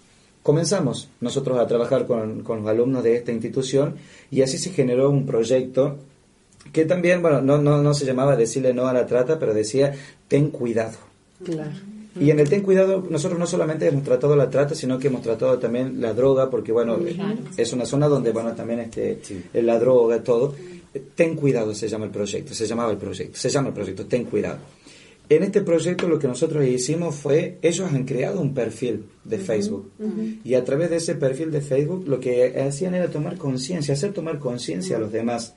Comenzamos 0.43 1.09
nosotros 1.21 1.59
a 1.59 1.67
trabajar 1.67 2.07
con, 2.07 2.43
con 2.43 2.61
los 2.61 2.69
alumnos 2.69 3.03
de 3.05 3.17
esta 3.17 3.33
institución 3.33 3.97
y 4.31 4.43
así 4.43 4.57
se 4.59 4.71
generó 4.71 5.11
un 5.11 5.27
proyecto 5.27 5.99
que 6.73 6.85
también, 6.85 7.23
bueno, 7.23 7.41
no, 7.41 7.59
no, 7.59 7.83
no 7.83 7.95
se 7.95 8.05
llamaba 8.05 8.37
decirle 8.37 8.73
no 8.75 8.87
a 8.87 8.93
la 8.93 9.07
trata, 9.07 9.39
pero 9.39 9.55
decía 9.55 9.95
ten 10.29 10.51
cuidado. 10.51 10.97
Claro. 11.45 11.71
Y 12.19 12.31
en 12.31 12.41
el 12.41 12.49
ten 12.49 12.63
cuidado, 12.63 13.07
nosotros 13.11 13.39
no 13.39 13.47
solamente 13.47 13.87
hemos 13.87 14.03
tratado 14.03 14.37
la 14.37 14.49
trata, 14.49 14.75
sino 14.75 14.99
que 14.99 15.09
hemos 15.09 15.21
tratado 15.23 15.59
también 15.59 16.01
la 16.01 16.15
droga, 16.15 16.49
porque 16.49 16.73
bueno, 16.73 16.97
Claro. 16.99 17.37
es 17.57 17.73
una 17.75 17.85
zona 17.85 18.09
donde, 18.09 18.33
bueno, 18.33 18.55
también 18.55 18.81
este, 18.81 19.19
la 19.53 19.79
droga, 19.79 20.23
todo. 20.23 20.55
Ten 21.15 21.37
cuidado 21.37 21.75
se 21.75 21.89
llama 21.89 22.07
el 22.07 22.11
proyecto, 22.11 22.55
se 22.55 22.67
llamaba 22.67 22.91
el 22.91 22.97
proyecto, 22.97 23.39
se 23.39 23.51
llama 23.51 23.69
el 23.69 23.75
proyecto, 23.75 24.07
ten 24.07 24.25
cuidado. 24.25 24.59
En 25.29 25.43
este 25.43 25.61
proyecto 25.61 26.09
lo 26.09 26.19
que 26.19 26.29
nosotros 26.29 26.65
hicimos 26.65 27.17
fue, 27.17 27.59
ellos 27.61 27.93
han 27.93 28.05
creado 28.05 28.41
un 28.41 28.55
perfil 28.55 29.05
de 29.25 29.39
Facebook. 29.39 29.91
Y 30.45 30.55
a 30.55 30.65
través 30.65 30.89
de 30.89 30.97
ese 30.97 31.17
perfil 31.17 31.51
de 31.51 31.61
Facebook 31.61 32.05
lo 32.07 32.21
que 32.21 32.59
hacían 32.61 32.95
era 32.95 33.09
tomar 33.11 33.37
conciencia, 33.37 33.93
hacer 33.93 34.13
tomar 34.13 34.39
conciencia 34.39 34.97
a 34.97 35.01
los 35.01 35.11
demás. 35.13 35.55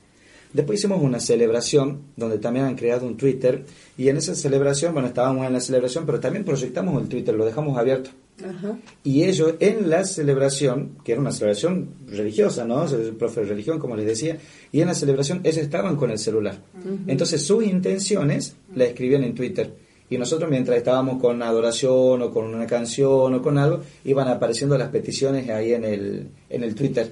Después 0.52 0.80
hicimos 0.80 1.02
una 1.02 1.20
celebración 1.20 2.02
donde 2.16 2.40
también 2.40 2.66
han 2.66 2.76
creado 2.76 3.06
un 3.06 3.18
Twitter 3.18 3.66
y 3.98 4.10
en 4.10 4.18
esa 4.18 4.34
celebración, 4.34 4.94
bueno, 4.94 5.10
estábamos 5.10 5.46
en 5.46 5.54
la 5.54 5.60
celebración, 5.60 6.06
pero 6.08 6.20
también 6.20 6.44
proyectamos 6.44 7.00
el 7.00 7.08
Twitter, 7.08 7.36
lo 7.36 7.46
dejamos 7.46 7.78
abierto. 7.78 8.10
Ajá. 8.44 8.78
Y 9.04 9.26
ellos 9.26 9.56
en 9.60 9.90
la 9.90 10.04
celebración, 10.06 10.98
que 11.04 11.12
era 11.12 11.22
una 11.22 11.32
celebración 11.32 11.90
religiosa, 12.08 12.66
¿no? 12.66 12.88
El 12.88 13.14
profe 13.16 13.42
de 13.42 13.48
religión, 13.48 13.78
como 13.78 13.96
les 13.96 14.08
decía, 14.08 14.38
y 14.72 14.82
en 14.82 14.88
la 14.88 14.96
celebración 14.96 15.42
ellos 15.44 15.58
estaban 15.58 15.96
con 15.98 16.10
el 16.10 16.18
celular. 16.18 16.58
Entonces 17.06 17.46
sus 17.46 17.64
intenciones 17.64 18.56
la 18.76 18.86
escribían 18.86 19.24
en 19.24 19.36
Twitter. 19.36 19.72
Y 20.10 20.18
nosotros 20.18 20.50
mientras 20.50 20.78
estábamos 20.78 21.22
con 21.22 21.44
adoración 21.44 22.24
o 22.24 22.32
con 22.32 22.46
una 22.46 22.66
canción 22.66 23.36
o 23.36 23.42
con 23.44 23.60
algo, 23.60 23.82
iban 24.06 24.28
apareciendo 24.28 24.76
las 24.78 24.90
peticiones 24.90 25.48
ahí 25.50 25.74
en 25.74 25.84
el, 25.84 26.28
en 26.50 26.64
el 26.64 26.74
Twitter. 26.74 27.12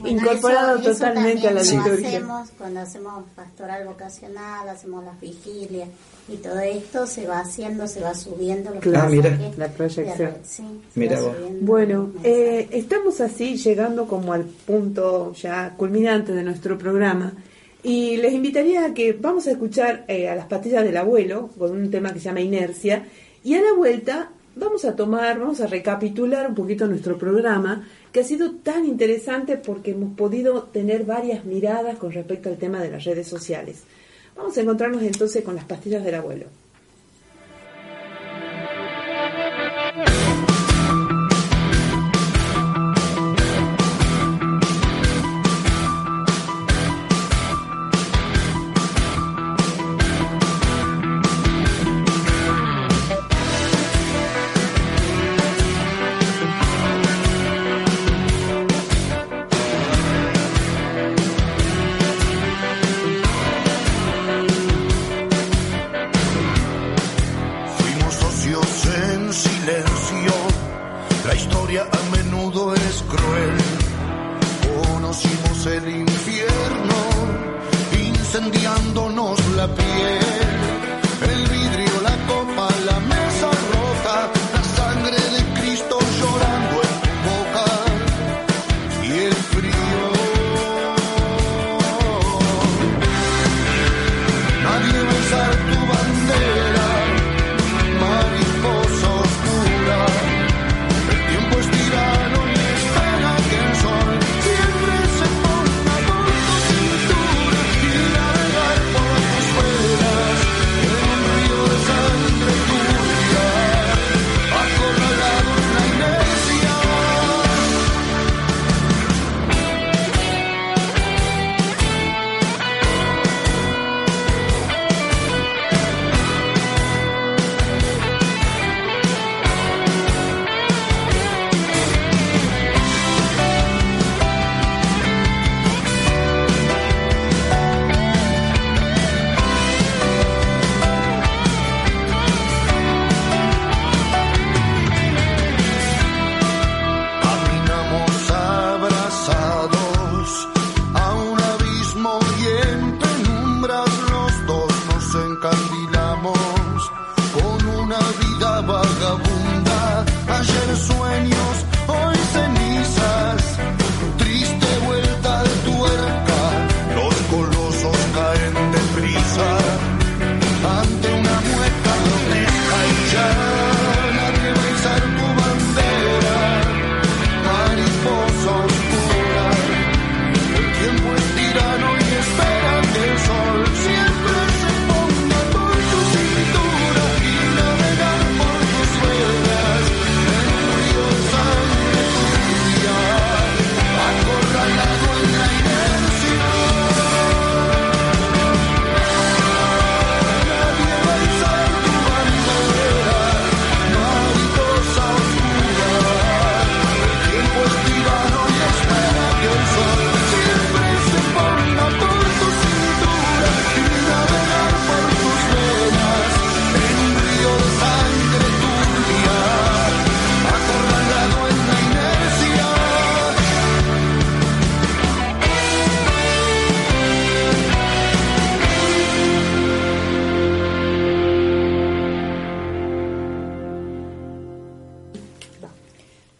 Bueno, 0.00 0.20
Incorporado 0.20 0.78
eso- 0.78 0.90
eso 0.90 0.98
totalmente 0.98 1.48
a 1.48 1.52
la 1.52 1.60
también 1.62 1.78
lo 1.78 1.84
liturgia. 1.84 2.08
hacemos 2.08 2.48
cuando 2.58 2.80
hacemos 2.80 3.24
pastoral 3.36 3.86
vocacional, 3.86 4.68
hacemos 4.68 5.04
las 5.04 5.20
vigilias 5.20 5.88
y 6.28 6.36
todo 6.36 6.58
esto 6.60 7.06
se 7.06 7.26
va 7.26 7.40
haciendo, 7.40 7.86
se 7.86 8.00
va 8.00 8.14
subiendo. 8.14 8.70
los 8.70 8.80
Claro. 8.82 9.06
Ah, 9.06 9.10
mira. 9.10 9.38
La 9.56 9.68
proyección. 9.68 10.16
de- 10.18 10.32
sí, 10.44 10.62
se 10.92 11.00
Mira 11.00 11.20
vos. 11.20 11.32
Bueno, 11.60 12.10
eh, 12.24 12.68
estamos 12.72 13.20
así 13.20 13.56
llegando 13.56 14.06
como 14.06 14.32
al 14.32 14.44
punto 14.44 15.32
ya 15.34 15.74
culminante 15.76 16.32
de 16.32 16.42
nuestro 16.42 16.76
programa 16.78 17.32
y 17.82 18.16
les 18.16 18.32
invitaría 18.32 18.84
a 18.86 18.94
que 18.94 19.12
vamos 19.12 19.46
a 19.46 19.52
escuchar 19.52 20.04
eh, 20.08 20.28
a 20.28 20.34
las 20.36 20.46
patillas 20.46 20.84
del 20.84 20.96
abuelo 20.96 21.50
con 21.58 21.70
un 21.72 21.90
tema 21.90 22.12
que 22.12 22.18
se 22.18 22.26
llama 22.26 22.40
Inercia 22.40 23.06
y 23.44 23.54
a 23.54 23.62
la 23.62 23.72
vuelta 23.72 24.30
vamos 24.56 24.84
a 24.84 24.96
tomar, 24.96 25.38
vamos 25.38 25.60
a 25.60 25.68
recapitular 25.68 26.48
un 26.48 26.54
poquito 26.56 26.86
nuestro 26.88 27.16
programa 27.16 27.86
que 28.12 28.20
ha 28.20 28.24
sido 28.24 28.52
tan 28.56 28.84
interesante 28.84 29.56
porque 29.56 29.92
hemos 29.92 30.16
podido 30.16 30.64
tener 30.64 31.04
varias 31.04 31.44
miradas 31.44 31.98
con 31.98 32.12
respecto 32.12 32.48
al 32.48 32.56
tema 32.56 32.82
de 32.82 32.90
las 32.90 33.04
redes 33.04 33.26
sociales. 33.26 33.82
Vamos 34.36 34.56
a 34.56 34.60
encontrarnos 34.60 35.02
entonces 35.02 35.44
con 35.44 35.56
las 35.56 35.64
pastillas 35.64 36.04
del 36.04 36.14
abuelo. 36.14 36.46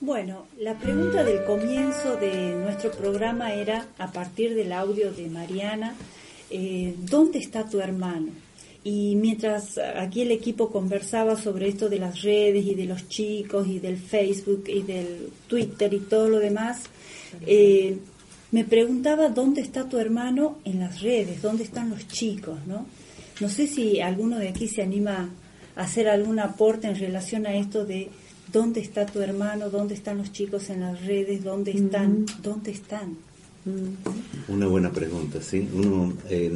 Bueno, 0.08 0.46
la 0.58 0.72
pregunta 0.72 1.22
del 1.22 1.44
comienzo 1.44 2.16
de 2.16 2.54
nuestro 2.54 2.90
programa 2.92 3.52
era, 3.52 3.88
a 3.98 4.10
partir 4.10 4.54
del 4.54 4.72
audio 4.72 5.12
de 5.12 5.28
Mariana, 5.28 5.94
eh, 6.48 6.94
¿dónde 7.00 7.40
está 7.40 7.68
tu 7.68 7.78
hermano? 7.78 8.28
Y 8.82 9.16
mientras 9.16 9.76
aquí 9.76 10.22
el 10.22 10.30
equipo 10.30 10.70
conversaba 10.70 11.36
sobre 11.36 11.68
esto 11.68 11.90
de 11.90 11.98
las 11.98 12.22
redes 12.22 12.64
y 12.64 12.74
de 12.74 12.86
los 12.86 13.06
chicos 13.10 13.68
y 13.68 13.80
del 13.80 13.98
Facebook 13.98 14.64
y 14.68 14.80
del 14.80 15.28
Twitter 15.46 15.92
y 15.92 16.00
todo 16.00 16.30
lo 16.30 16.38
demás, 16.38 16.84
eh, 17.46 17.98
me 18.50 18.64
preguntaba 18.64 19.28
dónde 19.28 19.60
está 19.60 19.90
tu 19.90 19.98
hermano 19.98 20.56
en 20.64 20.80
las 20.80 21.02
redes, 21.02 21.42
dónde 21.42 21.64
están 21.64 21.90
los 21.90 22.08
chicos, 22.08 22.56
¿no? 22.66 22.86
No 23.40 23.48
sé 23.50 23.66
si 23.66 24.00
alguno 24.00 24.38
de 24.38 24.48
aquí 24.48 24.68
se 24.68 24.80
anima 24.80 25.28
a 25.76 25.82
hacer 25.82 26.08
algún 26.08 26.40
aporte 26.40 26.88
en 26.88 26.98
relación 26.98 27.46
a 27.46 27.54
esto 27.54 27.84
de 27.84 28.08
dónde 28.52 28.80
está 28.80 29.06
tu 29.06 29.20
hermano, 29.20 29.70
dónde 29.70 29.94
están 29.94 30.18
los 30.18 30.32
chicos 30.32 30.70
en 30.70 30.80
las 30.80 31.04
redes, 31.04 31.44
dónde 31.44 31.72
están, 31.72 32.26
dónde 32.42 32.70
están. 32.70 33.16
Una 34.48 34.66
buena 34.66 34.90
pregunta, 34.90 35.42
¿sí? 35.42 35.68
Uno 35.74 36.14
eh, 36.28 36.52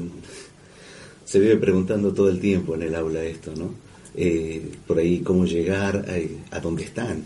se 1.24 1.38
vive 1.38 1.56
preguntando 1.56 2.12
todo 2.12 2.28
el 2.30 2.40
tiempo 2.40 2.74
en 2.74 2.82
el 2.82 2.94
aula 2.94 3.22
esto, 3.22 3.52
¿no? 3.56 3.70
Eh, 4.14 4.62
por 4.86 4.98
ahí 4.98 5.20
cómo 5.20 5.44
llegar 5.44 6.06
a, 6.08 6.56
a 6.56 6.60
dónde 6.60 6.84
están, 6.84 7.24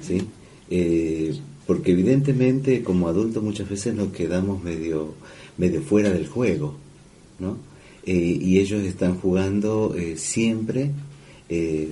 ¿sí? 0.00 0.22
Eh, 0.70 1.36
porque 1.66 1.92
evidentemente 1.92 2.82
como 2.82 3.08
adultos 3.08 3.42
muchas 3.42 3.68
veces 3.68 3.94
nos 3.94 4.12
quedamos 4.12 4.62
medio, 4.62 5.14
medio 5.58 5.82
fuera 5.82 6.10
del 6.10 6.26
juego, 6.26 6.74
¿no? 7.38 7.56
Eh, 8.04 8.38
y 8.40 8.58
ellos 8.58 8.82
están 8.82 9.18
jugando 9.18 9.94
eh, 9.96 10.16
siempre, 10.16 10.90
eh, 11.48 11.88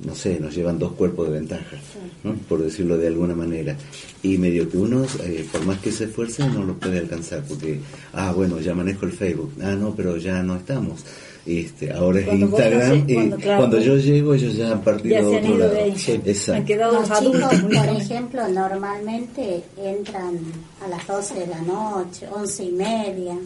no 0.00 0.14
sé, 0.14 0.38
nos 0.40 0.54
llevan 0.54 0.78
dos 0.78 0.92
cuerpos 0.92 1.28
de 1.28 1.34
ventaja, 1.34 1.76
¿no? 2.24 2.34
por 2.48 2.62
decirlo 2.62 2.96
de 2.98 3.06
alguna 3.08 3.34
manera. 3.34 3.76
Y 4.22 4.38
medio 4.38 4.68
que 4.68 4.76
uno, 4.78 5.04
eh, 5.22 5.46
por 5.52 5.64
más 5.64 5.78
que 5.78 5.92
se 5.92 6.04
esfuerce, 6.04 6.46
no 6.48 6.64
lo 6.64 6.74
puede 6.74 6.98
alcanzar, 6.98 7.42
porque, 7.48 7.78
ah, 8.12 8.32
bueno, 8.34 8.58
ya 8.60 8.74
manejo 8.74 9.06
el 9.06 9.12
Facebook, 9.12 9.52
ah, 9.62 9.74
no, 9.74 9.94
pero 9.94 10.16
ya 10.16 10.42
no 10.42 10.56
estamos. 10.56 11.04
Este, 11.46 11.92
ahora 11.92 12.20
es 12.20 12.26
Cuando 12.26 12.46
Instagram 12.46 12.80
no 12.88 12.94
sé- 12.94 13.04
y 13.06 13.14
cuando, 13.14 13.36
claro, 13.36 13.58
cuando 13.58 13.80
yo 13.80 13.96
llego 13.98 14.32
ellos 14.34 14.56
ya 14.56 14.72
han 14.72 14.80
partido 14.82 15.14
Ya 15.14 15.20
a 15.20 15.22
se 15.24 15.36
han 15.36 15.44
otro 15.44 15.56
ido 15.56 15.66
lado. 15.74 15.96
Sí, 15.98 16.12
Han 16.12 16.20
exacto. 16.24 16.64
quedado 16.64 16.92
Los 16.94 17.18
chicos, 17.20 17.60
por 17.62 17.88
ejemplo, 18.00 18.48
normalmente 18.48 19.62
entran 19.76 20.38
a 20.82 20.88
las 20.88 21.06
12 21.06 21.34
de 21.40 21.46
la 21.48 21.60
noche, 21.60 22.26
11 22.34 22.64
y 22.64 22.72
media, 22.72 23.36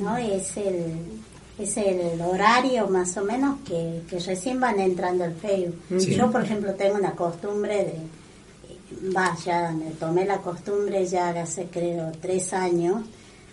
¿no? 0.00 0.16
Es 0.18 0.56
el, 0.56 0.84
es 1.58 1.76
el 1.76 2.20
horario 2.20 2.88
más 2.88 3.16
o 3.16 3.24
menos 3.24 3.60
que, 3.66 4.02
que 4.08 4.18
recién 4.18 4.58
van 4.60 4.80
entrando 4.80 5.24
al 5.24 5.34
Facebook. 5.34 5.80
Sí. 5.98 6.14
Yo, 6.14 6.30
por 6.30 6.42
ejemplo, 6.42 6.74
tengo 6.74 6.96
una 6.96 7.12
costumbre 7.12 7.84
de 7.84 8.22
va, 9.14 9.36
ya 9.44 9.72
me 9.72 9.90
tomé 9.92 10.24
la 10.24 10.38
costumbre 10.38 11.06
ya 11.06 11.30
hace 11.30 11.66
creo 11.66 12.12
tres 12.20 12.52
años 12.52 13.02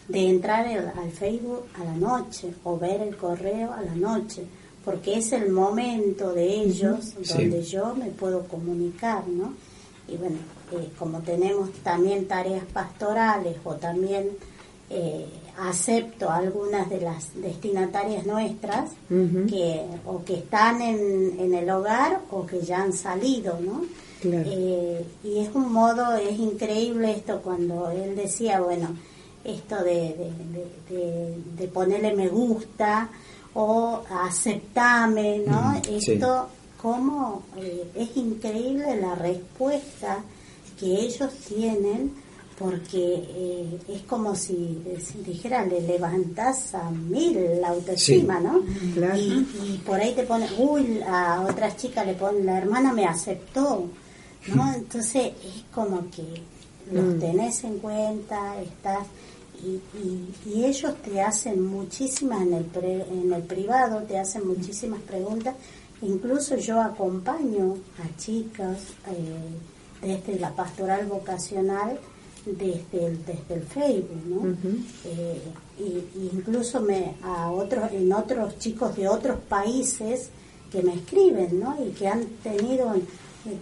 de 0.08 0.30
entrar 0.30 0.66
al, 0.66 0.94
al 0.98 1.12
Facebook 1.12 1.66
a 1.80 1.84
la 1.84 1.94
noche 1.94 2.54
o 2.64 2.78
ver 2.78 3.02
el 3.02 3.16
correo 3.16 3.72
a 3.74 3.82
la 3.82 3.96
noche, 3.96 4.44
porque 4.84 5.18
es 5.18 5.32
el 5.34 5.52
momento 5.52 6.34
de 6.34 6.62
ellos 6.62 7.14
donde 7.28 7.62
yo 7.64 7.94
me 7.96 8.08
puedo 8.08 8.44
comunicar, 8.48 9.28
¿no? 9.28 9.54
Y 10.08 10.18
bueno, 10.18 10.38
eh, 10.72 10.90
como 10.98 11.20
tenemos 11.20 11.72
también 11.84 12.28
tareas 12.28 12.66
pastorales 12.66 13.58
o 13.64 13.76
también 13.76 14.30
eh, 14.90 15.26
acepto 15.58 16.30
algunas 16.30 16.90
de 16.90 17.02
las 17.02 17.40
destinatarias 17.42 18.26
nuestras 18.26 18.92
que 19.48 19.82
o 20.06 20.24
que 20.24 20.36
están 20.36 20.82
en, 20.82 21.38
en 21.40 21.54
el 21.54 21.70
hogar 21.70 22.22
o 22.32 22.46
que 22.46 22.62
ya 22.62 22.82
han 22.82 22.94
salido, 22.94 23.60
¿no? 23.60 23.82
Claro. 24.22 24.50
Eh, 24.50 25.06
y 25.24 25.40
es 25.40 25.50
un 25.54 25.72
modo, 25.72 26.16
es 26.16 26.38
increíble 26.40 27.12
esto 27.12 27.42
cuando 27.42 27.90
él 27.92 28.16
decía, 28.16 28.60
bueno, 28.62 28.90
esto 29.44 29.84
de, 29.84 30.16
de, 30.90 31.34
de- 31.58 31.68
ponerle 31.68 32.14
me 32.16 32.28
gusta 32.28 33.10
o 33.54 34.02
aceptame, 34.10 35.40
¿no? 35.46 35.72
Mm, 35.72 35.82
sí. 36.00 36.14
esto, 36.14 36.48
como 36.82 37.44
es 37.96 38.16
increíble 38.16 39.00
la 39.00 39.16
respuesta 39.16 40.24
que 40.80 40.86
ellos 40.88 41.32
tienen 41.48 42.14
porque 42.60 43.24
eh, 43.30 43.80
es 43.88 44.02
como 44.02 44.36
si, 44.36 44.84
si 45.02 45.20
dijera, 45.20 45.66
le 45.66 45.80
levantas 45.82 46.76
a 46.76 46.92
mil 46.92 47.40
la 47.62 47.70
autoestima, 47.70 48.38
Sí. 48.40 48.44
¿no? 48.46 48.62
Claro. 48.94 49.18
Y, 49.18 49.48
y 49.74 49.82
por 49.86 49.98
ahí 50.00 50.14
te 50.14 50.24
pone, 50.24 50.46
uy, 50.58 51.00
a 51.08 51.46
otras 51.50 51.78
chicas 51.78 52.06
le 52.06 52.16
ponen, 52.16 52.46
la 52.46 52.58
hermana 52.58 52.92
me 52.92 53.06
aceptó, 53.06 53.86
¿no? 54.54 54.74
Entonces 54.74 55.28
es 55.44 55.64
como 55.74 56.02
que 56.12 56.24
los 56.92 57.06
Mm. 57.16 57.20
tenés 57.20 57.64
en 57.64 57.78
cuenta, 57.80 58.60
estás, 58.62 59.06
y, 59.64 59.80
y, 59.98 60.34
y 60.46 60.66
ellos 60.66 60.96
te 61.04 61.22
hacen 61.22 61.64
muchísimas 61.66 62.42
en 62.42 62.54
el, 62.56 62.64
pre- 62.66 63.06
en 63.10 63.32
el 63.32 63.44
privado, 63.44 64.02
te 64.04 64.18
hacen 64.18 64.48
muchísimas 64.48 65.00
preguntas, 65.02 65.56
incluso 66.02 66.56
yo 66.58 66.82
acompaño 66.82 67.76
a 68.04 68.18
chicas 68.18 68.80
eh, 69.08 70.06
desde 70.26 70.40
la 70.40 70.50
pastoral 70.56 71.06
vocacional, 71.08 72.00
desde 72.46 73.06
el, 73.06 73.26
desde 73.26 73.54
el 73.54 73.64
Facebook, 73.64 74.26
¿no? 74.28 74.38
Ujú. 74.38 74.78
Eh, 75.06 75.42
y, 75.80 75.84
y 75.84 76.32
incluso 76.34 76.82
me 76.82 77.16
a 77.24 77.52
otros 77.52 77.92
en 77.92 78.12
otros 78.12 78.58
chicos 78.60 78.96
de 78.96 79.08
otros 79.08 79.40
países 79.48 80.30
que 80.72 80.84
me 80.84 80.94
escriben 80.94 81.60
no 81.60 81.76
y 81.84 81.92
que 81.92 82.08
han 82.08 82.26
tenido 82.44 82.94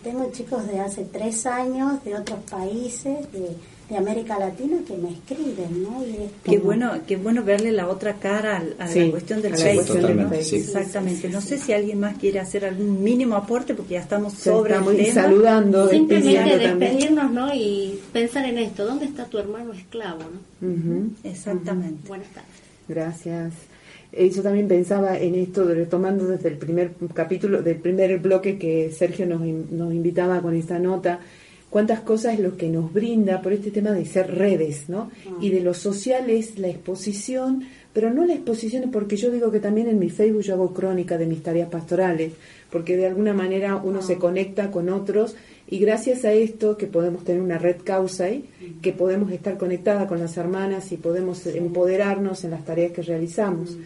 tengo 0.03 0.29
chicos 0.31 0.67
de 0.67 0.79
hace 0.79 1.05
tres 1.05 1.45
años 1.45 2.03
de 2.03 2.15
otros 2.15 2.39
países 2.49 3.31
de, 3.31 3.55
de 3.89 3.95
América 3.97 4.37
Latina 4.37 4.77
que 4.85 4.97
me 4.97 5.11
escriben 5.11 5.81
no 5.83 6.03
y 6.05 6.09
es 6.11 6.31
Qué 6.43 6.55
como- 6.57 6.63
bueno, 6.65 6.91
qué 7.07 7.15
bueno 7.15 7.43
verle 7.43 7.71
la 7.71 7.87
otra 7.87 8.15
cara 8.15 8.57
al- 8.57 8.75
a, 8.79 8.87
Sí, 8.87 9.05
la 9.05 9.11
cuestión 9.11 9.41
del 9.41 9.53
a 9.53 9.57
del 9.57 10.17
¿no? 10.17 10.29
Sí. 10.41 10.55
Exactamente. 10.57 11.29
No 11.29 11.39
sé 11.41 11.57
si 11.57 11.71
alguien 11.71 11.99
más 12.01 12.17
quiere 12.17 12.39
hacer 12.39 12.65
algún 12.65 13.01
mínimo 13.01 13.35
aporte 13.35 13.73
porque 13.73 13.93
ya 13.93 14.01
estamos 14.01 14.33
sobre 14.33 14.73
estamos 14.73 14.93
el 14.93 15.05
tema. 15.05 15.13
saludando, 15.13 15.89
Simplemente 15.89 16.57
despedirnos, 16.57 17.31
¿no? 17.31 17.53
Y 17.55 17.99
pensar 18.11 18.45
en 18.45 18.57
esto. 18.57 18.85
¿Dónde 18.85 19.05
está 19.05 19.23
tu 19.25 19.37
hermano 19.37 19.71
esclavo, 19.71 20.19
no? 20.61 20.67
Ujú. 20.67 21.09
Exactamente. 21.23 22.07
Buenas 22.09 22.27
tardes. 22.29 22.49
Gracias. 22.89 23.53
Eh, 24.13 24.29
yo 24.29 24.41
también 24.41 24.67
pensaba 24.67 25.17
en 25.17 25.35
esto, 25.35 25.65
retomando 25.65 26.25
desde 26.27 26.49
el 26.49 26.57
primer 26.57 26.91
capítulo, 27.13 27.61
del 27.61 27.75
primer 27.75 28.17
bloque 28.19 28.57
que 28.57 28.91
Sergio 28.91 29.25
nos, 29.25 29.41
nos 29.41 29.93
invitaba 29.93 30.41
con 30.41 30.55
esta 30.55 30.79
nota, 30.79 31.19
cuántas 31.69 32.01
cosas 32.01 32.35
es 32.35 32.39
lo 32.39 32.57
que 32.57 32.69
nos 32.69 32.93
brinda 32.93 33.41
por 33.41 33.53
este 33.53 33.71
tema 33.71 33.91
de 33.91 34.05
ser 34.05 34.33
redes, 34.35 34.89
¿no? 34.89 35.11
Y 35.41 35.49
de 35.49 35.61
lo 35.61 35.73
social 35.73 36.29
es 36.29 36.57
la 36.57 36.69
exposición, 36.69 37.63
pero 37.93 38.13
no 38.13 38.25
la 38.25 38.33
exposición, 38.33 38.89
porque 38.91 39.17
yo 39.17 39.31
digo 39.31 39.51
que 39.51 39.59
también 39.59 39.87
en 39.87 39.99
mi 39.99 40.09
Facebook 40.09 40.43
yo 40.43 40.53
hago 40.53 40.73
crónica 40.73 41.17
de 41.17 41.25
mis 41.25 41.43
tareas 41.43 41.69
pastorales, 41.69 42.33
porque 42.71 42.95
de 42.95 43.07
alguna 43.07 43.33
manera 43.33 43.75
uno 43.75 44.01
se 44.01 44.17
conecta 44.17 44.71
con 44.71 44.89
otros 44.89 45.35
y 45.69 45.79
gracias 45.79 46.23
a 46.23 46.31
esto 46.31 46.77
que 46.77 46.87
podemos 46.87 47.23
tener 47.23 47.41
una 47.41 47.57
red 47.57 47.77
causa 47.83 48.27
que 48.81 48.93
podemos 48.93 49.31
estar 49.31 49.57
conectada 49.57 50.07
con 50.07 50.19
las 50.19 50.37
hermanas 50.37 50.91
y 50.91 50.97
podemos 50.97 51.45
empoderarnos 51.45 52.43
en 52.43 52.51
las 52.51 52.63
tareas 52.63 52.91
que 52.91 53.01
realizamos. 53.01 53.77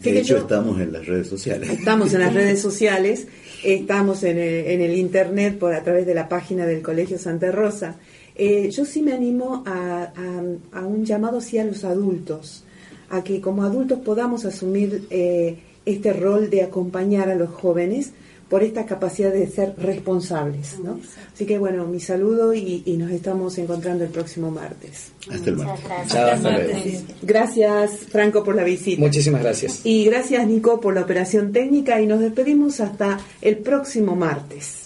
Así 0.00 0.10
De 0.12 0.20
hecho, 0.20 0.34
yo- 0.34 0.38
estamos 0.40 0.80
en 0.80 0.92
las 0.92 1.06
redes 1.06 1.26
sociales. 1.28 1.70
Estamos 1.70 2.12
en 2.14 2.20
las 2.20 2.34
redes 2.40 2.60
sociales, 2.60 3.26
estamos 3.64 4.22
en 4.24 4.38
el, 4.38 4.66
en 4.66 4.80
el 4.82 4.94
internet 4.96 5.58
por 5.58 5.72
a 5.74 5.82
través 5.82 6.06
de 6.06 6.14
la 6.14 6.28
página 6.28 6.66
del 6.66 6.82
Colegio 6.82 7.18
Santa 7.18 7.50
Rosa. 7.50 7.96
Eh, 8.34 8.68
yo 8.70 8.84
sí 8.84 9.02
me 9.02 9.12
animo 9.14 9.62
a, 9.66 10.12
a- 10.14 10.78
a 10.80 10.86
un 10.86 11.04
llamado 11.06 11.38
hacia 11.38 11.64
los 11.64 11.84
adultos, 11.84 12.64
a 13.08 13.24
que 13.24 13.40
como 13.40 13.62
adultos 13.64 14.00
podamos 14.00 14.44
asumir 14.44 15.06
eh, 15.10 15.56
este 15.86 16.12
rol 16.12 16.50
de 16.50 16.62
acompañar 16.62 17.30
a 17.30 17.34
los 17.34 17.48
jóvenes 17.50 18.12
por 18.48 18.62
esta 18.62 18.86
capacidad 18.86 19.32
de 19.32 19.46
ser 19.48 19.74
responsables. 19.76 20.78
¿no? 20.78 21.00
Así 21.34 21.46
que 21.46 21.58
bueno, 21.58 21.86
mi 21.86 22.00
saludo 22.00 22.54
y, 22.54 22.82
y 22.86 22.96
nos 22.96 23.10
estamos 23.10 23.58
encontrando 23.58 24.04
el 24.04 24.10
próximo 24.10 24.50
martes. 24.50 25.12
Hasta 25.30 25.50
el 25.50 25.56
Muchas 25.56 25.68
martes. 25.68 25.84
gracias. 25.88 26.12
Chao, 26.12 26.30
hasta 26.30 26.50
luego. 26.50 26.78
Gracias 27.22 27.90
Franco 28.10 28.44
por 28.44 28.54
la 28.54 28.64
visita. 28.64 29.00
Muchísimas 29.00 29.42
gracias. 29.42 29.80
Y 29.84 30.04
gracias 30.04 30.46
Nico 30.46 30.80
por 30.80 30.94
la 30.94 31.02
operación 31.02 31.52
técnica 31.52 32.00
y 32.00 32.06
nos 32.06 32.20
despedimos 32.20 32.80
hasta 32.80 33.18
el 33.42 33.58
próximo 33.58 34.14
martes. 34.16 34.84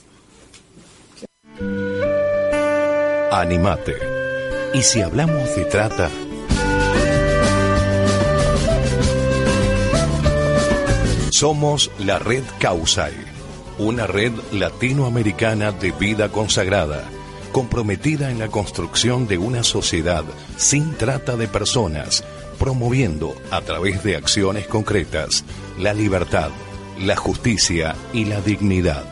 Animate. 3.33 3.95
Y 4.75 4.83
si 4.83 5.01
hablamos 5.01 5.55
de 5.57 5.65
trata, 5.65 6.09
somos 11.31 11.91
la 11.99 12.19
red 12.19 12.43
Causai, 12.59 13.13
una 13.81 14.07
red 14.07 14.33
latinoamericana 14.53 15.73
de 15.73 15.91
vida 15.93 16.31
consagrada, 16.31 17.05
comprometida 17.53 18.31
en 18.31 18.39
la 18.39 18.49
construcción 18.49 19.27
de 19.27 19.39
una 19.39 19.63
sociedad 19.63 20.25
sin 20.57 20.95
trata 20.95 21.37
de 21.37 21.49
personas, 21.49 22.23
promoviendo 22.59 23.35
a 23.51 23.63
través 23.63 24.05
de 24.05 24.17
acciones 24.17 24.67
concretas 24.67 25.45
la 25.79 25.95
libertad, 25.95 26.51
la 27.01 27.17
justicia 27.17 27.97
y 28.13 28.27
la 28.27 28.41
dignidad. 28.41 29.05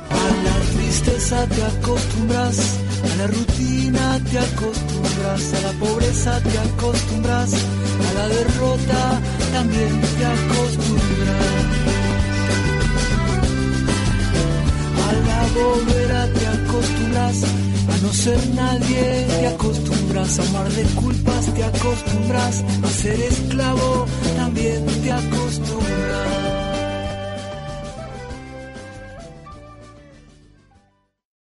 Tristeza 0.76 1.46
te 1.46 1.62
acostumbras, 1.62 2.78
a 3.04 3.16
la 3.16 3.26
rutina 3.26 4.20
te 4.30 4.38
acostumbras, 4.38 5.54
a 5.54 5.60
la 5.60 5.72
pobreza 5.78 6.42
te 6.42 6.58
acostumbras, 6.58 7.52
a 7.54 8.12
la 8.14 8.28
derrota 8.28 9.20
también 9.52 10.00
te 10.00 10.26
acostumbras. 10.26 11.88
Te 16.34 16.46
acostumbras, 16.46 17.42
a 17.88 17.96
no 18.03 18.12
ser 18.12 18.38
nadie 18.55 19.26
te 19.28 19.46
acostumbras, 19.46 20.38
a 20.38 20.42
un 20.42 20.53
mar 20.53 20.68
de 20.70 20.82
culpas 20.94 21.55
te 21.55 21.64
acostumbras, 21.64 22.64
a 22.82 22.88
ser 22.88 23.20
esclavo 23.20 24.07
también 24.36 24.84
te 25.03 25.11
acostumbras. 25.11 25.88